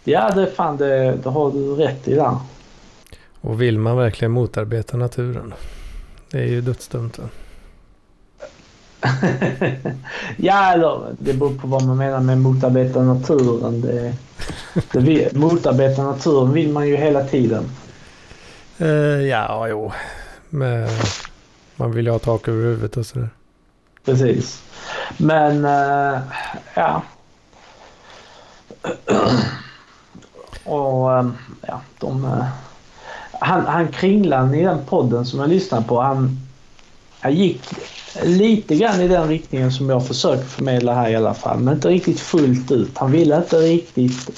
Ja, 0.05 0.31
det 0.35 0.47
fan 0.47 0.77
det, 0.77 1.18
det 1.23 1.29
har 1.29 1.53
du 1.53 1.75
rätt 1.75 2.09
i 2.09 2.14
där. 2.14 2.37
Och 3.41 3.62
vill 3.62 3.79
man 3.79 3.97
verkligen 3.97 4.33
motarbeta 4.33 4.97
naturen? 4.97 5.55
Det 6.31 6.39
är 6.39 6.47
ju 6.47 6.61
dödsdömt. 6.61 7.18
ja, 10.37 10.73
eller 10.73 11.01
det 11.18 11.35
beror 11.35 11.55
på 11.55 11.66
vad 11.66 11.85
man 11.85 11.97
menar 11.97 12.20
med 12.20 12.39
motarbeta 12.39 13.03
naturen. 13.03 13.81
Det, 13.81 14.14
det 14.93 15.01
vill, 15.01 15.29
motarbeta 15.33 16.03
naturen 16.03 16.53
vill 16.53 16.73
man 16.73 16.89
ju 16.89 16.97
hela 16.97 17.25
tiden. 17.25 17.64
Uh, 18.83 19.22
ja, 19.26 19.68
jo. 19.68 19.93
Men 20.51 20.89
man 21.76 21.93
vill 21.93 22.07
ju 22.07 22.12
ha 22.12 22.18
tak 22.18 22.49
över 22.49 22.62
huvudet 22.62 22.97
och 22.97 23.07
sådär. 23.07 23.28
Precis. 24.05 24.62
Men, 25.16 25.64
uh, 25.64 26.20
ja. 26.74 27.03
Och, 30.64 31.11
um, 31.11 31.37
ja, 31.66 31.80
de... 31.99 32.24
Uh, 32.24 32.45
han, 33.41 33.66
han 33.66 33.89
Kringlan 33.89 34.55
i 34.55 34.64
den 34.64 34.85
podden 34.87 35.26
som 35.26 35.41
jag 35.41 35.49
lyssnade 35.49 35.85
på, 35.85 36.01
han, 36.01 36.41
han 37.20 37.35
gick 37.35 37.62
lite 38.22 38.76
grann 38.76 39.01
i 39.01 39.09
den 39.09 39.28
riktningen 39.28 39.72
som 39.72 39.91
jag 39.91 40.07
försöker 40.07 40.45
förmedla 40.45 40.95
här 40.95 41.11
i 41.11 41.16
alla 41.16 41.35
fall. 41.35 41.59
Men 41.59 41.74
inte 41.74 41.89
riktigt 41.89 42.20
fullt 42.20 42.70
ut. 42.70 42.99
Han 42.99 43.12
ville 43.12 43.37
inte 43.37 43.57
riktigt 43.57 44.33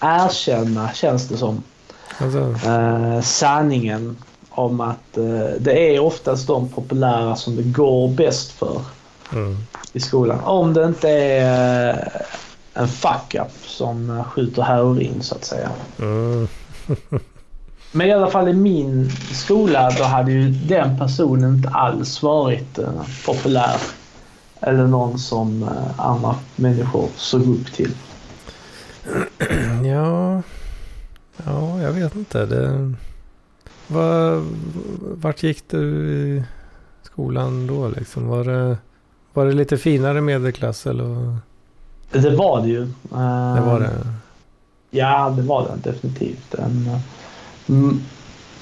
erkänna, 0.00 0.92
känns 0.92 1.28
det 1.28 1.36
som, 1.36 1.62
Alltså, 2.20 2.68
eh, 2.68 3.20
sanningen 3.20 4.16
om 4.50 4.80
att 4.80 5.16
eh, 5.16 5.48
det 5.60 5.94
är 5.96 6.00
oftast 6.00 6.46
de 6.46 6.68
populära 6.68 7.36
som 7.36 7.56
det 7.56 7.62
går 7.62 8.08
bäst 8.08 8.52
för 8.52 8.80
mm. 9.32 9.56
i 9.92 10.00
skolan. 10.00 10.40
Om 10.40 10.74
det 10.74 10.84
inte 10.84 11.10
är 11.10 11.88
eh, 11.90 12.82
en 12.82 12.88
fuck-up 12.88 13.66
som 13.66 14.24
skjuter 14.24 14.62
heroin 14.62 15.22
så 15.22 15.34
att 15.34 15.44
säga. 15.44 15.70
Mm. 15.98 16.48
Men 17.92 18.06
i 18.06 18.12
alla 18.12 18.30
fall 18.30 18.48
i 18.48 18.52
min 18.52 19.10
skola 19.32 19.90
då 19.98 20.04
hade 20.04 20.32
ju 20.32 20.50
den 20.50 20.98
personen 20.98 21.54
inte 21.54 21.68
alls 21.68 22.22
varit 22.22 22.78
eh, 22.78 23.02
populär. 23.26 23.76
Eller 24.60 24.86
någon 24.86 25.18
som 25.18 25.70
andra 25.96 26.34
människor 26.56 27.08
såg 27.16 27.40
upp 27.40 27.72
till. 27.72 27.92
Ja, 29.84 30.42
ja, 31.46 31.82
jag 31.82 31.92
vet 31.92 32.16
inte. 32.16 32.46
Det, 32.46 32.92
var, 33.86 34.44
vart 35.00 35.42
gick 35.42 35.64
du 35.68 36.10
i 36.10 36.44
skolan 37.02 37.66
då 37.66 37.88
liksom? 37.88 38.28
Var 38.28 38.44
det, 38.44 38.78
var 39.32 39.46
det 39.46 39.52
lite 39.52 39.78
finare 39.78 40.20
medelklass 40.20 40.86
eller? 40.86 41.38
Det 42.12 42.36
var 42.36 42.62
det 42.62 42.68
ju. 42.68 42.84
Det 43.54 43.60
var 43.66 43.80
det. 43.80 43.90
Ja, 44.90 45.34
det 45.36 45.42
var 45.42 45.62
det 45.62 45.90
definitivt. 45.90 46.54
En, 46.54 46.86
eh, 46.86 47.00
mm, 47.68 48.00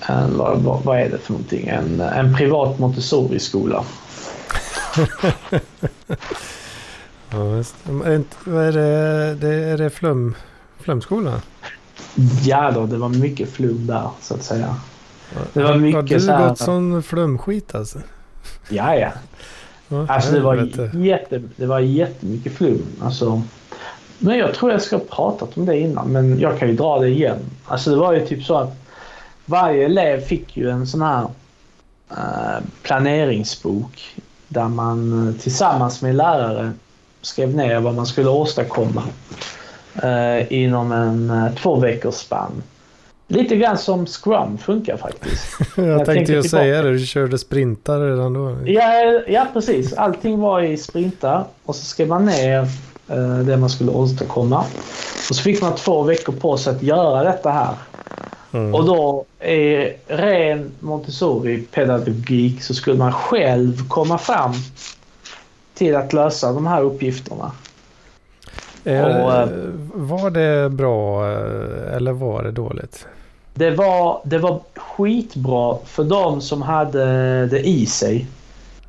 en, 0.07 0.37
vad, 0.39 0.83
vad, 0.85 0.99
är 0.99 1.11
det 1.11 1.18
för 1.18 1.33
någonting? 1.33 1.68
En, 1.68 2.01
en 2.01 2.35
privat 2.35 2.79
Montessori-skola. 2.79 3.85
Ja, 7.31 7.37
är 7.37 8.72
det? 8.72 9.49
är 9.49 9.79
det 9.79 9.91
flum, 9.91 10.35
flumskolan? 10.79 11.41
Ja 12.45 12.71
då, 12.71 12.87
det 12.87 12.97
var 12.97 13.09
mycket 13.09 13.51
flum 13.51 13.87
där 13.87 14.11
så 14.21 14.35
att 14.35 14.43
säga. 14.43 14.77
Det 15.53 15.63
var 15.63 15.71
Har 15.71 15.79
mycket 15.79 16.09
du 16.09 16.21
så 16.21 16.33
här- 16.33 16.49
gått 16.49 16.59
sån 16.59 17.03
flumskit 17.03 17.75
alltså? 17.75 17.99
Ja, 18.69 18.95
ja. 18.95 19.09
Ja, 19.89 20.07
Alltså 20.09 20.33
det 20.33 20.41
var, 20.41 20.55
jätte, 20.97 21.43
det 21.57 21.67
var 21.67 21.81
jättemycket 21.81 22.53
flum. 22.53 22.87
Alltså, 23.03 23.43
men 24.19 24.39
jag 24.39 24.55
tror 24.55 24.71
jag 24.73 24.83
ska 24.83 24.97
ha 24.97 25.05
pratat 25.11 25.57
om 25.59 25.67
det 25.67 25.79
innan, 25.79 26.09
men 26.13 26.39
jag 26.41 26.59
kan 26.59 26.69
ju 26.69 26.75
dra 26.77 26.99
det 26.99 27.09
igen. 27.09 27.39
Alltså 27.65 27.91
det 27.91 27.97
var 27.97 28.13
ju 28.13 28.27
typ 28.27 28.45
så 28.45 28.57
att 28.59 28.77
varje 29.45 29.85
elev 29.85 30.21
fick 30.21 30.57
ju 30.57 30.71
en 30.71 30.87
sån 30.87 31.03
här 31.03 31.27
eh, 32.11 32.65
planeringsbok 32.83 34.17
där 34.49 34.69
man 34.69 35.29
eh, 35.29 35.35
tillsammans 35.43 36.03
med 36.03 36.15
lärare 36.15 36.73
skrev 37.23 37.55
ner 37.57 37.81
vad 37.81 37.95
man 37.95 38.07
skulle 38.07 38.29
åstadkomma 38.29 39.03
eh, 40.03 40.53
inom 40.53 40.92
en 40.92 41.30
eh, 41.30 41.55
två 41.55 41.76
veckors 41.76 42.14
spann. 42.14 42.62
Lite 43.30 43.57
grann 43.57 43.78
som 43.78 44.07
Scrum 44.07 44.59
funkar 44.59 44.96
faktiskt. 44.96 45.59
Jag, 45.76 45.86
jag 45.86 46.07
tänkte 46.07 46.32
ju 46.32 46.42
säga 46.42 46.82
det, 46.82 46.92
du 46.92 47.07
körde 47.07 47.38
sprintar 47.38 48.01
redan 48.01 48.32
då. 48.32 48.57
Ja, 48.64 49.22
ja, 49.28 49.46
precis. 49.53 49.92
Allting 49.92 50.38
var 50.38 50.62
i 50.62 50.76
sprintar 50.76 51.44
och 51.64 51.76
så 51.76 51.84
skrev 51.84 52.09
man 52.09 52.24
ner 52.24 52.61
eh, 53.09 53.38
det 53.38 53.57
man 53.57 53.70
skulle 53.70 53.90
åstadkomma. 53.90 54.59
Och 55.28 55.36
så 55.36 55.42
fick 55.42 55.62
man 55.62 55.74
två 55.74 56.03
veckor 56.03 56.32
på 56.32 56.57
sig 56.57 56.76
att 56.76 56.82
göra 56.82 57.24
detta 57.24 57.51
här. 57.51 57.74
Mm. 58.53 58.74
Och 58.74 58.84
då 58.84 59.24
i 59.46 59.92
ren 60.07 60.72
Montessori-pedagogik 60.80 62.62
så 62.62 62.74
skulle 62.74 62.99
man 62.99 63.12
själv 63.12 63.88
komma 63.88 64.18
fram 64.18 64.53
till 65.74 65.96
att 65.96 66.12
lösa 66.12 66.53
de 66.53 66.66
här 66.66 66.82
uppgifterna. 66.82 67.53
Är, 68.89 69.24
och, 69.24 69.32
eh, 69.32 69.49
var 69.95 70.30
det 70.30 70.70
bra 70.70 71.30
eh, 71.32 71.97
eller 71.97 72.12
var 72.12 72.43
det 72.43 72.51
dåligt? 72.51 73.07
Det 73.55 73.70
var, 73.70 74.20
det 74.24 74.39
var 74.39 74.61
skitbra 74.76 75.78
för 75.84 76.05
de 76.05 76.41
som 76.41 76.62
hade 76.62 77.07
det 77.47 77.68
i 77.68 77.86
sig. 77.86 78.26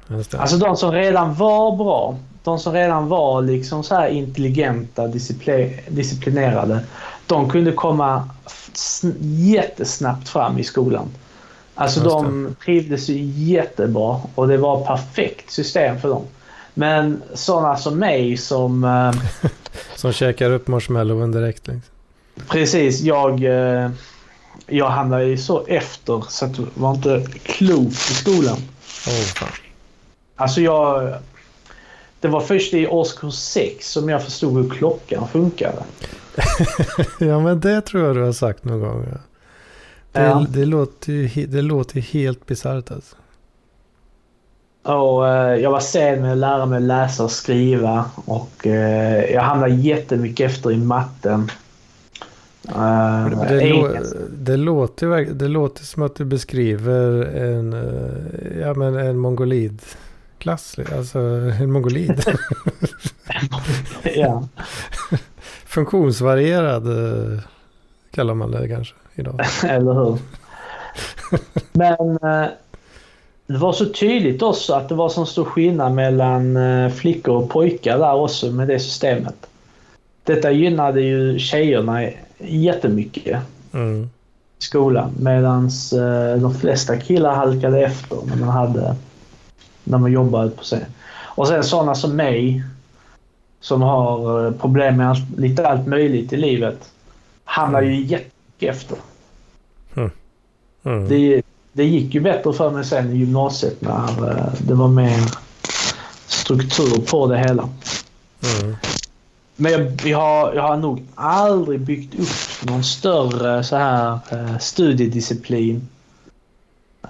Det. 0.07 0.37
Alltså 0.37 0.57
de 0.57 0.77
som 0.77 0.91
redan 0.91 1.33
var 1.33 1.75
bra. 1.75 2.17
De 2.43 2.59
som 2.59 2.73
redan 2.73 3.07
var 3.07 3.41
liksom 3.41 3.83
så 3.83 3.95
här 3.95 4.07
intelligenta, 4.07 5.07
discipli- 5.07 5.79
disciplinerade. 5.87 6.79
De 7.27 7.49
kunde 7.49 7.71
komma 7.71 8.29
jättesnabbt 9.19 10.29
fram 10.29 10.57
i 10.57 10.63
skolan. 10.63 11.07
Alltså 11.75 11.99
de 11.99 12.55
trivdes 12.65 13.09
ju 13.09 13.23
jättebra 13.53 14.21
och 14.35 14.47
det 14.47 14.57
var 14.57 14.85
perfekt 14.85 15.51
system 15.51 15.99
för 15.99 16.09
dem. 16.09 16.23
Men 16.73 17.21
sådana 17.33 17.77
som 17.77 17.99
mig 17.99 18.37
som... 18.37 18.83
Som 19.99 20.13
käkar 20.13 20.51
upp 20.51 20.67
marshmallowen 20.67 21.31
direkt. 21.31 21.67
Liksom. 21.67 21.81
precis, 22.49 23.01
jag... 23.01 23.43
Eh, 23.43 23.89
jag 24.67 24.89
hamnade 24.89 25.25
ju 25.25 25.37
så 25.37 25.65
efter 25.67 26.23
så 26.29 26.45
att 26.45 26.57
jag 26.57 26.67
var 26.73 26.95
inte 26.95 27.25
klok 27.43 27.87
i 27.87 28.13
skolan. 28.13 28.57
Fan. 28.81 29.49
Alltså 30.35 30.61
jag... 30.61 31.13
Det 32.19 32.27
var 32.27 32.41
först 32.41 32.73
i 32.73 32.87
årskurs 32.87 33.33
6 33.33 33.91
som 33.91 34.09
jag 34.09 34.23
förstod 34.23 34.53
hur 34.53 34.69
klockan 34.69 35.27
funkade. 35.27 35.83
Ja 37.19 37.39
men 37.39 37.59
det 37.59 37.81
tror 37.81 38.05
jag 38.05 38.15
du 38.15 38.21
har 38.21 38.31
sagt 38.31 38.63
någon 38.63 38.79
gång. 38.79 39.05
Ja. 39.11 39.17
Det, 40.11 40.21
Ja. 40.21 40.45
det, 40.49 40.65
låter, 40.65 41.11
ju, 41.13 41.45
det 41.45 41.61
låter 41.61 41.99
helt 42.01 42.45
bisarrt 42.45 42.91
alltså. 42.91 43.15
Och 44.83 45.27
eh, 45.27 45.55
jag 45.55 45.71
var 45.71 45.79
sen 45.79 46.21
med 46.21 46.31
att 46.31 46.37
lära 46.37 46.65
mig 46.65 46.81
läsa 46.81 47.23
och 47.23 47.31
skriva 47.31 48.05
och 48.25 48.67
eh, 48.67 49.25
jag 49.33 49.41
hamnade 49.41 49.73
jättemycket 49.73 50.51
efter 50.51 50.71
i 50.71 50.77
matten. 50.77 51.51
Eh, 52.75 53.29
Det, 53.29 53.45
det, 53.47 53.61
lå, 53.61 53.89
engelska. 53.91 54.19
det, 54.29 54.57
låter, 54.57 55.33
det 55.33 55.47
låter 55.47 55.83
som 55.83 56.03
att 56.03 56.15
du 56.15 56.25
beskriver 56.25 57.23
en, 57.25 57.73
eh, 57.73 58.59
ja, 58.61 58.73
men 58.73 58.95
en 58.95 59.17
mongolidklass. 59.17 60.75
Alltså 60.97 61.19
en 61.19 61.71
mongolid. 61.71 62.23
ja. 64.15 64.47
Funktionsvarierad 65.65 66.87
eh, 66.87 67.39
kallar 68.11 68.33
man 68.33 68.51
det 68.51 68.67
kanske 68.67 68.95
idag. 69.15 69.39
Eller 69.63 69.93
hur? 69.93 70.17
Men 71.73 72.17
eh, 72.23 72.49
det 73.49 73.57
var 73.57 73.73
så 73.73 73.85
tydligt 73.85 74.41
också 74.41 74.73
att 74.73 74.89
det 74.89 74.95
var 74.95 75.09
så 75.09 75.25
stor 75.25 75.45
skillnad 75.45 75.93
mellan 75.93 76.57
eh, 76.57 76.91
flickor 76.91 77.35
och 77.35 77.49
pojkar 77.49 77.97
där 77.99 78.13
också 78.13 78.51
med 78.51 78.67
det 78.67 78.79
systemet. 78.79 79.35
Detta 80.23 80.51
gynnade 80.51 81.01
ju 81.01 81.39
tjejerna 81.39 82.09
jättemycket 82.37 83.37
Mm. 83.71 84.03
i 84.59 84.63
skolan 84.63 85.11
medan 85.19 85.65
eh, 85.93 86.41
de 86.41 86.53
flesta 86.53 86.97
killar 86.97 87.35
halkade 87.35 87.81
efter 87.85 88.17
när 88.25 88.35
man 88.35 88.49
hade 88.49 88.95
när 89.83 89.97
man 89.97 90.11
jobbade 90.11 90.49
på 90.49 90.63
sig. 90.63 90.85
Och 91.23 91.47
sen 91.47 91.63
sådana 91.63 91.95
som 91.95 92.15
mig 92.15 92.63
som 93.59 93.81
har 93.81 94.45
eh, 94.45 94.51
problem 94.51 94.97
med 94.97 95.09
allt, 95.09 95.37
lite 95.37 95.67
allt 95.67 95.87
möjligt 95.87 96.33
i 96.33 96.37
livet 96.37 96.91
hamnar 97.43 97.81
ju 97.81 98.01
jättemycket 98.01 98.75
efter. 98.75 98.97
Mm. 100.83 101.09
Det, 101.09 101.41
det 101.79 101.85
gick 101.85 102.15
ju 102.15 102.21
bättre 102.21 102.53
för 102.53 102.71
mig 102.71 102.85
sen 102.85 103.11
i 103.11 103.17
gymnasiet 103.17 103.81
när 103.81 104.29
eh, 104.31 104.53
det 104.57 104.73
var 104.73 104.87
mer 104.87 105.19
struktur 106.27 107.11
på 107.11 107.27
det 107.27 107.37
hela. 107.37 107.69
Mm. 108.61 108.75
Men 109.55 109.71
jag, 109.71 110.01
jag, 110.05 110.17
har, 110.17 110.53
jag 110.53 110.61
har 110.61 110.77
nog 110.77 111.03
aldrig 111.15 111.79
byggt 111.79 112.13
upp 112.19 112.69
någon 112.69 112.83
större 112.83 113.63
så 113.63 113.75
här 113.75 114.19
eh, 114.31 114.57
studiedisciplin 114.57 115.87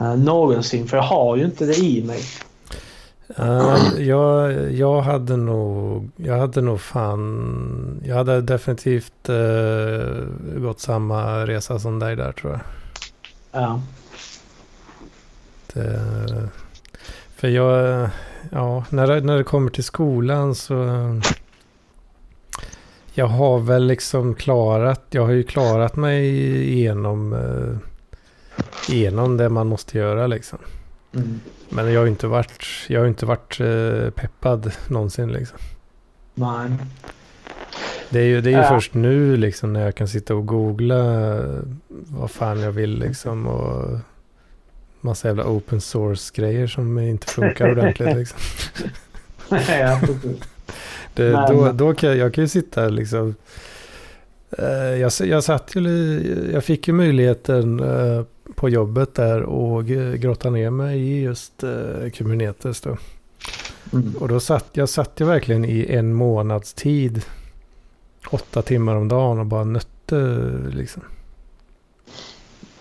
uh, 0.01 0.15
någonsin. 0.15 0.87
För 0.87 0.97
jag 0.97 1.03
har 1.03 1.35
ju 1.35 1.45
inte 1.45 1.65
det 1.65 1.77
i 1.77 2.03
mig. 2.03 2.19
Uh, 3.39 4.01
jag, 4.01 4.71
jag 4.71 5.01
hade 5.01 5.37
nog, 5.37 6.09
jag 6.15 6.37
hade 6.37 6.61
nog 6.61 6.81
fan, 6.81 8.01
jag 8.05 8.15
hade 8.15 8.41
definitivt 8.41 9.29
uh, 9.29 10.25
gått 10.57 10.79
samma 10.79 11.45
resa 11.47 11.79
som 11.79 11.99
dig 11.99 12.15
där 12.15 12.31
tror 12.31 12.51
jag. 12.51 12.61
Ja. 13.51 13.81
Det, 15.73 16.49
för 17.35 17.47
jag, 17.47 18.09
ja, 18.51 18.85
när 18.89 19.21
när 19.21 19.37
det 19.37 19.43
kommer 19.43 19.71
till 19.71 19.83
skolan 19.83 20.55
så 20.55 20.73
jag 23.13 23.27
har 23.27 23.59
väl 23.59 23.85
liksom 23.87 24.35
klarat, 24.35 25.05
jag 25.09 25.25
har 25.25 25.31
ju 25.31 25.43
klarat 25.43 25.95
mig 25.95 26.25
igenom, 26.73 27.35
igenom 28.89 29.37
det 29.37 29.49
man 29.49 29.67
måste 29.67 29.97
göra 29.97 30.27
liksom. 30.27 30.59
Mm. 31.15 31.39
Men 31.69 31.91
jag 31.93 31.99
har 31.99 32.05
ju 32.05 32.11
inte 32.11 32.27
varit, 32.27 32.63
jag 32.87 32.99
har 32.99 33.07
inte 33.07 33.25
varit 33.25 33.61
uh, 33.61 34.09
peppad 34.09 34.71
någonsin 34.87 35.31
liksom. 35.31 35.57
Nej. 36.33 36.69
Det 38.09 38.19
är 38.19 38.25
ju, 38.25 38.41
det 38.41 38.49
är 38.49 38.51
ju 38.51 38.57
Ja. 38.57 38.69
först 38.69 38.93
nu 38.93 39.37
liksom 39.37 39.73
när 39.73 39.85
jag 39.85 39.95
kan 39.95 40.07
sitta 40.07 40.35
och 40.35 40.45
googla 40.45 41.29
eh, 41.37 41.59
vad 41.87 42.31
fan 42.31 42.59
jag 42.59 42.71
vill 42.71 42.99
liksom 42.99 43.47
och 43.47 43.99
massa 45.01 45.27
jävla 45.27 45.45
open 45.47 45.81
source 45.81 46.31
grejer 46.35 46.67
som 46.67 46.99
inte 46.99 47.27
funkar 47.27 47.71
ordentligt 47.71 48.15
liksom. 48.17 48.39
ja. 49.49 50.01
Det, 51.13 51.31
Men- 51.31 51.55
då, 51.57 51.71
då 51.71 51.93
kan 51.93 52.09
jag, 52.09 52.17
jag 52.17 52.33
kan 52.33 52.43
ju 52.43 52.47
sitta 52.47 52.89
liksom. 52.89 53.35
eh, 54.57 54.65
jag, 54.75 55.11
jag 55.19 55.43
satt 55.43 55.75
ju, 55.75 56.49
jag 56.53 56.63
fick 56.63 56.87
ju 56.87 56.93
möjligheten 56.93 57.79
eh, 57.79 58.23
på 58.55 58.69
jobbet 58.69 59.15
där 59.15 59.41
och 59.41 59.85
g- 59.85 60.17
grotta 60.17 60.49
ner 60.49 60.69
mig 60.69 60.99
i 60.99 61.21
just 61.21 61.63
Kubernetes 62.13 62.81
då. 62.81 62.97
Mm. 63.93 64.13
Och 64.19 64.27
då 64.27 64.39
satt 64.39 64.65
jag 64.73 64.89
satt 64.89 65.11
ju 65.19 65.25
verkligen 65.25 65.65
i 65.65 65.85
en 65.89 66.13
månads 66.13 66.73
tid. 66.73 67.21
Åtta 68.29 68.61
timmar 68.61 68.95
om 68.95 69.07
dagen 69.07 69.39
och 69.39 69.45
bara 69.45 69.63
nötte 69.63 70.39
liksom. 70.73 71.03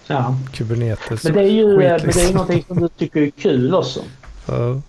Ja. 0.09 0.35
Kubernetes. 0.53 1.25
Men 1.25 1.33
det 1.33 1.41
är 1.41 1.45
ju 1.51 1.67
skit, 1.67 1.77
men 1.77 1.79
det 1.79 1.95
är 1.95 2.07
liksom. 2.07 2.33
någonting 2.35 2.65
som 2.69 2.81
du 2.81 2.89
tycker 2.89 3.21
är 3.23 3.31
kul 3.31 3.75
också. 3.75 4.01
Ja. 4.47 4.81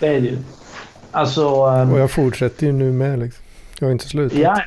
Det 0.00 0.06
är 0.06 0.20
det 0.20 0.26
ju. 0.26 0.38
Alltså... 1.10 1.40
ehm, 1.50 1.92
Och 1.92 1.98
jag 1.98 2.10
fortsätter 2.10 2.66
ju 2.66 2.72
nu 2.72 2.92
med 2.92 3.18
liksom. 3.18 3.42
Jag 3.78 3.86
har 3.86 3.92
inte 3.92 4.08
slutat. 4.08 4.38
Ja. 4.38 4.62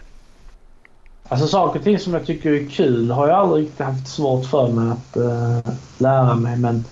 Alltså 1.27 1.47
saker 1.47 1.79
och 1.79 1.83
ting 1.85 1.99
som 1.99 2.13
jag 2.13 2.25
tycker 2.25 2.51
är 2.53 2.69
kul 2.69 3.11
har 3.11 3.27
jag 3.27 3.37
aldrig 3.39 3.63
riktigt 3.65 3.85
haft 3.85 4.07
svårt 4.07 4.45
för 4.45 4.67
mig 4.71 4.91
att 4.91 5.17
eh, 5.17 5.73
lära 5.97 6.35
mig. 6.35 6.57
Men 6.57 6.85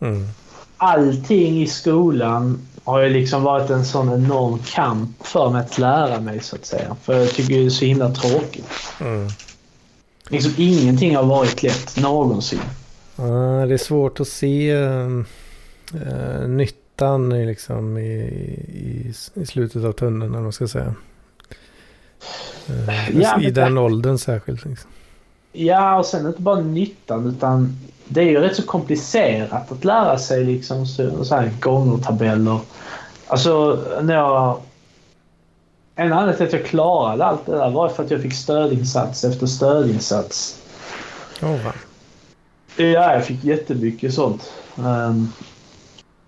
Mm. 0.00 0.28
allting 0.76 1.62
i 1.62 1.66
skolan 1.66 2.58
har 2.84 3.00
ju 3.00 3.08
liksom 3.08 3.42
varit 3.42 3.70
en 3.70 3.84
sån 3.84 4.12
enorm 4.12 4.58
kamp 4.66 5.10
för 5.26 5.50
mig 5.50 5.60
att 5.60 5.78
lära 5.78 6.20
mig 6.20 6.40
så 6.42 6.56
att 6.56 6.66
säga. 6.66 6.96
För 7.02 7.14
jag 7.18 7.30
tycker 7.30 7.54
det 7.54 7.66
är 7.66 7.70
så 7.70 7.84
himla 7.84 8.10
tråkigt. 8.10 8.66
Mm. 9.00 9.28
Liksom 10.28 10.52
ingenting 10.56 11.16
har 11.16 11.24
varit 11.24 11.62
lätt 11.62 11.96
någonsin. 12.00 12.60
Ja, 13.16 13.66
det 13.66 13.74
är 13.74 13.78
svårt 13.78 14.20
att 14.20 14.28
se 14.28 14.74
uh, 14.76 15.22
nyttan 16.48 17.32
i, 17.32 17.46
liksom, 17.46 17.98
i, 17.98 18.10
i, 18.68 19.12
i 19.34 19.46
slutet 19.46 19.84
av 19.84 19.92
tunneln, 19.92 20.22
eller 20.22 20.32
vad 20.32 20.42
man 20.42 20.52
ska 20.52 20.68
säga. 20.68 20.94
Eh, 22.68 23.20
Ja, 23.20 23.40
I 23.40 23.50
den 23.50 23.78
åldern 23.78 24.18
särskilt. 24.18 24.64
Liksom. 24.64 24.90
Ja, 25.52 25.98
och 25.98 26.06
sen 26.06 26.26
inte 26.26 26.42
bara 26.42 26.60
nyttan 26.60 27.26
utan 27.26 27.76
det 28.08 28.20
är 28.20 28.24
ju 28.24 28.40
rätt 28.40 28.56
så 28.56 28.62
komplicerat 28.62 29.72
att 29.72 29.84
lära 29.84 30.18
sig 30.18 30.44
liksom 30.44 30.86
så, 30.86 31.24
så 31.24 31.34
här 31.34 31.50
gångertabeller. 31.60 32.58
Alltså 33.26 33.84
när 34.02 34.14
jag... 34.14 34.60
En 36.00 36.12
anledning 36.12 36.36
till 36.36 36.46
att 36.46 36.52
jag 36.52 36.64
klarade 36.70 37.24
allt 37.24 37.46
det 37.46 37.52
där 37.52 37.70
var 37.70 37.88
för 37.88 38.04
att 38.04 38.10
jag 38.10 38.22
fick 38.22 38.34
stödinsats 38.34 39.24
efter 39.24 39.46
stödinsats. 39.46 40.58
Åh, 41.42 41.64
va. 41.64 41.72
Ja, 42.76 43.14
jag 43.14 43.24
fick 43.24 43.44
jättemycket 43.44 44.14
sånt. 44.14 44.52
Ehm, 44.76 45.32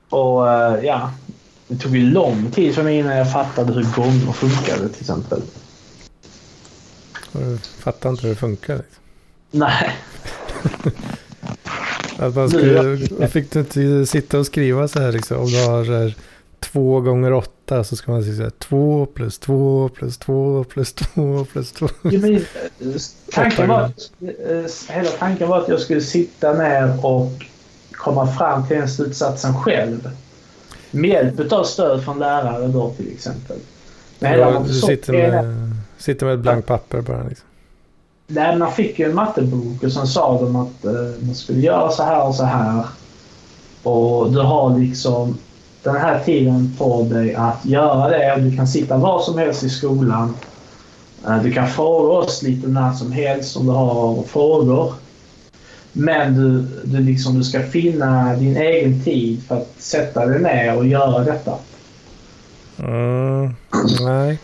och 0.08 0.52
eh, 0.52 0.84
ja, 0.84 1.10
det 1.68 1.76
tog 1.76 1.96
ju 1.96 2.10
lång 2.10 2.50
tid 2.50 2.74
för 2.74 2.82
mig 2.82 2.98
innan 2.98 3.16
jag 3.16 3.32
fattade 3.32 3.72
hur 3.72 3.82
gånger 3.96 4.32
funkade 4.32 4.88
till 4.88 5.00
exempel. 5.00 5.42
Jag 7.32 7.60
fattar 7.60 8.10
inte 8.10 8.22
hur 8.22 8.30
det 8.30 8.40
funkar. 8.40 8.76
Liksom. 8.76 9.02
Nej, 9.50 9.96
Att 12.18 12.34
man 12.34 12.48
skulle, 12.48 12.98
jag 13.20 13.30
fick 13.30 13.52
du 13.52 13.58
inte 13.58 14.06
sitta 14.06 14.38
och 14.38 14.46
skriva 14.46 14.88
så 14.88 15.00
här 15.00 15.12
liksom. 15.12 15.38
Om 15.38 15.46
du 15.46 15.66
har 15.66 16.14
två 16.60 17.00
gånger 17.00 17.32
åtta 17.32 17.84
så 17.84 17.96
ska 17.96 18.12
man 18.12 18.22
säga 18.22 18.36
så 18.36 18.42
här, 18.42 18.50
två 18.50 19.06
plus 19.06 19.38
två 19.38 19.88
plus 19.88 20.18
två 20.18 20.64
plus 20.64 20.92
två 20.92 21.44
plus 21.52 21.72
två. 21.72 21.88
Jo, 22.02 22.20
men, 22.20 22.34
eh, 22.36 22.42
tanken 23.32 23.68
var, 23.68 23.80
att- 23.80 24.10
eh, 24.48 24.94
hela 24.94 25.10
tanken 25.18 25.48
var 25.48 25.58
att 25.58 25.68
jag 25.68 25.80
skulle 25.80 26.00
sitta 26.00 26.52
ner 26.52 27.06
och 27.06 27.32
komma 27.92 28.26
fram 28.32 28.66
till 28.66 28.76
den 28.76 28.88
slutsatsen 28.88 29.54
själv. 29.62 30.10
Med 30.90 31.10
hjälp 31.10 31.52
av 31.52 31.64
stöd 31.64 32.04
från 32.04 32.18
lärare 32.18 32.66
då 32.68 32.90
till 32.90 33.12
exempel. 33.12 33.56
Men 34.18 34.30
hela 34.30 34.60
Du 34.60 34.74
sitter 34.74 35.12
med, 35.12 35.70
sitter 35.98 36.26
med 36.26 36.34
ett 36.34 36.40
blankt 36.40 36.68
papper 36.68 37.00
bara. 37.00 37.22
Liksom. 37.28 37.46
Nej, 38.26 38.56
man 38.58 38.72
fick 38.72 38.98
ju 38.98 39.04
en 39.08 39.14
mattebok 39.14 39.82
och 39.82 39.92
sen 39.92 40.06
sa 40.06 40.40
de 40.40 40.56
att 40.56 40.84
eh, 40.84 40.92
man 41.26 41.34
skulle 41.34 41.60
göra 41.60 41.90
så 41.90 42.02
här 42.02 42.26
och 42.26 42.34
så 42.34 42.44
här. 42.44 42.84
Och 43.82 44.32
du 44.32 44.40
har 44.40 44.78
liksom 44.78 45.38
den 45.82 45.96
här 45.96 46.24
tiden 46.24 46.74
på 46.78 47.02
dig 47.02 47.34
att 47.34 47.64
göra 47.64 48.08
det. 48.08 48.40
Du 48.40 48.56
kan 48.56 48.68
sitta 48.68 48.96
var 48.96 49.22
som 49.22 49.38
helst 49.38 49.62
i 49.62 49.70
skolan. 49.70 50.34
Eh, 51.26 51.42
du 51.42 51.52
kan 51.52 51.68
fråga 51.68 52.12
oss 52.12 52.42
lite 52.42 52.68
när 52.68 52.92
som 52.92 53.12
helst 53.12 53.56
om 53.56 53.66
du 53.66 53.72
har 53.72 54.22
frågor. 54.22 54.94
Men 55.92 56.34
du, 56.34 56.66
du, 56.84 57.00
liksom, 57.00 57.38
du 57.38 57.44
ska 57.44 57.62
finna 57.62 58.36
din 58.36 58.56
egen 58.56 59.04
tid 59.04 59.42
för 59.42 59.56
att 59.56 59.74
sätta 59.78 60.26
dig 60.26 60.42
ner 60.42 60.76
och 60.76 60.86
göra 60.86 61.24
detta. 61.24 61.54
Mm, 62.78 63.54
nej, 64.00 64.38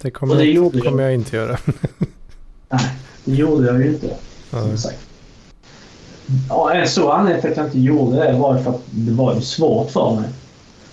det 0.00 0.10
kommer, 0.10 0.34
det 0.34 0.44
jag, 0.44 0.74
jag. 0.74 0.84
kommer 0.84 1.02
jag 1.02 1.14
inte 1.14 1.36
göra. 1.36 1.58
Nej, 2.70 2.90
det 3.24 3.34
gjorde 3.34 3.66
jag 3.66 3.80
ju 3.80 3.88
inte. 3.88 4.14
Sagt. 4.76 4.98
Ja, 6.48 6.72
en 6.72 6.88
stor 6.88 7.12
anledning 7.12 7.42
till 7.42 7.50
att 7.50 7.56
jag 7.56 7.66
inte 7.66 7.78
gjorde 7.78 8.16
det 8.16 8.38
var 8.38 8.58
för 8.58 8.70
att 8.70 8.82
det 8.90 9.12
var 9.12 9.40
svårt 9.40 9.90
för 9.90 10.14
mig. 10.14 10.28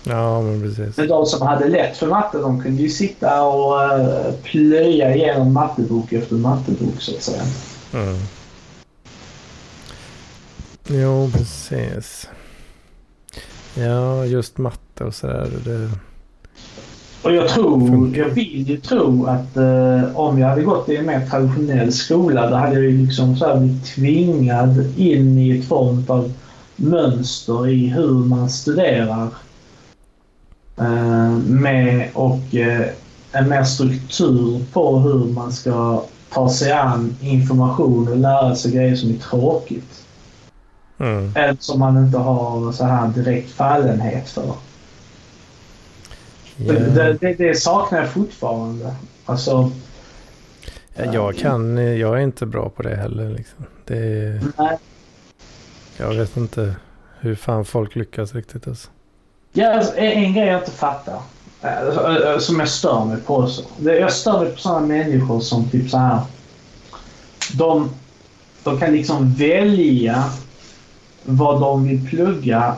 Ja, 0.08 0.42
men 0.42 0.62
precis. 0.62 0.96
Men 0.96 1.08
de 1.08 1.26
som 1.26 1.46
hade 1.46 1.68
lätt 1.68 1.96
för 1.96 2.06
matte 2.06 2.38
de 2.38 2.62
kunde 2.62 2.82
ju 2.82 2.88
sitta 2.88 3.42
och 3.42 3.98
uh, 3.98 4.32
plöja 4.42 5.14
igenom 5.14 5.52
mattebok 5.52 6.12
efter 6.12 6.34
mattebok 6.34 7.00
så 7.00 7.16
att 7.16 7.22
säga. 7.22 7.42
Mm. 7.94 8.16
Jo, 10.88 11.30
precis. 11.32 12.28
Ja, 13.74 14.24
just 14.24 14.58
matte 14.58 15.04
och 15.04 15.14
sådär. 15.14 15.50
Det, 15.64 15.90
Och 17.22 17.32
jag 17.34 17.48
tror, 17.48 18.16
jag 18.16 18.28
vill 18.28 18.68
ju 18.68 18.76
tro 18.76 19.26
att 19.26 19.56
eh, 19.56 20.16
om 20.16 20.38
jag 20.38 20.48
hade 20.48 20.62
gått 20.62 20.88
i 20.88 20.96
en 20.96 21.06
mer 21.06 21.26
traditionell 21.26 21.92
skola 21.92 22.50
då 22.50 22.56
hade 22.56 22.74
jag 22.74 22.82
ju 22.82 23.06
liksom 23.06 23.36
så 23.36 23.46
här 23.46 23.56
blivit 23.56 23.84
tvingad 23.84 24.98
in 24.98 25.38
i 25.38 25.58
ett 25.58 25.68
form 25.68 26.04
av 26.08 26.32
mönster 26.76 27.68
i 27.68 27.86
hur 27.86 28.24
man 28.24 28.50
studerar. 28.50 29.28
Eh, 30.78 31.30
med 31.38 32.10
och 32.14 32.54
eh, 32.54 32.86
en 33.32 33.48
mer 33.48 33.64
struktur 33.64 34.64
på 34.72 34.98
hur 34.98 35.24
man 35.24 35.52
ska 35.52 36.02
ta 36.30 36.50
sig 36.50 36.72
an 36.72 37.16
information 37.20 38.08
och 38.08 38.16
lära 38.16 38.56
sig 38.56 38.72
grejer 38.72 38.96
som 38.96 39.10
är 39.10 39.18
tråkigt. 39.18 40.04
mm. 40.98 41.32
Eller 41.34 41.56
som 41.60 41.80
man 41.80 42.04
inte 42.04 42.18
har 42.18 42.72
så 42.72 42.84
här 42.84 43.08
direkt 43.08 43.50
fallenhet 43.50 44.28
för. 44.28 44.54
ja. 46.56 46.72
Det, 46.72 47.12
det, 47.20 47.34
det 47.34 47.60
saknar 47.60 47.98
jag 47.98 48.08
fortfarande. 48.08 48.94
Alltså, 49.24 49.70
Ja, 50.98 51.14
jag 51.14 51.36
kan, 51.36 51.76
jag 51.98 52.18
är 52.18 52.22
inte 52.22 52.46
bra 52.46 52.68
på 52.68 52.82
det 52.82 52.96
heller. 52.96 53.30
Liksom. 53.30 53.64
Det, 53.84 54.40
nej. 54.58 54.78
jag 55.96 56.14
vet 56.14 56.36
inte 56.36 56.76
hur 57.20 57.34
fan 57.34 57.64
folk 57.64 57.96
lyckas 57.96 58.34
riktigt. 58.34 58.68
Alltså. 58.68 58.90
Ja, 59.58 59.74
alltså, 59.74 59.96
en, 59.96 60.34
grej 60.34 60.46
jag 60.46 60.60
inte 60.60 60.70
fattar. 60.70 61.20
Eh, 61.62 62.32
eh, 62.32 62.38
som 62.38 62.60
jag 62.60 62.68
stör 62.68 63.04
mig 63.04 63.16
på 63.16 63.36
också. 63.36 63.62
Jag 63.82 64.12
stör 64.12 64.40
mig 64.40 64.52
på 64.52 64.58
sådana 64.58 64.86
människor 64.86 65.40
som 65.40 65.68
typ 65.68 65.90
så 65.90 65.98
här. 65.98 66.20
De, 67.52 67.90
de 68.64 68.78
kan 68.78 68.92
liksom 68.92 69.34
välja 69.34 70.24
vad 71.22 71.60
de 71.60 71.88
vill 71.88 72.08
plugga 72.08 72.74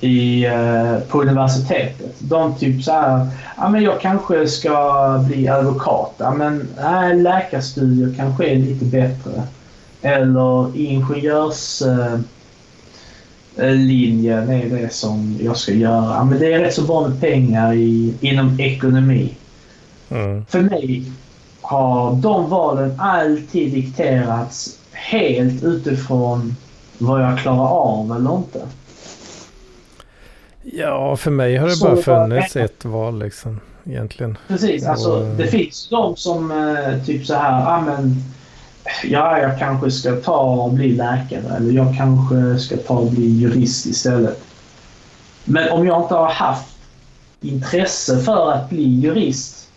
i, 0.00 0.44
eh, 0.44 0.98
på 1.08 1.22
universitetet. 1.22 2.14
De 2.18 2.54
typ 2.54 2.84
så 2.84 2.92
här. 2.92 3.26
Ja, 3.56 3.68
men 3.68 3.82
jag 3.82 4.00
kanske 4.00 4.48
ska 4.48 5.18
bli 5.28 5.48
advokat. 5.48 6.14
Ja, 6.18 6.30
men 6.30 6.68
nej, 6.82 7.16
läkarstudier 7.16 8.14
kanske 8.16 8.48
är 8.48 8.56
lite 8.56 8.84
bättre. 8.84 9.42
Eller 10.02 10.76
ingenjörs... 10.76 11.82
Eh, 13.58 13.70
linjen 13.70 14.50
är 14.50 14.68
det 14.68 14.92
som 14.92 15.38
jag 15.42 15.56
ska 15.56 15.72
göra. 15.72 16.24
Men 16.24 16.38
det 16.38 16.52
är 16.52 16.58
rätt 16.58 16.74
så 16.74 16.82
bra 16.82 17.08
med 17.08 17.20
pengar 17.20 17.74
i, 17.74 18.14
inom 18.20 18.60
ekonomi. 18.60 19.34
Mm. 20.10 20.46
För 20.46 20.60
mig 20.60 21.02
har 21.60 22.14
de 22.14 22.50
valen 22.50 23.00
alltid 23.00 23.72
dikterats 23.72 24.78
helt 24.92 25.64
utifrån 25.64 26.56
vad 26.98 27.22
jag 27.22 27.38
klarar 27.38 27.68
av 27.68 28.16
eller 28.16 28.36
inte. 28.36 28.60
Ja, 30.62 31.16
för 31.16 31.30
mig 31.30 31.56
har 31.56 31.68
det 31.68 31.72
Så 31.76 31.84
bara 31.84 31.96
funnits 31.96 32.56
ett 32.56 32.84
val 32.84 33.18
liksom. 33.18 33.60
Egentligen. 33.86 34.38
Precis, 34.48 34.86
alltså 34.86 35.10
Och- 35.10 35.36
det 35.36 35.46
finns 35.46 35.88
de 35.88 36.16
som 36.16 36.50
eh, 36.50 37.04
typ 37.04 37.26
så 37.26 37.34
här, 37.34 37.66
ah, 37.66 37.80
men, 37.80 38.22
ja 39.04 39.38
jag 39.38 39.58
kanske 39.58 39.90
ska 39.90 40.16
ta 40.16 40.40
och 40.40 40.72
bli 40.72 40.96
läkare 40.96 41.56
eller 41.56 41.72
jag 41.72 41.96
kanske 41.96 42.58
ska 42.58 42.76
ta 42.76 42.94
och 42.94 43.10
bli 43.10 43.26
jurist 43.26 43.86
istället. 43.86 44.40
Men 45.44 45.70
om 45.70 45.86
jag 45.86 46.02
inte 46.02 46.14
har 46.14 46.30
haft 46.30 46.76
intresse 47.40 48.18
för 48.18 48.52
att 48.52 48.70
bli 48.70 48.82
jurist 48.82 49.68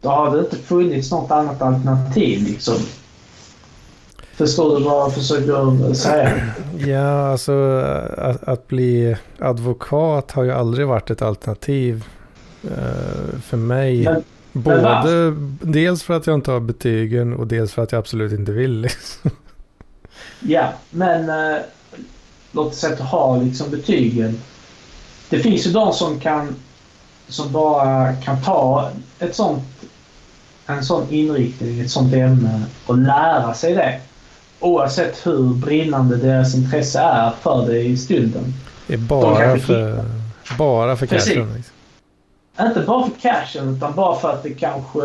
då 0.00 0.08
har 0.08 0.36
det 0.36 0.40
inte 0.40 0.56
funnits 0.56 1.10
något 1.10 1.30
annat 1.30 1.62
alternativ 1.62 2.42
liksom. 2.42 2.74
Förstår 4.36 4.78
du 4.78 4.84
vad 4.84 4.94
jag 4.94 5.14
försöker 5.14 5.94
säga? 5.94 6.32
Ja, 6.78 7.30
alltså 7.30 7.52
att, 8.18 8.48
att 8.48 8.68
bli 8.68 9.16
advokat 9.38 10.32
har 10.32 10.42
ju 10.42 10.52
aldrig 10.52 10.86
varit 10.86 11.10
ett 11.10 11.22
alternativ 11.22 12.04
eh, 12.64 13.40
för 13.42 13.56
mig. 13.56 14.04
Men- 14.04 14.22
Både, 14.56 15.34
dels 15.60 16.02
för 16.02 16.14
att 16.14 16.26
jag 16.26 16.34
inte 16.34 16.50
har 16.50 16.60
betygen 16.60 17.32
och 17.34 17.46
dels 17.46 17.72
för 17.72 17.82
att 17.82 17.92
jag 17.92 17.98
absolut 17.98 18.32
inte 18.32 18.52
vill. 18.52 18.80
Liksom. 18.80 19.30
Ja, 20.40 20.72
men 20.90 21.28
eh, 21.28 21.62
låt 22.52 22.66
oss 22.72 22.78
säga 22.78 22.92
att 22.92 22.98
du 22.98 23.04
har 23.04 23.42
liksom 23.42 23.70
betygen. 23.70 24.40
Det 25.28 25.38
finns 25.38 25.66
ju 25.66 25.70
de 25.70 25.92
som 25.92 26.20
kan 26.20 26.54
som 27.28 27.52
bara 27.52 28.12
kan 28.12 28.42
ta 28.42 28.90
ett 29.18 29.34
sånt, 29.34 29.64
en 30.66 30.84
sån 30.84 31.10
inriktning, 31.10 31.80
ett 31.80 31.90
sånt 31.90 32.14
ämne 32.14 32.62
och 32.86 32.98
lära 32.98 33.54
sig 33.54 33.74
det. 33.74 34.00
Oavsett 34.60 35.26
hur 35.26 35.54
brinnande 35.54 36.16
deras 36.16 36.54
intresse 36.54 37.00
är 37.00 37.30
för 37.42 37.66
det 37.66 37.80
i 37.80 37.96
stunden. 37.96 38.54
Det 38.86 38.94
är 38.94 38.98
bara 38.98 39.44
kanske 39.44 39.66
för, 39.66 40.04
bara 40.58 40.96
för 40.96 41.06
cashen. 41.06 41.54
Liksom. 41.56 41.75
Inte 42.60 42.80
bara 42.80 43.06
för 43.10 43.20
cashen 43.20 43.76
utan 43.76 43.94
bara 43.94 44.16
för 44.16 44.32
att 44.32 44.42
det 44.42 44.50
kanske 44.50 45.00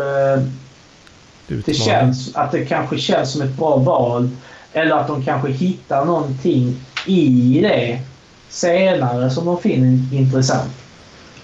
det 1.46 1.54
Utmaning. 1.54 1.80
känns, 1.80 2.36
att 2.36 2.52
det 2.52 2.64
kanske 2.64 2.98
känns 2.98 3.32
som 3.32 3.42
ett 3.42 3.56
bra 3.56 3.76
val. 3.76 4.30
Eller 4.72 4.96
att 4.96 5.06
de 5.06 5.22
kanske 5.24 5.50
hittar 5.50 6.04
någonting 6.04 6.76
i 7.06 7.60
det 7.62 8.00
senare 8.48 9.30
som 9.30 9.44
de 9.46 9.58
finner 9.58 10.14
intressant. 10.14 10.72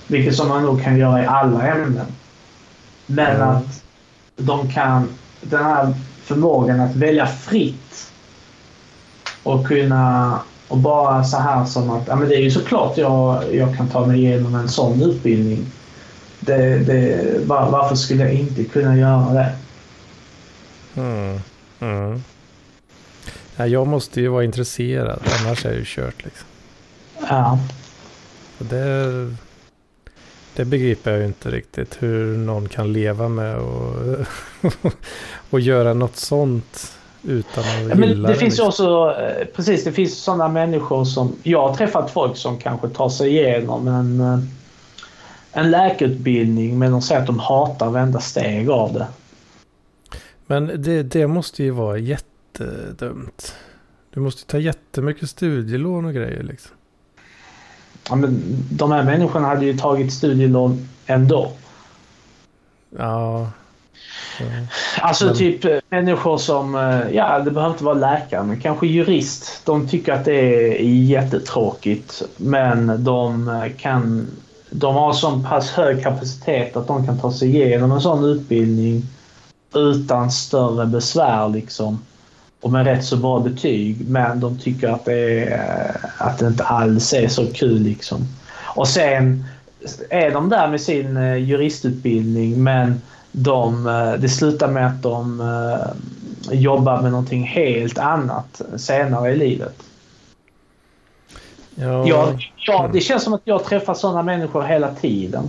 Vilket 0.06 0.36
som 0.36 0.48
man 0.48 0.62
nog 0.62 0.82
kan 0.82 0.98
göra 0.98 1.22
i 1.22 1.26
alla 1.26 1.66
ämnen. 1.66 2.06
Men 3.06 3.36
Mm. 3.36 3.48
att 3.48 3.82
de 4.36 4.70
kan, 4.72 5.08
den 5.40 5.64
här 5.64 5.94
förmågan 6.22 6.80
att 6.80 6.94
välja 6.96 7.26
fritt 7.26 8.10
och 9.42 9.66
kunna 9.66 10.38
och 10.68 10.78
bara 10.78 11.24
så 11.24 11.36
här 11.36 11.64
som 11.64 11.90
att 11.90 12.08
ja, 12.08 12.16
men 12.16 12.28
det 12.28 12.34
är 12.34 12.40
ju 12.40 12.50
såklart 12.50 12.96
jag, 12.98 13.54
jag 13.54 13.76
kan 13.76 13.88
ta 13.88 14.06
mig 14.06 14.18
igenom 14.18 14.54
en 14.54 14.68
sån 14.68 15.02
utbildning. 15.02 15.66
Det, 16.48 16.78
det, 16.78 17.46
var, 17.46 17.70
varför 17.70 17.96
skulle 17.96 18.22
jag 18.22 18.32
inte 18.32 18.64
kunna 18.64 18.96
göra 18.96 19.32
det? 19.32 19.52
Mm. 20.96 21.40
Mm. 21.80 22.22
Ja, 23.56 23.66
jag 23.66 23.86
måste 23.86 24.20
ju 24.20 24.28
vara 24.28 24.44
intresserad, 24.44 25.20
annars 25.40 25.66
är 25.66 25.70
det 25.70 25.76
ju 25.76 25.84
kört. 25.86 26.24
Liksom. 26.24 26.46
Ja. 27.28 27.58
Det, 28.58 29.34
det 30.56 30.64
begriper 30.64 31.10
jag 31.10 31.20
ju 31.20 31.26
inte 31.26 31.50
riktigt. 31.50 31.96
Hur 32.02 32.38
någon 32.38 32.68
kan 32.68 32.92
leva 32.92 33.28
med 33.28 33.56
och, 33.56 33.96
och 35.50 35.60
göra 35.60 35.94
något 35.94 36.16
sånt 36.16 36.92
utan 37.22 37.64
att 37.64 37.88
Ja, 37.88 37.94
Men 37.94 38.22
det 38.22 38.34
finns 38.34 38.58
ju 38.58 38.64
liksom. 38.64 38.68
också, 38.68 39.14
eh, 39.20 39.46
precis, 39.56 39.84
det 39.84 39.92
finns 39.92 40.18
sådana 40.18 40.48
människor 40.48 41.04
som, 41.04 41.36
jag 41.42 41.68
har 41.68 41.74
träffat 41.74 42.10
folk 42.10 42.36
som 42.36 42.58
kanske 42.58 42.88
tar 42.88 43.08
sig 43.08 43.30
igenom 43.30 43.88
en, 43.88 44.20
eh, 44.20 44.38
en 45.58 45.70
läkarutbildning 45.70 46.78
men 46.78 46.92
de 46.92 47.02
säger 47.02 47.20
att 47.20 47.26
de 47.26 47.38
hatar 47.38 47.90
varenda 47.90 48.20
steg 48.20 48.70
av 48.70 48.92
det. 48.92 49.06
Men 50.46 50.82
det, 50.82 51.02
det 51.02 51.26
måste 51.26 51.62
ju 51.62 51.70
vara 51.70 51.98
jättedumt. 51.98 53.54
Du 54.14 54.20
måste 54.20 54.46
ta 54.46 54.58
jättemycket 54.58 55.30
studielån 55.30 56.04
och 56.04 56.14
grejer 56.14 56.42
liksom. 56.42 56.70
Ja, 58.10 58.16
men 58.16 58.40
de 58.70 58.92
här 58.92 59.02
människorna 59.04 59.46
hade 59.48 59.64
ju 59.66 59.76
tagit 59.78 60.12
studielån 60.12 60.88
ändå. 61.06 61.52
Ja. 62.98 63.50
ja. 64.40 64.46
Alltså 65.00 65.26
Men- 65.26 65.36
typ 65.36 65.64
eh, 65.64 65.78
människor 65.88 66.38
som, 66.38 66.74
eh, 66.74 67.10
ja 67.16 67.38
det 67.38 67.50
behöver 67.50 67.72
inte 67.72 67.84
vara 67.84 67.94
läkare, 67.94 68.42
men 68.44 68.60
kanske 68.60 68.86
jurist. 68.86 69.62
De 69.64 69.88
tycker 69.88 70.12
att 70.12 70.24
det 70.24 70.34
är 70.80 70.82
jättetråkigt 70.84 72.22
men 72.36 73.04
de 73.04 73.48
eh, 73.48 73.72
kan, 73.78 74.26
de 74.70 74.94
har 74.94 75.12
så 75.12 75.38
pass 75.38 75.70
hög 75.70 76.02
kapacitet 76.02 76.76
att 76.76 76.86
de 76.86 77.06
kan 77.06 77.18
ta 77.18 77.32
sig 77.32 77.48
igenom 77.48 77.92
en 77.92 78.00
sån 78.00 78.24
utbildning 78.24 79.02
utan 79.74 80.30
större 80.30 80.86
besvär 80.86 81.48
liksom. 81.48 81.98
Och 82.60 82.72
med 82.72 82.86
rätt 82.86 83.04
så 83.04 83.16
bra 83.16 83.40
betyg. 83.40 84.08
Men 84.08 84.40
de 84.40 84.58
tycker 84.58 84.88
att 84.88 85.04
det, 85.04 85.44
är, 85.44 85.96
att 86.18 86.38
det 86.38 86.46
inte 86.46 86.64
alls 86.64 87.12
är 87.12 87.28
så 87.28 87.46
kul 87.46 87.82
liksom. 87.82 88.28
Och 88.64 88.88
sen 88.88 89.44
är 90.10 90.30
de 90.30 90.48
där 90.48 90.68
med 90.68 90.80
sin 90.80 91.16
eh, 91.16 91.36
juristutbildning 91.36 92.62
men 92.62 93.00
de, 93.32 93.86
eh, 93.86 94.12
det 94.12 94.28
slutar 94.28 94.68
med 94.68 94.86
att 94.86 95.02
de 95.02 95.40
eh, 95.40 96.54
jobbar 96.54 97.02
med 97.02 97.10
någonting 97.10 97.42
helt 97.42 97.98
annat 97.98 98.62
senare 98.76 99.30
i 99.32 99.36
livet. 99.36 99.87
Ja. 101.80 102.08
Jag, 102.08 102.52
jag, 102.56 102.92
det 102.92 103.00
känns 103.00 103.22
som 103.22 103.34
att 103.34 103.40
jag 103.44 103.64
träffar 103.64 103.94
sådana 103.94 104.22
människor 104.22 104.62
hela 104.62 104.94
tiden. 104.94 105.48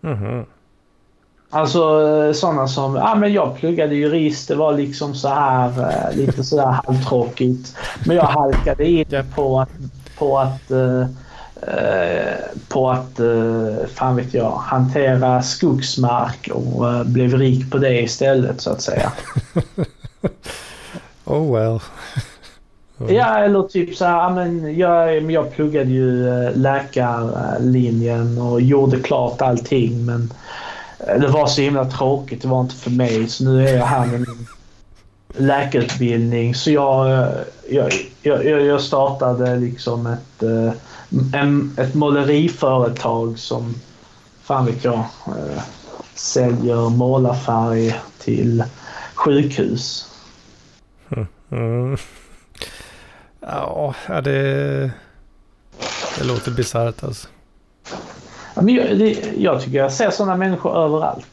Mhm. 0.00 0.44
Alltså 1.52 2.08
eh, 2.08 2.32
sådana 2.32 2.68
som, 2.68 2.96
ja 2.96 3.12
ah, 3.12 3.14
men 3.14 3.32
jag 3.32 3.56
pluggade 3.56 3.94
jurist, 3.94 4.48
det 4.48 4.54
var 4.54 4.72
liksom 4.72 5.14
så 5.14 5.28
här 5.28 5.68
eh, 5.68 6.16
lite 6.16 6.44
sådär 6.44 6.66
halvtråkigt. 6.84 7.76
Men 8.06 8.16
jag 8.16 8.24
halkade 8.24 8.84
in 8.84 9.24
på 9.34 9.60
att, 9.60 9.70
på 10.18 10.38
att, 10.38 10.70
eh, 10.70 11.00
eh, 11.62 12.34
på 12.68 12.90
att 12.90 13.20
eh, 13.20 13.86
fan 13.94 14.16
vet 14.16 14.34
jag, 14.34 14.50
hantera 14.50 15.42
skogsmark 15.42 16.50
och 16.52 16.92
eh, 16.92 17.04
blev 17.04 17.34
rik 17.34 17.70
på 17.70 17.78
det 17.78 18.00
istället 18.02 18.60
så 18.60 18.70
att 18.70 18.82
säga. 18.82 19.12
Oh 21.24 21.54
well. 21.54 21.80
Mm. 23.00 23.14
Ja, 23.14 23.38
eller 23.38 23.62
typ 23.62 23.96
så 23.96 24.04
här, 24.04 24.30
men 24.30 24.78
jag, 24.78 25.30
jag 25.30 25.52
pluggade 25.52 25.90
ju 25.90 26.28
eh, 26.28 26.56
läkarlinjen 26.56 28.38
och 28.38 28.60
gjorde 28.60 29.00
klart 29.00 29.42
allting 29.42 30.06
men 30.06 30.32
eh, 30.98 31.20
det 31.20 31.28
var 31.28 31.46
så 31.46 31.60
himla 31.60 31.84
tråkigt. 31.84 32.42
Det 32.42 32.48
var 32.48 32.60
inte 32.60 32.74
för 32.74 32.90
mig. 32.90 33.28
Så 33.28 33.44
nu 33.44 33.68
är 33.68 33.76
jag 33.76 33.86
här 33.86 34.06
med 34.06 34.20
min 34.20 34.46
läkarutbildning. 35.46 36.54
Så 36.54 36.70
jag, 36.70 37.12
eh, 37.12 37.28
jag, 37.68 37.92
jag, 38.22 38.44
jag 38.44 38.80
startade 38.80 39.56
liksom 39.56 40.06
ett, 40.06 40.42
en, 41.34 41.76
ett 41.78 41.94
måleriföretag 41.94 43.38
som, 43.38 43.74
fan 44.42 44.66
vet 44.66 44.84
jag, 44.84 45.04
säljer 46.14 46.90
målarfärg 46.90 47.94
till 48.18 48.64
sjukhus. 49.14 50.06
Mm. 51.50 51.96
Ja, 53.40 53.94
det, 54.06 54.90
det 56.18 56.24
låter 56.24 56.50
bisarrt 56.50 57.04
alltså. 57.04 57.28
Ja, 58.54 58.62
Men 58.62 58.74
jag, 58.74 58.98
det, 58.98 59.32
jag 59.36 59.60
tycker 59.60 59.78
jag 59.78 59.92
ser 59.92 60.10
sådana 60.10 60.36
människor 60.36 60.76
överallt. 60.84 61.26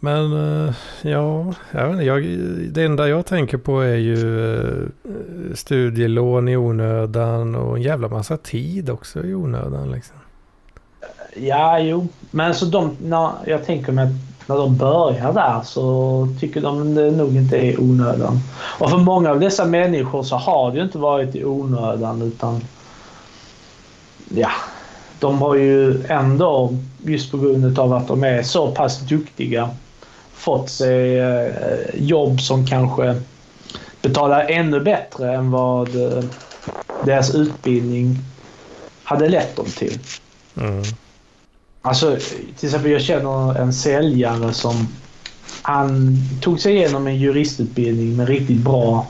Men 0.00 0.32
eh, 0.32 0.74
ja, 1.02 1.54
jag 1.70 1.86
vet 1.86 1.92
inte, 1.92 2.04
jag, 2.04 2.22
det 2.72 2.84
enda 2.84 3.08
jag 3.08 3.26
tänker 3.26 3.58
på 3.58 3.80
är 3.80 3.96
ju 3.96 4.54
eh, 4.54 4.86
studielån 5.54 6.48
i 6.48 6.56
onödan 6.56 7.54
och 7.54 7.76
en 7.76 7.82
jävla 7.82 8.08
massa 8.08 8.36
tid 8.36 8.90
också 8.90 9.24
i 9.24 9.34
onödan. 9.34 9.90
Liksom. 9.90 10.16
Ja, 11.36 11.80
jo. 11.80 12.08
Men 12.30 12.54
så 12.54 12.64
de, 12.64 12.96
när, 13.02 13.30
jag 13.46 13.64
tänker 13.64 13.92
mig 13.92 14.04
att 14.04 14.27
när 14.48 14.56
de 14.56 14.76
börjar 14.76 15.32
där 15.32 15.60
så 15.64 16.28
tycker 16.40 16.60
de 16.60 16.94
det 16.94 17.10
nog 17.10 17.36
inte 17.36 17.56
är 17.56 17.80
onödan. 17.80 18.40
Och 18.78 18.90
för 18.90 18.98
många 18.98 19.30
av 19.30 19.40
dessa 19.40 19.64
människor 19.64 20.22
så 20.22 20.36
har 20.36 20.70
det 20.70 20.76
ju 20.76 20.84
inte 20.84 20.98
varit 20.98 21.36
i 21.36 21.44
onödan 21.44 22.22
utan 22.22 22.60
ja, 24.28 24.50
de 25.18 25.42
har 25.42 25.54
ju 25.54 26.04
ändå 26.06 26.76
just 27.04 27.30
på 27.30 27.38
grund 27.38 27.78
av 27.78 27.92
att 27.92 28.08
de 28.08 28.24
är 28.24 28.42
så 28.42 28.70
pass 28.70 29.00
duktiga 29.00 29.70
fått 30.32 30.70
sig 30.70 31.18
eh, 31.18 31.50
jobb 31.94 32.40
som 32.40 32.66
kanske 32.66 33.20
betalar 34.02 34.46
ännu 34.48 34.80
bättre 34.80 35.34
än 35.34 35.50
vad 35.50 35.88
eh, 35.88 36.24
deras 37.04 37.34
utbildning 37.34 38.18
hade 39.02 39.28
lett 39.28 39.56
dem 39.56 39.66
till. 39.66 39.98
Mm. 40.56 40.82
Alltså, 41.88 42.16
till 42.58 42.68
exempel 42.68 42.90
jag 42.90 43.02
känner 43.02 43.58
en 43.58 43.72
säljare 43.72 44.52
som 44.52 44.88
han 45.62 46.16
tog 46.40 46.60
sig 46.60 46.76
igenom 46.76 47.06
en 47.06 47.16
juristutbildning 47.16 48.16
med 48.16 48.28
riktigt 48.28 48.60
bra 48.60 49.06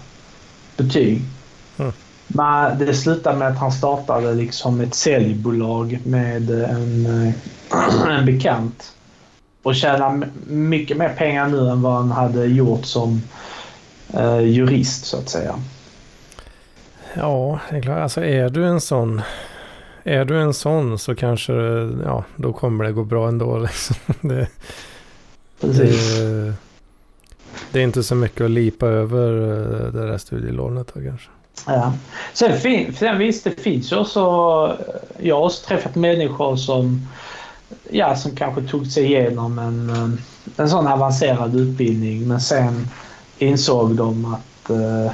betyg. 0.77 1.23
Mm. 1.79 1.93
Men 2.27 2.79
det 2.79 2.95
slutade 2.95 3.39
med 3.39 3.49
att 3.49 3.59
han 3.59 3.73
startade 3.73 4.35
liksom 4.35 4.81
ett 4.81 4.95
säljbolag 4.95 5.99
med 6.05 6.51
en, 6.51 7.07
eh, 7.07 8.09
en 8.19 8.27
bekant. 8.27 8.93
Och 9.63 9.75
tjänar 9.75 10.29
mycket 10.47 10.97
mer 10.97 11.09
pengar 11.09 11.49
nu 11.49 11.71
än 11.71 11.83
vad 11.83 11.95
han 11.95 12.11
hade 12.11 12.45
gjort 12.45 12.85
som 12.85 13.23
eh, 14.15 14.41
jurist 14.41 15.07
så 15.07 15.17
att 15.17 15.29
säga. 15.29 15.55
Ja, 17.15 17.61
det 17.71 17.77
är 17.77 17.83
klart. 17.83 17.99
Alltså 17.99 18.25
är 18.25 18.49
du 18.49 18.67
en 18.67 18.81
sån 18.81 19.23
är 20.09 20.25
du 20.25 20.41
en 20.41 20.55
sån 20.55 20.99
så 20.99 21.15
kanske 21.15 21.53
ja, 22.05 22.25
då 22.37 22.53
kommer 22.53 22.85
det 22.85 22.93
gå 22.93 23.05
bra 23.05 23.29
ändå. 23.29 23.59
Liksom. 23.69 23.97
Det, 24.21 24.49
det, 25.61 26.55
det, 27.73 27.81
är 27.81 27.85
inte 27.85 28.03
så 28.03 28.15
mycket 28.15 28.45
att 28.45 28.51
lipa 28.51 28.87
över 28.87 29.33
eh, 29.33 29.93
det 29.93 30.07
där 30.07 30.19
studielånet 30.19 30.91
då 30.95 31.01
kanske. 31.01 31.29
Ja. 31.67 31.93
Sen, 32.33 32.61
fin, 32.61 32.95
sen 32.95 33.19
visst, 33.19 33.45
det 33.45 33.51
finns 33.51 33.93
ju 33.93 33.97
också... 33.97 34.21
Jag 35.19 35.37
har 35.37 35.45
också 35.45 35.67
träffat 35.67 35.95
människor 35.95 36.57
som, 36.57 37.09
ja, 37.91 38.17
som 38.17 38.37
kanske 38.37 38.63
tog 38.63 38.87
sig 38.87 39.05
igenom 39.05 39.59
en, 39.59 39.91
eh, 39.91 40.21
en 40.57 40.71
sån 40.71 40.87
avancerad 40.87 41.57
utbildning 41.57 42.29
men 42.29 42.41
sen 42.41 42.89
insåg 43.39 43.95
de 43.95 44.25
att 44.25 44.71
uh, 44.71 45.11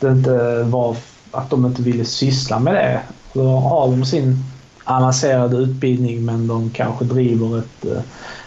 det 0.00 0.08
inte 0.08 0.62
var 0.62 0.96
att 1.30 1.50
de 1.50 1.66
inte 1.66 1.82
ville 1.82 2.04
syssla 2.04 2.58
med 2.58 2.74
det. 2.74 3.00
Då 3.36 3.56
har 3.56 3.90
de 3.90 4.04
sin 4.04 4.44
avancerade 4.84 5.56
utbildning 5.56 6.24
men 6.24 6.46
de 6.46 6.70
kanske 6.70 7.04
driver 7.04 7.58
ett, 7.58 7.84
eh, 7.84 8.02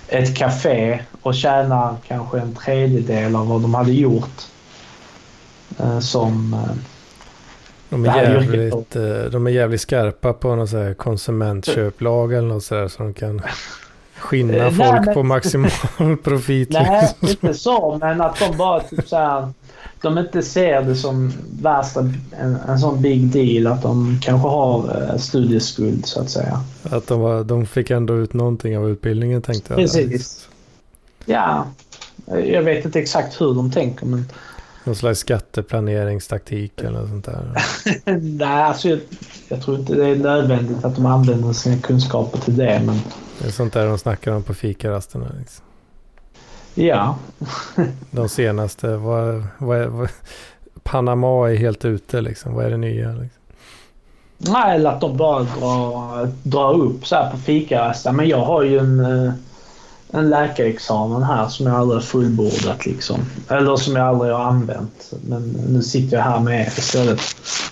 ett 0.08 0.38
café 0.38 1.00
och 1.22 1.36
tjänar 1.36 1.96
kanske 2.08 2.40
en 2.40 2.56
tredjedel 2.56 3.36
av 3.36 3.48
vad 3.48 3.62
de 3.62 3.74
hade 3.74 3.92
gjort 3.92 4.42
som 6.02 6.56
de 7.90 8.06
är, 8.06 8.24
jävligt, 8.24 8.96
eh, 8.96 9.32
de 9.32 9.48
är 9.48 9.52
jävligt 9.52 9.82
skarpa 9.82 10.34
på 10.34 10.56
någon 10.56 10.68
så 10.68 10.94
konsumentköplag 10.98 12.34
eller 12.34 12.48
något 12.48 12.64
sådär 12.64 12.88
så 12.88 13.04
de 13.04 13.14
kan 13.14 13.42
skinna 14.18 14.54
eh, 14.54 14.72
folk 14.72 14.80
Nej, 14.80 15.02
men... 15.06 15.14
på 15.14 15.24
maximal 15.24 15.72
profit. 16.24 16.70
Nej, 16.72 17.02
liksom. 17.22 17.48
inte 17.48 17.60
så, 17.60 17.98
men 18.02 18.22
att 18.22 18.40
de 18.40 18.58
bara 18.58 18.80
typ 18.80 19.08
så 19.08 19.16
här, 19.16 19.50
de 20.02 20.18
inte 20.18 20.42
ser 20.42 20.82
det 20.82 20.96
som 20.96 21.34
värsta, 21.62 22.00
en, 22.32 22.56
en 22.68 22.80
sån 22.80 23.02
big 23.02 23.32
deal 23.32 23.74
att 23.74 23.82
de 23.82 24.20
kanske 24.22 24.48
har 24.48 25.02
eh, 25.02 25.18
studieskuld 25.18 26.06
så 26.06 26.22
att 26.22 26.30
säga. 26.30 26.64
Att 26.84 27.08
de, 27.08 27.20
var, 27.20 27.44
de 27.44 27.66
fick 27.66 27.90
ändå 27.90 28.18
ut 28.18 28.34
någonting 28.34 28.78
av 28.78 28.90
utbildningen 28.90 29.42
tänkte 29.42 29.74
jag. 29.74 29.78
Precis. 29.78 30.50
Ja, 31.26 31.68
jag 32.26 32.62
vet 32.62 32.86
inte 32.86 33.00
exakt 33.00 33.42
hur 33.42 33.54
de 33.54 33.72
tänker 33.72 34.06
men 34.06 34.26
någon 34.84 34.96
slags 34.96 35.20
skatteplaneringstaktik 35.20 36.82
eller 36.82 37.08
sånt 37.08 37.26
där? 37.26 37.54
Nej, 38.20 38.64
alltså 38.64 38.90
jag, 38.90 39.00
jag, 39.48 39.62
tror 39.62 39.80
inte 39.80 39.96
det 39.96 40.08
är 40.08 40.16
nödvändigt 40.16 40.86
att 40.86 40.96
de 40.96 41.06
använder 41.06 41.54
sina 41.54 41.78
kunskaper 41.78 42.40
till 42.40 42.58
det. 42.58 42.82
Men... 42.86 43.00
Det 43.40 43.48
är 43.48 43.52
sånt 43.52 43.74
där 43.74 43.86
de 43.86 43.98
snackar 43.98 44.32
om 44.32 44.44
på 44.44 44.54
fikarasterna. 44.54 45.32
Liksom. 45.40 45.66
Ja. 46.74 47.16
de 48.12 48.30
senaste, 48.30 48.96
vad, 48.96 49.44
vad, 49.58 49.88
vad, 49.88 50.10
Panama 50.84 51.50
är 51.50 51.56
helt 51.56 51.86
ute 51.86 52.22
liksom. 52.22 52.54
Vad 52.54 52.66
är 52.66 52.70
det 52.70 52.78
nya? 52.78 53.12
Liksom? 53.12 53.42
Nej, 54.38 54.76
eller 54.76 54.90
att 54.90 55.02
de 55.02 55.18
bara 55.18 55.44
drar, 55.44 56.32
drar 56.44 56.74
upp 56.74 57.08
så 57.08 57.16
här 57.16 57.32
på 57.32 57.38
fikarasten. 57.38 58.16
Men 58.16 58.28
jag 58.28 58.46
har 58.46 58.64
ju 58.64 58.80
en 58.80 59.00
eh, 59.00 59.34
en 60.12 60.30
läkarexamen 60.30 61.24
här 61.24 61.48
som 61.48 61.68
jag 61.68 61.76
aldrig 61.76 61.96
har 61.96 62.06
fullbordat. 62.06 62.86
Liksom. 62.86 63.20
Eller 63.50 63.76
som 63.76 63.96
jag 63.96 64.08
aldrig 64.08 64.34
har 64.34 64.40
använt. 64.40 65.14
Men 65.22 65.42
nu 65.70 65.82
sitter 65.82 66.18
jag 66.18 66.24
här 66.24 66.40
med 66.40 66.68
istället. 66.68 67.22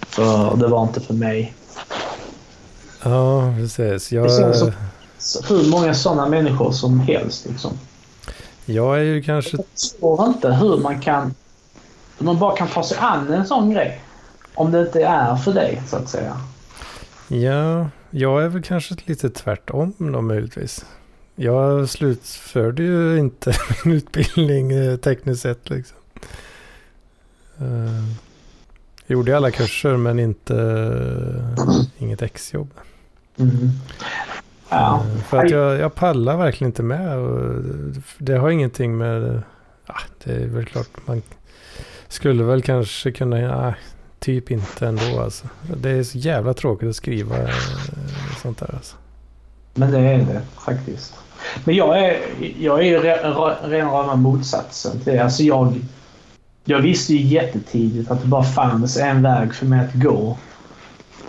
För 0.07 0.55
det 0.55 0.67
var 0.67 0.83
inte 0.83 0.99
för 0.99 1.13
mig. 1.13 1.53
Ja, 3.03 3.53
precis. 3.57 4.11
Jag... 4.11 4.25
Det 4.25 4.53
som, 4.53 4.71
hur 5.49 5.69
många 5.71 5.93
sådana 5.93 6.29
människor 6.29 6.71
som 6.71 6.99
helst. 6.99 7.45
Liksom. 7.45 7.71
Jag 8.70 8.97
är 8.97 9.03
ju 9.03 9.22
kanske... 9.22 9.57
Jag 9.57 9.65
förstår 9.74 10.28
inte 10.28 10.53
hur 10.53 10.78
man 10.78 11.01
kan... 11.01 11.34
Hur 12.18 12.26
man 12.26 12.39
bara 12.39 12.55
kan 12.57 12.68
ta 12.68 12.84
sig 12.84 12.97
an 12.97 13.34
en 13.34 13.45
sån 13.45 13.70
grej. 13.70 14.01
Om 14.55 14.72
det 14.72 14.82
inte 14.82 15.03
är 15.03 15.36
för 15.36 15.53
dig, 15.53 15.82
så 15.88 15.95
att 15.95 16.09
säga. 16.09 16.38
Ja, 17.28 17.89
jag 18.09 18.43
är 18.43 18.47
väl 18.47 18.63
kanske 18.63 18.95
lite 19.05 19.30
tvärtom 19.30 19.93
då 19.97 20.22
möjligtvis. 20.22 20.86
Jag 21.36 21.89
slutförde 21.89 22.84
ju 22.84 23.20
inte 23.20 23.53
min 23.86 23.95
utbildning 23.95 24.72
eh, 24.72 24.97
tekniskt 24.97 25.41
sett. 25.41 25.70
Liksom. 25.70 25.97
Uh, 27.61 28.03
gjorde 29.07 29.38
alla 29.38 29.51
kurser 29.51 29.97
men 29.97 30.20
inte 30.20 30.53
uh, 30.53 31.82
inget 31.97 32.22
exjobb. 32.22 32.70
Mm. 33.38 33.70
Ja. 34.70 35.03
Uh, 35.15 35.22
för 35.22 35.38
att 35.38 35.51
jag, 35.51 35.80
jag 35.80 35.95
pallar 35.95 36.38
verkligen 36.38 36.70
inte 36.70 36.84
med. 36.84 37.18
Och 37.18 37.63
det 38.18 38.38
har 38.38 38.49
ingenting 38.49 38.97
med... 38.97 39.41
Ja, 39.88 39.95
det 40.24 40.34
är 40.34 40.47
väl 40.47 40.65
klart 40.65 40.88
man 41.05 41.22
skulle 42.07 42.43
väl 42.43 42.61
kanske 42.61 43.11
kunna... 43.11 43.39
Ja, 43.39 43.74
typ 44.20 44.51
inte 44.51 44.88
ändå 44.88 45.20
alltså. 45.22 45.47
Det 45.78 45.89
är 45.89 46.03
så 46.03 46.18
jävla 46.18 46.53
tråkigt 46.53 46.89
att 46.89 46.95
skriva 46.95 47.36
sånt 48.41 48.59
där 48.59 48.76
alltså. 48.76 48.95
Men 49.74 49.91
det 49.91 49.99
är 49.99 50.18
det 50.18 50.41
faktiskt. 50.57 51.15
Men 51.63 51.76
jag 51.76 51.99
är, 51.99 52.18
jag 52.59 52.88
är 52.88 52.99
rena 53.70 53.91
rama 53.91 54.15
motsatsen 54.15 54.99
till 54.99 55.13
det. 55.13 55.20
Alltså 55.20 55.43
jag, 55.43 55.82
jag 56.65 56.80
visste 56.80 57.13
ju 57.13 57.22
jättetidigt 57.22 58.11
att 58.11 58.22
det 58.22 58.28
bara 58.28 58.43
fanns 58.43 58.97
en 58.97 59.22
väg 59.22 59.54
för 59.54 59.66
mig 59.66 59.79
att 59.79 59.93
gå. 59.93 60.37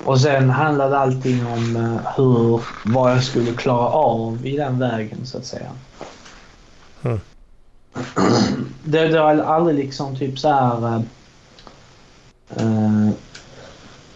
Och 0.09 0.21
sen 0.21 0.51
handlade 0.51 0.99
allting 0.99 1.47
om 1.47 1.77
eh, 1.77 2.13
hur, 2.17 2.61
vad 2.85 3.13
jag 3.13 3.25
skulle 3.25 3.53
klara 3.53 3.89
av 3.89 4.47
i 4.47 4.57
den 4.57 4.79
vägen 4.79 5.19
så 5.27 5.39
att 5.39 5.45
säga. 5.45 5.71
Mm. 7.03 7.21
Det, 8.85 9.09
det 9.09 9.19
har 9.19 9.37
aldrig 9.37 9.77
liksom 9.77 10.17
typ 10.17 10.39
så 10.39 10.49
här... 10.49 11.03
Uh, 12.61 13.11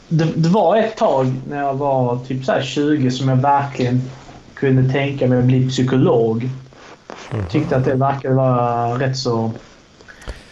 det, 0.09 0.24
det, 0.36 0.48
var 0.48 0.77
ett 0.77 0.97
tag 0.97 1.35
när 1.48 1.59
jag 1.59 1.74
var 1.74 2.19
typ 2.19 2.44
så 2.44 2.60
20 2.60 3.10
som 3.10 3.28
jag 3.28 3.36
verkligen 3.36 4.02
kunde 4.55 4.93
tänka 4.93 5.28
mig 5.28 5.39
att 5.39 5.44
bli 5.44 5.69
psykolog. 5.69 6.51
Mm. 7.31 7.47
Tyckte 7.47 7.77
att 7.77 7.85
det 7.85 7.94
verkade 7.94 8.35
vara 8.35 8.98
rätt 8.98 9.16
så 9.16 9.52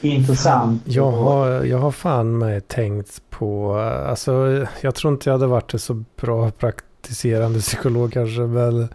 intressant. 0.00 0.82
Jag 0.84 1.10
har, 1.10 1.48
jag 1.64 1.78
har 1.78 1.90
fan 1.90 2.38
med 2.38 2.68
tänkt 2.68 3.22
på, 3.30 3.74
alltså 4.08 4.66
jag 4.80 4.94
tror 4.94 5.12
inte 5.12 5.28
jag 5.28 5.34
hade 5.34 5.46
varit 5.46 5.74
en 5.74 5.80
så 5.80 6.04
bra 6.16 6.50
praktiserande 6.50 7.60
psykolog 7.60 8.12
kanske, 8.12 8.40
men 8.40 8.88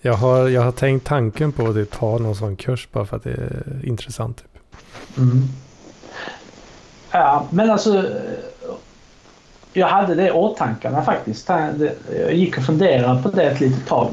jag 0.00 0.14
har, 0.14 0.48
jag 0.48 0.62
har 0.62 0.72
tänkt 0.72 1.06
tanken 1.06 1.52
på 1.52 1.66
att 1.66 1.90
ta 1.90 2.18
någon 2.18 2.36
sån 2.36 2.56
kurs 2.56 2.88
bara 2.92 3.06
för 3.06 3.16
att 3.16 3.24
det 3.24 3.30
är 3.30 3.80
intressant. 3.84 4.36
Typ. 4.36 5.18
Mm. 5.18 5.42
Ja, 7.10 7.46
men 7.50 7.70
alltså 7.70 8.04
jag 9.72 9.88
hade 9.88 10.14
det 10.14 10.26
i 10.26 10.30
åtankarna 10.30 11.02
faktiskt. 11.02 11.48
Jag 12.12 12.34
gick 12.34 12.58
och 12.58 12.64
funderade 12.64 13.22
på 13.22 13.28
det 13.28 13.42
ett 13.42 13.60
litet 13.60 13.86
tag. 13.86 14.10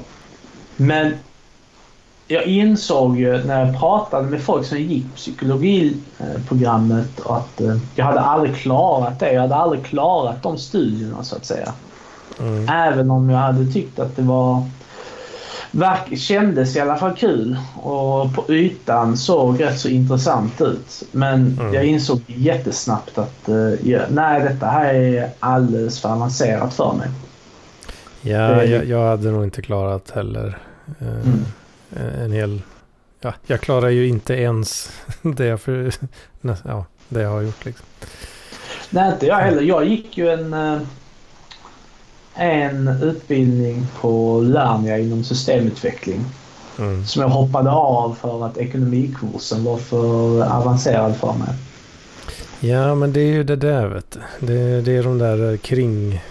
Men 0.75 1.13
jag 2.27 2.43
insåg 2.43 3.19
ju 3.19 3.43
när 3.43 3.65
jag 3.65 3.79
pratade 3.79 4.27
med 4.27 4.41
folk 4.41 4.65
som 4.65 4.77
gick 4.77 5.15
psykologiprogrammet 5.15 7.21
att 7.25 7.61
eh, 7.61 7.77
jag 7.95 8.05
hade 8.05 8.19
aldrig 8.19 8.55
klarat 8.55 9.19
det. 9.19 9.33
Jag 9.33 9.41
hade 9.41 9.55
aldrig 9.55 9.85
klarat 9.85 10.43
de 10.43 10.57
studierna 10.57 11.23
så 11.23 11.35
att 11.35 11.45
säga. 11.45 11.73
Mm. 12.39 12.69
Även 12.69 13.11
om 13.11 13.29
jag 13.29 13.37
hade 13.37 13.65
tyckt 13.65 13.99
att 13.99 14.15
det 14.15 14.21
var 14.21 14.63
verk, 15.71 16.17
kändes 16.17 16.75
i 16.75 16.79
alla 16.79 16.95
fall 16.95 17.15
kul 17.15 17.57
och 17.75 18.35
på 18.35 18.53
ytan 18.53 19.17
såg 19.17 19.61
rätt 19.61 19.79
så 19.79 19.87
intressant 19.87 20.61
ut. 20.61 21.03
Men 21.11 21.57
mm. 21.59 21.73
jag 21.73 21.85
insåg 21.85 22.21
jättesnabbt 22.27 23.17
att 23.17 23.49
uh, 23.49 23.73
nej, 24.09 24.41
detta 24.41 24.65
här 24.65 24.93
är 24.93 25.29
alldeles 25.39 26.01
för 26.01 26.09
avancerat 26.09 26.73
för 26.73 26.93
mig. 26.93 27.09
Ja, 28.21 28.63
jag, 28.63 28.85
jag, 28.85 29.07
hade 29.07 29.31
nog 29.31 29.43
inte 29.43 29.61
klarat 29.61 30.11
heller 30.11 30.57
eh, 30.99 31.07
mm. 31.07 31.45
En 31.95 32.31
hel... 32.31 32.61
Ja, 33.21 33.33
jag 33.47 33.61
klarar 33.61 33.89
ju 33.89 34.07
inte 34.07 34.33
ens 34.33 34.91
det 35.21 35.45
jag, 35.45 35.61
för, 35.61 35.93
ja, 36.63 36.85
det 37.09 37.21
jag 37.21 37.29
har 37.29 37.41
gjort. 37.41 37.65
Liksom. 37.65 37.85
Nej, 38.89 39.13
inte 39.13 39.25
jag 39.25 39.35
heller. 39.35 39.61
Jag 39.61 39.85
gick 39.85 40.17
ju 40.17 40.29
en, 40.29 40.53
eh, 40.53 40.81
en 42.35 42.87
utbildning 42.87 43.87
på 44.01 44.41
Lernia 44.41 44.99
inom 44.99 45.23
systemutveckling. 45.23 46.25
Mm. 46.79 47.05
Som 47.05 47.21
jag 47.21 47.29
hoppade 47.29 47.71
av 47.71 48.17
för 48.21 48.45
att 48.45 48.57
ekonomikursen 48.57 49.63
var 49.63 49.77
för 49.77 50.43
avancerad 50.43 51.15
för 51.15 51.33
mig. 51.33 51.55
Ja, 52.59 52.95
men 52.95 53.13
det 53.13 53.19
är 53.19 53.33
ju 53.33 53.43
det 53.43 53.55
där 53.55 53.87
vet 53.87 54.11
du. 54.11 54.47
Det, 54.47 54.81
det 54.81 54.97
är 54.97 55.03
de 55.03 55.17
där 55.17 55.57
kring 55.57 56.21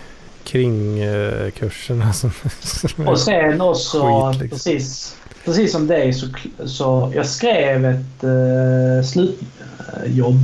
kringkurserna 0.52 2.12
som, 2.12 2.30
som 2.60 3.08
Och 3.08 3.18
sen 3.18 3.60
också, 3.60 4.30
skit, 4.32 4.40
liksom. 4.40 4.58
precis, 4.58 5.16
precis 5.44 5.72
som 5.72 5.86
dig, 5.86 6.12
så, 6.12 6.26
så 6.64 7.12
jag 7.14 7.26
skrev 7.26 7.84
ett 7.86 8.24
uh, 8.24 9.04
slutjobb. 9.04 10.38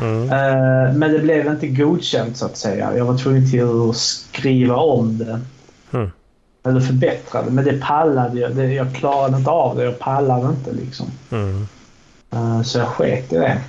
Mm. 0.00 0.22
Uh, 0.22 0.94
men 0.94 1.12
det 1.12 1.18
blev 1.18 1.46
inte 1.46 1.66
godkänt 1.66 2.36
så 2.36 2.46
att 2.46 2.56
säga. 2.56 2.96
Jag 2.96 3.04
var 3.04 3.18
tvungen 3.18 3.50
till 3.50 3.90
att 3.90 3.96
skriva 3.96 4.76
om 4.76 5.18
det. 5.18 5.40
Mm. 5.92 6.10
Eller 6.64 6.80
förbättra 6.80 7.42
det. 7.42 7.50
Men 7.50 7.64
det 7.64 7.80
pallade 7.80 8.40
jag. 8.40 8.56
Det, 8.56 8.72
jag 8.72 8.94
klarade 8.94 9.36
inte 9.36 9.50
av 9.50 9.76
det. 9.76 9.84
Jag 9.84 9.98
pallade 9.98 10.48
inte 10.48 10.72
liksom. 10.72 11.06
Mm. 11.30 11.68
Uh, 12.34 12.62
så 12.62 12.78
jag 12.78 12.88
sket 12.88 13.32
i 13.32 13.36
det. 13.36 13.60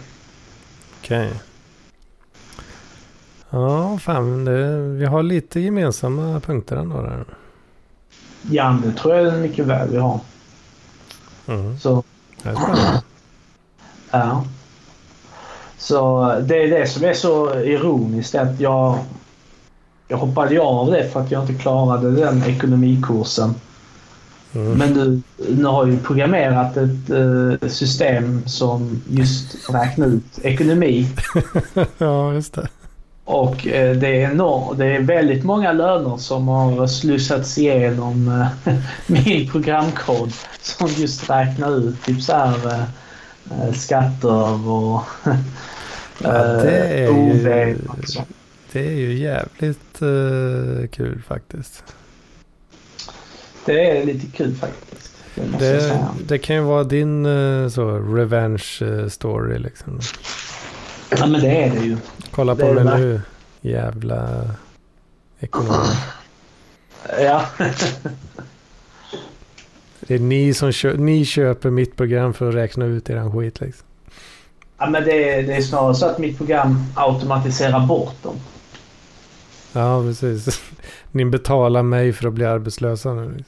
Okej. 1.00 1.28
Okay. 1.28 1.40
Ja, 3.54 3.98
fan. 3.98 4.46
Det, 4.46 4.78
vi 4.78 5.06
har 5.06 5.24
lite 5.24 5.60
gemensamma 5.60 6.40
punkter 6.40 6.76
ändå 6.76 7.02
där. 7.02 7.26
Ja, 8.42 8.78
det 8.84 8.92
tror 8.92 9.16
jag 9.16 9.40
mycket 9.40 9.66
väl 9.66 9.90
vi 9.90 9.98
har. 9.98 10.20
Mm. 11.48 11.80
Så. 11.80 12.04
Ja. 14.12 14.46
Så 15.78 16.26
det 16.48 16.64
är 16.64 16.80
det 16.80 16.88
som 16.88 17.04
är 17.04 17.14
så 17.14 17.56
ironiskt 17.60 18.36
att 18.36 18.60
jag, 18.60 18.98
jag 20.08 20.18
hoppade 20.18 20.62
av 20.62 20.92
det 20.92 21.10
för 21.10 21.20
att 21.20 21.32
jag 21.32 21.44
inte 21.44 21.54
klarade 21.54 22.12
den 22.12 22.44
ekonomikursen. 22.44 23.56
Mm. 24.54 24.72
Men 24.78 24.94
nu, 24.94 25.22
nu 25.56 25.66
har 25.66 25.88
jag 25.88 26.04
programmerat 26.04 26.78
ett 26.78 27.10
uh, 27.10 27.56
system 27.68 28.48
som 28.48 29.02
just 29.10 29.70
räknar 29.70 30.08
ut 30.08 30.40
ekonomi. 30.42 31.08
ja, 31.98 32.34
just 32.34 32.54
det. 32.54 32.68
Och 33.26 33.66
uh, 33.66 33.92
det, 33.92 34.08
är 34.08 34.32
enorm, 34.32 34.78
det 34.78 34.86
är 34.86 35.00
väldigt 35.00 35.44
många 35.44 35.72
löner 35.74 36.18
som 36.18 36.48
har 36.48 36.88
slussats 36.88 37.58
igenom 37.58 38.28
uh, 38.28 38.76
min 39.08 39.50
programkod 39.50 40.34
som 40.62 40.88
just 40.88 41.30
räknar 41.30 41.78
ut 41.78 42.04
typ 42.06 42.22
så 42.22 42.34
här, 42.34 42.86
skatter 43.74 44.68
och 44.70 45.02
ja, 46.24 46.32
det 46.44 46.78
är. 46.78 47.12
Ju, 47.12 47.78
det 48.72 48.88
är 48.88 48.92
ju 48.92 49.14
jävligt 49.14 50.00
kul 50.92 51.22
faktiskt. 51.28 51.84
Det 53.66 53.98
är 53.98 54.06
lite 54.06 54.38
kul 54.38 54.56
faktiskt. 54.56 55.14
Det, 55.36 55.60
det, 55.60 56.10
det, 56.28 56.38
kan 56.38 56.56
ju 56.56 56.62
vara 56.62 56.84
din 56.84 57.26
eh, 57.26 57.70
så, 57.70 57.92
revenge 57.92 58.82
eh, 58.82 59.08
story 59.08 59.60
liksom. 59.60 60.00
Ja 61.10 61.26
men 61.26 61.42
det 61.42 61.64
är 61.64 61.72
det 61.72 61.86
ju. 61.86 61.98
Kolla 62.36 62.56
på 62.56 62.74
mig 62.74 62.84
nu. 62.84 63.22
Jävla 63.62 64.42
ekonom. 65.40 65.86
Ja. 67.20 67.46
det 70.00 70.16
är 70.16 70.20
ni 70.20 70.54
som 70.54 70.72
kö 70.72 70.94
ni 70.98 71.26
köper 71.26 71.70
mitt 71.70 71.96
program 71.96 72.34
för 72.34 72.50
att 72.50 72.56
räkna 72.56 72.86
ut 72.86 73.10
eran 73.10 73.32
skit 73.32 73.62
liksom. 73.62 73.88
Ja 74.78 74.90
men 74.90 75.04
det 75.04 75.30
är, 75.30 75.44
det 75.44 75.54
är 75.54 75.62
snarare 75.62 75.96
så 75.96 76.06
att 76.06 76.18
mitt 76.18 76.38
program 76.38 76.86
automatiserar 76.96 77.88
bort 77.88 78.24
dem. 78.24 78.36
Ja 79.74 80.02
precis. 80.02 80.62
Ni 81.12 81.26
betalar 81.26 81.84
mig 81.84 82.14
för 82.14 82.28
att 82.28 82.34
bli 82.34 82.46
arbetslösa 82.46 83.14
nu. 83.14 83.44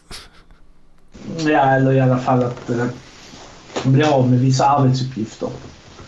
Ja, 1.38 1.76
eller 1.76 1.92
i 1.92 2.00
alla 2.00 2.18
fall 2.18 2.44
att 2.44 2.70
eh, 2.70 2.86
bli 3.84 4.04
av 4.04 4.30
med 4.30 4.40
vissa 4.40 4.66
arbetsuppgifter. 4.66 5.50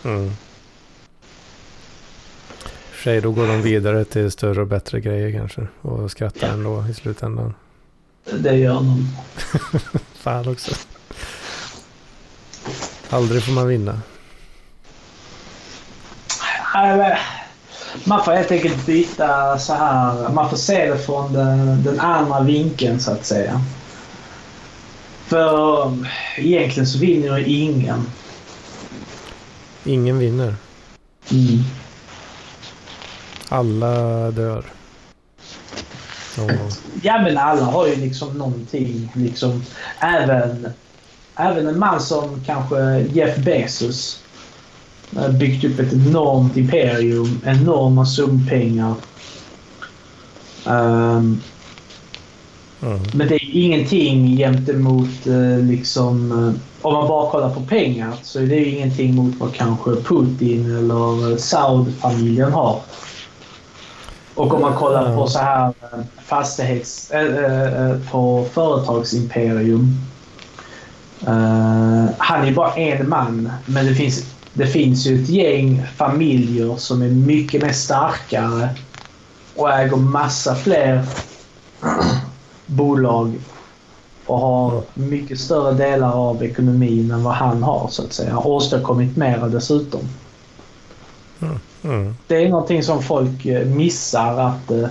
Mm. 0.05 0.31
Sig, 3.07 3.21
då 3.21 3.31
går 3.31 3.47
de 3.47 3.61
vidare 3.61 4.05
till 4.05 4.31
större 4.31 4.61
och 4.61 4.67
bättre 4.67 4.99
grejer 4.99 5.31
kanske. 5.31 5.67
Och 5.81 6.11
skrattar 6.11 6.47
ändå 6.47 6.85
i 6.89 6.93
slutändan. 6.93 7.53
Det 8.39 8.55
gör 8.55 8.73
de. 8.73 9.07
Fan 10.13 10.47
också. 10.47 10.71
Aldrig 13.09 13.43
får 13.43 13.51
man 13.51 13.67
vinna. 13.67 14.01
Man 18.03 18.25
får 18.25 18.31
helt 18.31 18.51
enkelt 18.51 18.85
byta 18.85 19.59
så 19.59 19.73
här. 19.73 20.29
Man 20.29 20.49
får 20.49 20.57
se 20.57 20.89
det 20.91 20.97
från 20.97 21.33
den, 21.33 21.83
den 21.83 21.99
andra 21.99 22.41
vinkeln 22.41 22.99
så 22.99 23.11
att 23.11 23.25
säga. 23.25 23.61
För 25.25 25.91
egentligen 26.37 26.87
så 26.87 26.99
vinner 26.99 27.47
ingen. 27.47 28.11
Ingen 29.83 30.19
vinner? 30.19 30.55
Mm. 31.31 31.63
Alla 33.49 34.31
dör. 34.31 34.65
Oh. 36.37 36.51
Ja 37.01 37.21
men 37.21 37.37
alla 37.37 37.63
har 37.63 37.87
ju 37.87 37.95
liksom 37.95 38.37
någonting. 38.37 39.11
Liksom, 39.15 39.63
även, 39.99 40.67
även 41.35 41.67
en 41.67 41.79
man 41.79 41.99
som 41.99 42.41
kanske 42.45 42.99
Jeff 43.13 43.37
Bezos 43.37 44.23
byggt 45.39 45.63
upp 45.63 45.79
ett 45.79 45.93
enormt 45.93 46.57
imperium, 46.57 47.41
enorma 47.45 48.05
sumpengar. 48.05 48.95
Um, 50.65 51.41
mm. 52.81 53.01
Men 53.13 53.27
det 53.27 53.35
är 53.35 53.55
ingenting 53.55 54.37
gentemot 54.37 55.27
uh, 55.27 55.59
liksom... 55.59 56.31
Om 56.81 56.93
man 56.93 57.07
bara 57.07 57.31
kollar 57.31 57.53
på 57.53 57.61
pengar 57.61 58.13
så 58.23 58.39
är 58.39 58.47
det 58.47 58.65
ingenting 58.65 59.15
mot 59.15 59.35
vad 59.37 59.53
kanske 59.53 59.95
Putin 59.95 60.77
eller 60.77 61.37
Saud-familjen 61.37 62.51
har. 62.51 62.81
Och 64.37 64.53
om 64.53 64.61
man 64.61 64.75
kollar 64.75 65.15
på 65.15 65.27
så 65.27 65.39
här 65.39 65.73
fastighets... 66.25 67.11
på 68.11 68.45
företagsimperium. 68.53 69.97
han 72.17 72.47
är 72.47 72.53
bara 72.53 72.73
en 72.73 73.09
man, 73.09 73.51
men 73.65 73.85
det 73.85 73.95
finns 73.95 74.37
det 74.57 74.67
finns 74.67 75.05
ju 75.05 75.23
ett 75.23 75.29
gäng 75.29 75.83
familjer 75.95 76.75
som 76.75 77.01
är 77.01 77.09
mycket 77.09 77.61
mer 77.61 77.71
starkare 77.71 78.69
och 79.55 79.71
äger 79.71 79.95
massa 79.95 80.55
fler 80.55 81.05
bolag 82.65 83.33
och 84.25 84.39
har 84.39 84.83
mycket 84.93 85.39
större 85.39 85.73
delar 85.73 86.13
av 86.13 86.43
ekonomin 86.43 87.11
än 87.11 87.23
vad 87.23 87.33
han 87.33 87.63
har 87.63 87.87
så 87.91 88.03
att 88.03 88.13
säga. 88.13 88.37
Åstadkommit 88.37 89.17
mera 89.17 89.47
dessutom. 89.47 90.01
Mm. 91.41 91.59
Mm. 91.87 92.15
Det 92.27 92.43
är 92.43 92.49
någonting 92.49 92.83
som 92.83 93.03
folk 93.03 93.45
eh, 93.45 93.65
missar 93.65 94.39
att 94.39 94.71
eh, 94.71 94.87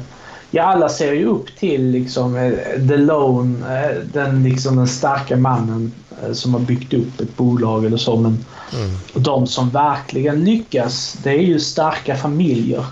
ja, 0.50 0.62
alla 0.62 0.88
ser 0.88 1.12
ju 1.12 1.26
upp 1.26 1.56
till 1.58 1.90
liksom 1.90 2.36
eh, 2.36 2.52
the 2.88 2.96
lone, 2.96 3.64
den, 4.12 4.42
liksom, 4.42 4.76
den 4.76 4.88
starka 4.88 5.36
mannen 5.36 5.92
som 6.32 6.54
har 6.54 6.60
byggt 6.60 6.94
upp 6.94 7.20
ett 7.20 7.36
bolag 7.36 7.84
eller 7.84 7.96
så. 7.96 8.16
Men 8.16 8.44
mm. 8.74 8.96
de 9.14 9.46
som 9.46 9.70
verkligen 9.70 10.44
lyckas, 10.44 11.18
det 11.22 11.30
är 11.30 11.42
ju 11.42 11.60
starka 11.60 12.16
familjer. 12.16 12.84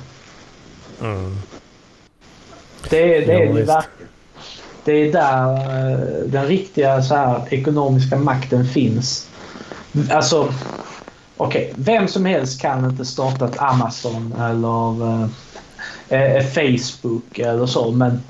Mm. 1.02 1.38
Det, 2.90 3.20
det, 3.20 3.32
är 3.32 3.52
det, 3.54 3.82
det 4.84 4.92
är 4.92 5.12
där 5.12 6.26
den 6.26 6.46
riktiga 6.46 7.02
så 7.02 7.14
här, 7.14 7.42
ekonomiska 7.50 8.16
makten 8.16 8.66
finns. 8.66 9.28
Alltså, 10.10 10.52
okej, 11.36 11.70
okay, 11.70 11.84
vem 11.84 12.08
som 12.08 12.24
helst 12.24 12.60
kan 12.60 12.84
inte 12.84 13.04
starta 13.04 13.44
ett 13.44 13.58
Amazon 13.58 14.34
eller 14.38 15.28
eh, 16.08 16.46
Facebook 16.46 17.38
eller 17.38 17.66
så. 17.66 17.90
Men 17.90 18.22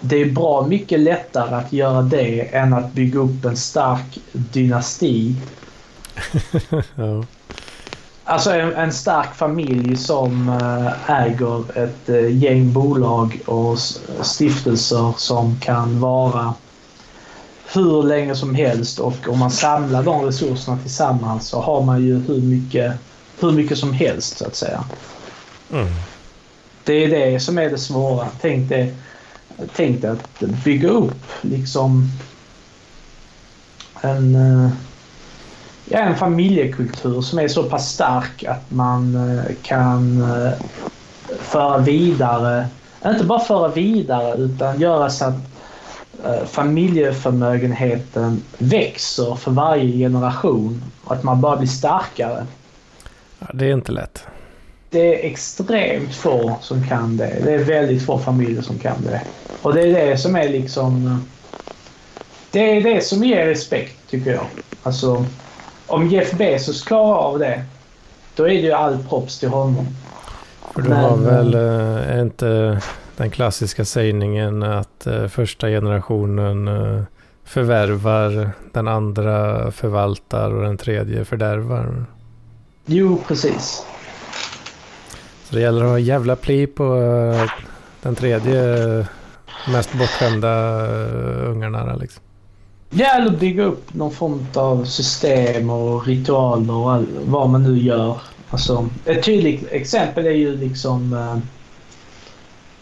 det 0.00 0.16
är 0.16 0.30
bra 0.30 0.66
mycket 0.66 1.00
lättare 1.00 1.54
att 1.54 1.72
göra 1.72 2.02
det 2.02 2.40
än 2.40 2.72
att 2.72 2.92
bygga 2.92 3.20
upp 3.20 3.44
en 3.44 3.56
stark 3.56 4.18
dynasti. 4.32 5.34
ja. 6.94 7.24
Alltså 8.24 8.50
en, 8.50 8.74
en, 8.74 8.92
stark 8.92 9.34
familj 9.34 9.96
som 9.96 10.48
äh, 10.48 11.10
äger 11.10 11.78
ett 11.78 12.08
äh, 12.08 12.36
gäng 12.36 12.72
bolag 12.72 13.40
och 13.46 13.78
stiftelser 14.22 15.14
som 15.16 15.60
kan 15.60 16.00
vara 16.00 16.54
hur 17.72 18.02
länge 18.02 18.34
som 18.34 18.54
helst 18.54 18.98
och 18.98 19.28
om 19.28 19.38
man 19.38 19.50
samlar 19.50 20.02
de 20.02 20.24
resurserna 20.24 20.78
tillsammans 20.78 21.48
så 21.48 21.60
har 21.60 21.82
man 21.82 22.02
ju 22.02 22.18
hur 22.18 22.40
mycket, 22.40 22.92
hur 23.40 23.52
mycket 23.52 23.78
som 23.78 23.92
helst 23.92 24.38
så 24.38 24.46
att 24.46 24.56
säga. 24.56 24.84
Mm. 25.72 25.88
Det 26.84 26.92
är 26.92 27.08
det 27.08 27.40
som 27.40 27.58
är 27.58 27.70
det 27.70 27.78
svåra. 27.78 28.26
Tänk 28.40 28.68
dig, 28.68 28.94
tänk 29.76 30.00
dig 30.00 30.10
att 30.10 30.40
bygga 30.40 30.88
upp 30.88 31.24
liksom 31.40 32.10
en, 34.00 34.34
eh, 34.34 34.70
ja, 35.84 35.98
en 35.98 36.16
familjekultur 36.16 37.20
som 37.20 37.38
är 37.38 37.48
så 37.48 37.62
pass 37.62 37.92
stark 37.92 38.44
att 38.44 38.70
man 38.70 39.14
eh, 39.14 39.54
kan 39.62 40.22
eh, 40.22 40.52
föra 41.40 41.78
vidare, 41.78 42.66
inte 43.06 43.24
bara 43.24 43.40
föra 43.40 43.68
vidare 43.68 44.34
utan 44.36 44.80
göra 44.80 45.10
så 45.10 45.24
att 45.24 45.34
familjeförmögenheten 46.46 48.42
växer 48.58 49.34
för 49.34 49.50
varje 49.50 49.92
generation 49.98 50.82
och 51.04 51.14
att 51.14 51.22
man 51.22 51.40
bara 51.40 51.56
blir 51.56 51.68
starkare. 51.68 52.46
Ja, 53.38 53.46
det 53.54 53.66
är 53.66 53.72
inte 53.72 53.92
lätt. 53.92 54.26
det 54.90 55.24
är 55.24 55.30
extremt 55.30 56.14
få 56.14 56.56
som 56.60 56.88
kan 56.88 57.16
det. 57.16 57.36
Det 57.44 57.54
är 57.54 57.64
väldigt 57.64 58.06
få 58.06 58.18
familjer 58.18 58.62
som 58.62 58.78
kan 58.78 59.02
det. 59.02 59.22
Och 59.62 59.74
det 59.74 59.82
är 59.82 60.06
det 60.06 60.16
som 60.16 60.36
är 60.36 60.48
liksom... 60.48 61.24
Det 62.50 62.76
är 62.76 62.82
det 62.82 63.00
som 63.00 63.24
ger 63.24 63.46
respekt, 63.46 64.10
tycker 64.10 64.30
jag. 64.30 64.46
Alltså, 64.82 65.24
om 65.86 66.08
Jeff 66.08 66.32
Bezos 66.32 66.82
klarar 66.82 67.16
av 67.16 67.38
det, 67.38 67.64
då 68.36 68.44
är 68.44 68.48
det 68.48 68.54
ju 68.54 68.72
all 68.72 69.04
props 69.08 69.38
till 69.38 69.48
honom. 69.48 69.86
För 70.74 70.82
du 70.82 70.92
har 70.92 71.16
väl 71.16 71.54
äh, 71.54 72.20
inte 72.20 72.80
den 73.20 73.30
klassiska 73.30 73.84
sägningen 73.84 74.62
att 74.62 75.06
äh, 75.06 75.26
första 75.26 75.68
generationen 75.68 76.68
äh, 76.68 77.02
förvärvar, 77.44 78.50
den 78.72 78.88
andra 78.88 79.70
förvaltar 79.70 80.50
och 80.50 80.62
den 80.62 80.76
tredje 80.76 81.24
fördärvar. 81.24 82.04
Jo, 82.86 83.20
precis. 83.28 83.86
Så 85.44 85.54
det 85.54 85.60
gäller 85.60 85.84
att 85.84 85.90
ha 85.90 85.98
jävla 85.98 86.36
pli 86.36 86.66
på 86.66 86.94
den 88.02 88.14
tredje 88.14 89.06
mest 89.72 89.92
bortskämda 89.92 90.86
ungarna 91.46 91.96
liksom. 91.96 92.22
Ja, 92.90 93.06
eller 93.16 93.30
bygga 93.30 93.64
upp 93.64 93.94
någon 93.94 94.12
form 94.12 94.46
av 94.54 94.84
system 94.84 95.70
och 95.70 96.06
ritualer 96.06 96.74
och 96.74 96.92
all, 96.92 97.06
vad 97.24 97.48
man 97.48 97.62
nu 97.62 97.78
gör. 97.78 98.20
Alltså, 98.50 98.88
ett 99.04 99.24
tydligt 99.24 99.72
exempel 99.72 100.26
är 100.26 100.30
ju 100.30 100.56
liksom 100.56 101.12
äh, 101.12 101.59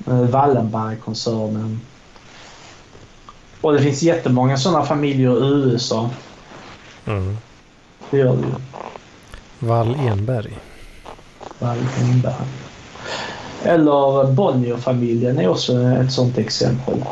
Wallenberg-koncernen. 0.09 1.81
Och 3.61 3.73
det 3.73 3.83
finns 3.83 4.03
jättemånga 4.03 4.57
sådana 4.57 4.85
familjer 4.85 5.45
i 5.45 5.73
USA. 5.73 6.11
Mm. 7.07 7.37
Det 8.11 8.19
gör 8.19 8.37
det 8.37 8.43
ju. 8.43 8.55
Wall 9.69 9.95
Enberg. 9.95 10.59
Wall 11.59 11.79
Enberg. 12.01 12.35
Eller 13.63 14.33
Bonnier-familjen 14.33 15.39
är 15.39 15.49
också 15.49 15.83
ett 15.83 16.13
sådant 16.13 16.39
exempel. 16.39 17.05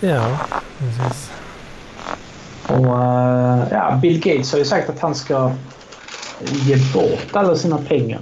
Ja, 0.00 0.38
precis. 0.78 1.30
Och 2.66 2.86
uh, 2.86 3.64
ja, 3.70 3.98
Bill 4.02 4.20
Gates 4.20 4.52
har 4.52 4.58
ju 4.58 4.64
sagt 4.64 4.90
att 4.90 5.00
han 5.00 5.14
ska 5.14 5.52
ge 6.42 6.76
bort 6.94 7.28
alla 7.32 7.56
sina 7.56 7.78
pengar. 7.78 8.20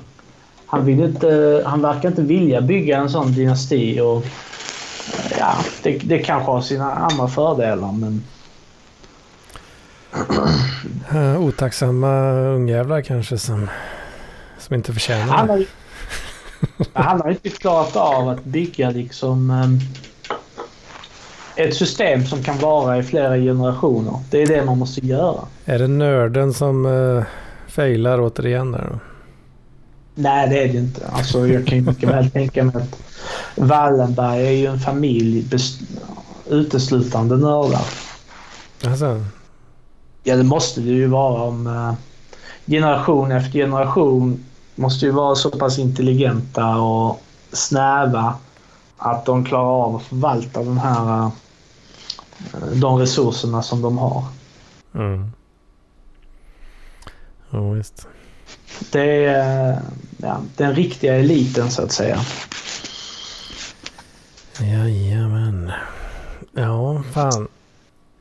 Han, 0.71 0.85
vill 0.85 1.01
inte, 1.01 1.63
han 1.67 1.83
verkar 1.83 2.09
inte 2.09 2.23
vilja 2.23 2.61
bygga 2.61 2.99
en 2.99 3.11
sån 3.11 3.33
dynasti. 3.33 4.01
Och, 4.01 4.25
ja, 5.39 5.55
det, 5.83 5.99
det 5.99 6.19
kanske 6.19 6.51
har 6.51 6.61
sina 6.61 6.95
andra 6.95 7.29
fördelar 7.29 7.93
men... 7.93 8.23
Uh, 11.15 11.41
otacksamma 11.47 12.31
ungjävlar 12.33 13.01
kanske 13.01 13.39
som, 13.39 13.71
som 14.59 14.75
inte 14.75 14.93
förtjänar 14.93 15.37
han 15.37 15.49
har, 15.49 15.65
han 16.93 17.21
har 17.21 17.31
inte 17.31 17.49
klarat 17.49 17.97
av 17.97 18.29
att 18.29 18.45
bygga 18.45 18.91
liksom 18.91 19.51
um, 19.51 19.79
ett 21.57 21.75
system 21.75 22.27
som 22.27 22.43
kan 22.43 22.59
vara 22.59 22.99
i 22.99 23.03
flera 23.03 23.37
generationer. 23.37 24.15
Det 24.31 24.43
är 24.43 24.47
det 24.47 24.65
man 24.65 24.79
måste 24.79 25.07
göra. 25.07 25.41
Är 25.65 25.79
det 25.79 25.89
nörden 25.89 26.55
som 26.55 26.87
uh, 26.87 27.25
failar 27.69 28.21
återigen 28.21 28.73
där 28.73 28.89
då? 28.93 29.10
Nej, 30.15 30.49
det 30.49 30.65
är 30.65 30.69
det 30.69 30.79
inte. 30.79 31.09
Alltså, 31.09 31.47
jag 31.47 31.67
kan 31.67 31.85
mycket 31.85 32.09
väl 32.09 32.31
tänka 32.31 32.65
mig 32.65 32.77
att 32.77 33.01
Wallenberg 33.57 34.47
är 34.47 34.51
ju 34.51 34.67
en 34.67 34.81
familj 34.81 35.47
uteslutande 36.47 37.37
nördar. 37.37 37.87
Alltså. 38.85 39.25
Ja, 40.23 40.37
det 40.37 40.43
måste 40.43 40.81
det 40.81 40.91
ju 40.91 41.07
vara 41.07 41.43
om 41.43 41.67
uh, 41.67 41.93
generation 42.67 43.33
efter 43.33 43.53
generation 43.53 44.45
måste 44.75 45.07
ju 45.07 45.13
vara 45.13 45.35
så 45.35 45.51
pass 45.51 45.79
intelligenta 45.79 46.77
och 46.77 47.23
snäva 47.53 48.35
att 48.97 49.27
de 49.27 49.45
klarar 49.45 49.85
av 49.85 49.97
att 49.97 50.03
förvalta 50.03 50.63
den 50.63 50.79
här, 50.79 51.25
uh, 51.25 51.31
de 52.73 52.99
resurserna 52.99 53.63
som 53.63 53.83
de 53.83 53.99
har. 53.99 54.25
Mm. 54.95 55.31
Ja, 57.51 57.71
visst. 57.71 58.07
Det 58.93 59.25
är 59.25 59.83
ja, 60.17 60.43
den 60.57 60.75
riktiga 60.75 61.15
eliten 61.15 61.71
så 61.71 61.83
att 61.83 61.93
säga. 61.93 62.19
Jajamän. 64.61 65.73
Ja, 66.53 67.03
fan. 67.13 67.49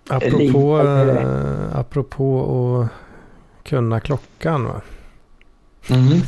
Apropå, 0.09 0.79
äh, 0.79 1.77
apropå 1.79 2.81
att 2.81 3.69
kunna 3.69 3.99
klockan 3.99 4.65
va. 4.65 4.81
Mm. 5.89 6.21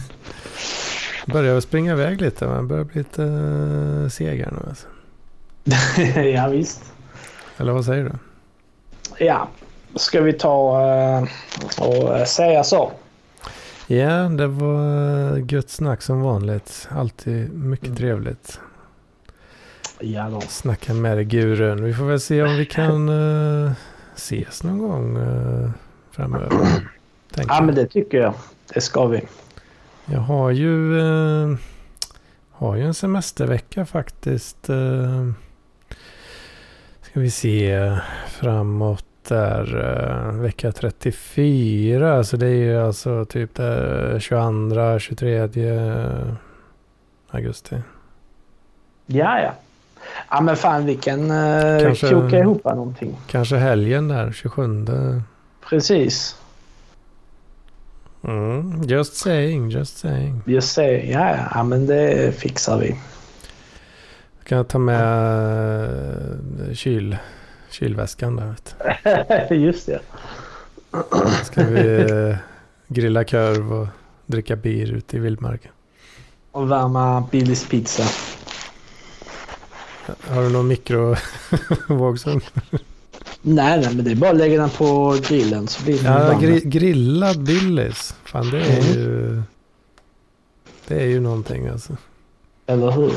Börjar 1.26 1.60
springa 1.60 1.92
iväg 1.92 2.22
lite. 2.22 2.48
Man 2.48 2.68
börjar 2.68 2.84
bli 2.84 2.98
lite 2.98 3.22
uh, 3.22 4.10
seg 4.10 4.40
här 4.40 4.52
nu 4.52 4.70
alltså. 4.70 4.88
ja 6.20 6.48
visst. 6.48 6.94
Eller 7.58 7.72
vad 7.72 7.86
säger 7.86 8.04
du? 8.04 8.12
Ja, 9.26 9.48
ska 9.96 10.22
vi 10.22 10.34
ta 10.34 10.82
uh, 11.20 11.28
och 11.88 12.28
säga 12.28 12.64
så? 12.64 12.92
Ja, 13.92 14.30
det 14.30 14.48
var 14.48 15.38
gött 15.38 15.70
snack 15.70 16.02
som 16.02 16.22
vanligt. 16.22 16.88
Alltid 16.92 17.54
mycket 17.54 17.86
mm. 17.86 17.98
trevligt. 17.98 18.60
Ja 20.00 20.30
då. 20.30 20.42
Snacka 20.42 20.94
med 20.94 21.18
dig 21.18 21.26
gurun. 21.26 21.84
Vi 21.84 21.94
får 21.94 22.06
väl 22.06 22.20
se 22.20 22.44
om 22.44 22.56
vi 22.58 22.66
kan 22.66 23.10
uh, 23.10 23.72
ses 24.16 24.64
någon 24.64 24.80
gång 24.80 25.18
uh, 25.18 25.70
framöver. 26.12 26.50
ja, 27.48 27.62
men 27.62 27.76
det 27.76 27.88
tycker 27.88 28.18
jag. 28.18 28.34
Det 28.74 28.82
ska 28.82 29.06
vi. 29.06 29.22
Jag 30.06 30.20
har 30.20 30.52
ju, 30.52 30.94
uh, 30.94 31.58
har 32.52 32.76
ju 32.76 32.84
en 32.84 32.94
semestervecka 32.94 33.86
faktiskt. 33.86 34.70
Uh, 34.70 35.32
ska 37.02 37.20
vi 37.20 37.32
se 37.32 37.98
framåt 38.28 39.06
där 39.28 39.76
uh, 39.76 40.42
vecka 40.42 40.72
34. 40.72 42.24
Så 42.24 42.38
det 42.38 42.48
är 42.48 42.56
ju 42.56 42.78
alltså 42.82 43.26
typ 43.26 43.56
där 43.56 44.20
22, 44.20 45.00
23 45.00 45.50
augusti. 47.32 47.76
Ja, 49.06 49.40
ja. 49.40 49.54
Ja 50.30 50.42
men 50.42 50.56
fan 50.56 50.86
vi 50.86 50.96
kan 50.96 51.32
uh, 51.32 51.82
kanske, 51.82 52.08
kroka 52.08 52.40
ihop 52.40 52.64
någonting. 52.64 53.18
Kanske 53.28 53.56
helgen 53.56 54.08
där, 54.08 54.32
27. 54.32 54.86
Precis. 55.70 56.36
Mm, 58.24 58.82
just 58.84 59.16
saying, 59.16 59.70
just 59.70 59.98
saying. 59.98 60.42
Just 60.46 60.74
saying, 60.74 61.12
ja, 61.12 61.30
ja, 61.30 61.48
ja 61.56 61.64
men 61.64 61.86
det 61.86 62.36
fixar 62.36 62.78
vi. 62.78 62.96
Kan 64.44 64.58
jag 64.58 64.68
ta 64.68 64.80
med 64.80 65.04
uh, 66.68 66.74
kyl, 66.74 67.18
kylväskan 67.72 68.36
där 68.36 68.48
vet 68.48 68.76
du. 69.50 69.56
Just 69.56 69.86
det. 69.86 70.00
Ska 71.44 71.64
vi 71.64 71.80
uh, 71.80 72.36
grilla 72.88 73.24
korv 73.24 73.74
och 73.74 73.88
dricka 74.26 74.56
bier 74.56 74.92
ute 74.94 75.18
i 75.18 75.20
vildmarken. 75.20 75.72
Och 76.52 76.72
värma 76.72 77.28
Billys 77.32 77.70
pizza. 77.70 78.04
Har 80.28 80.44
du 80.44 80.50
någon 80.50 80.68
mikrovågsugn? 80.68 82.42
nej, 83.42 83.82
nej, 83.82 83.96
men 83.96 84.06
det 84.06 84.12
är 84.12 84.16
bara 84.16 84.32
att 84.32 84.38
lägga 84.38 84.62
den 84.62 84.70
på 84.70 85.18
grillen 85.28 85.68
så 85.68 85.84
blir 85.84 86.06
Ja, 86.06 86.40
gri 86.40 86.62
grillad 86.66 87.44
Billys. 87.44 88.16
Fan, 88.24 88.50
det 88.50 88.62
är 88.62 88.80
mm. 88.80 88.94
ju... 88.94 89.42
Det 90.88 91.02
är 91.02 91.08
ju 91.08 91.20
någonting 91.20 91.68
alltså. 91.68 91.98
Eller 92.66 92.92
hur? 92.92 93.14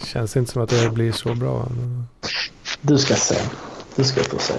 Känns 0.04 0.36
inte 0.36 0.52
som 0.52 0.62
att 0.62 0.70
det 0.70 0.90
blir 0.90 1.12
så 1.12 1.34
bra. 1.34 1.68
Men... 1.76 2.06
Du 2.86 2.98
ska 2.98 3.14
se. 3.14 3.38
Du 3.96 4.04
ska 4.04 4.22
få 4.22 4.38
se. 4.38 4.54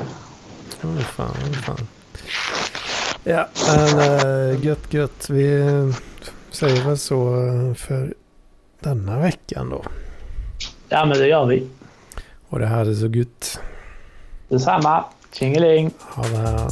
Ja, 0.81 0.87
men 0.87 1.03
fan, 1.03 1.35
fan. 1.65 1.87
Ja, 3.23 3.47
men 3.67 3.99
äh, 3.99 4.65
gött 4.65 4.93
gött. 4.93 5.29
Vi 5.29 5.59
säger 6.51 6.83
väl 6.85 6.97
så 6.97 7.25
för 7.77 8.13
denna 8.79 9.19
veckan 9.19 9.69
då. 9.69 9.83
Ja, 10.89 11.05
men 11.05 11.17
det 11.17 11.27
gör 11.27 11.45
vi. 11.45 11.67
Och 12.49 12.59
det 12.59 12.67
här 12.67 12.85
är 12.85 12.93
så 12.93 13.07
gött. 13.07 13.59
Detsamma. 14.49 15.05
Tjingeling. 15.31 15.91
Ha 15.99 16.23
det. 16.23 16.67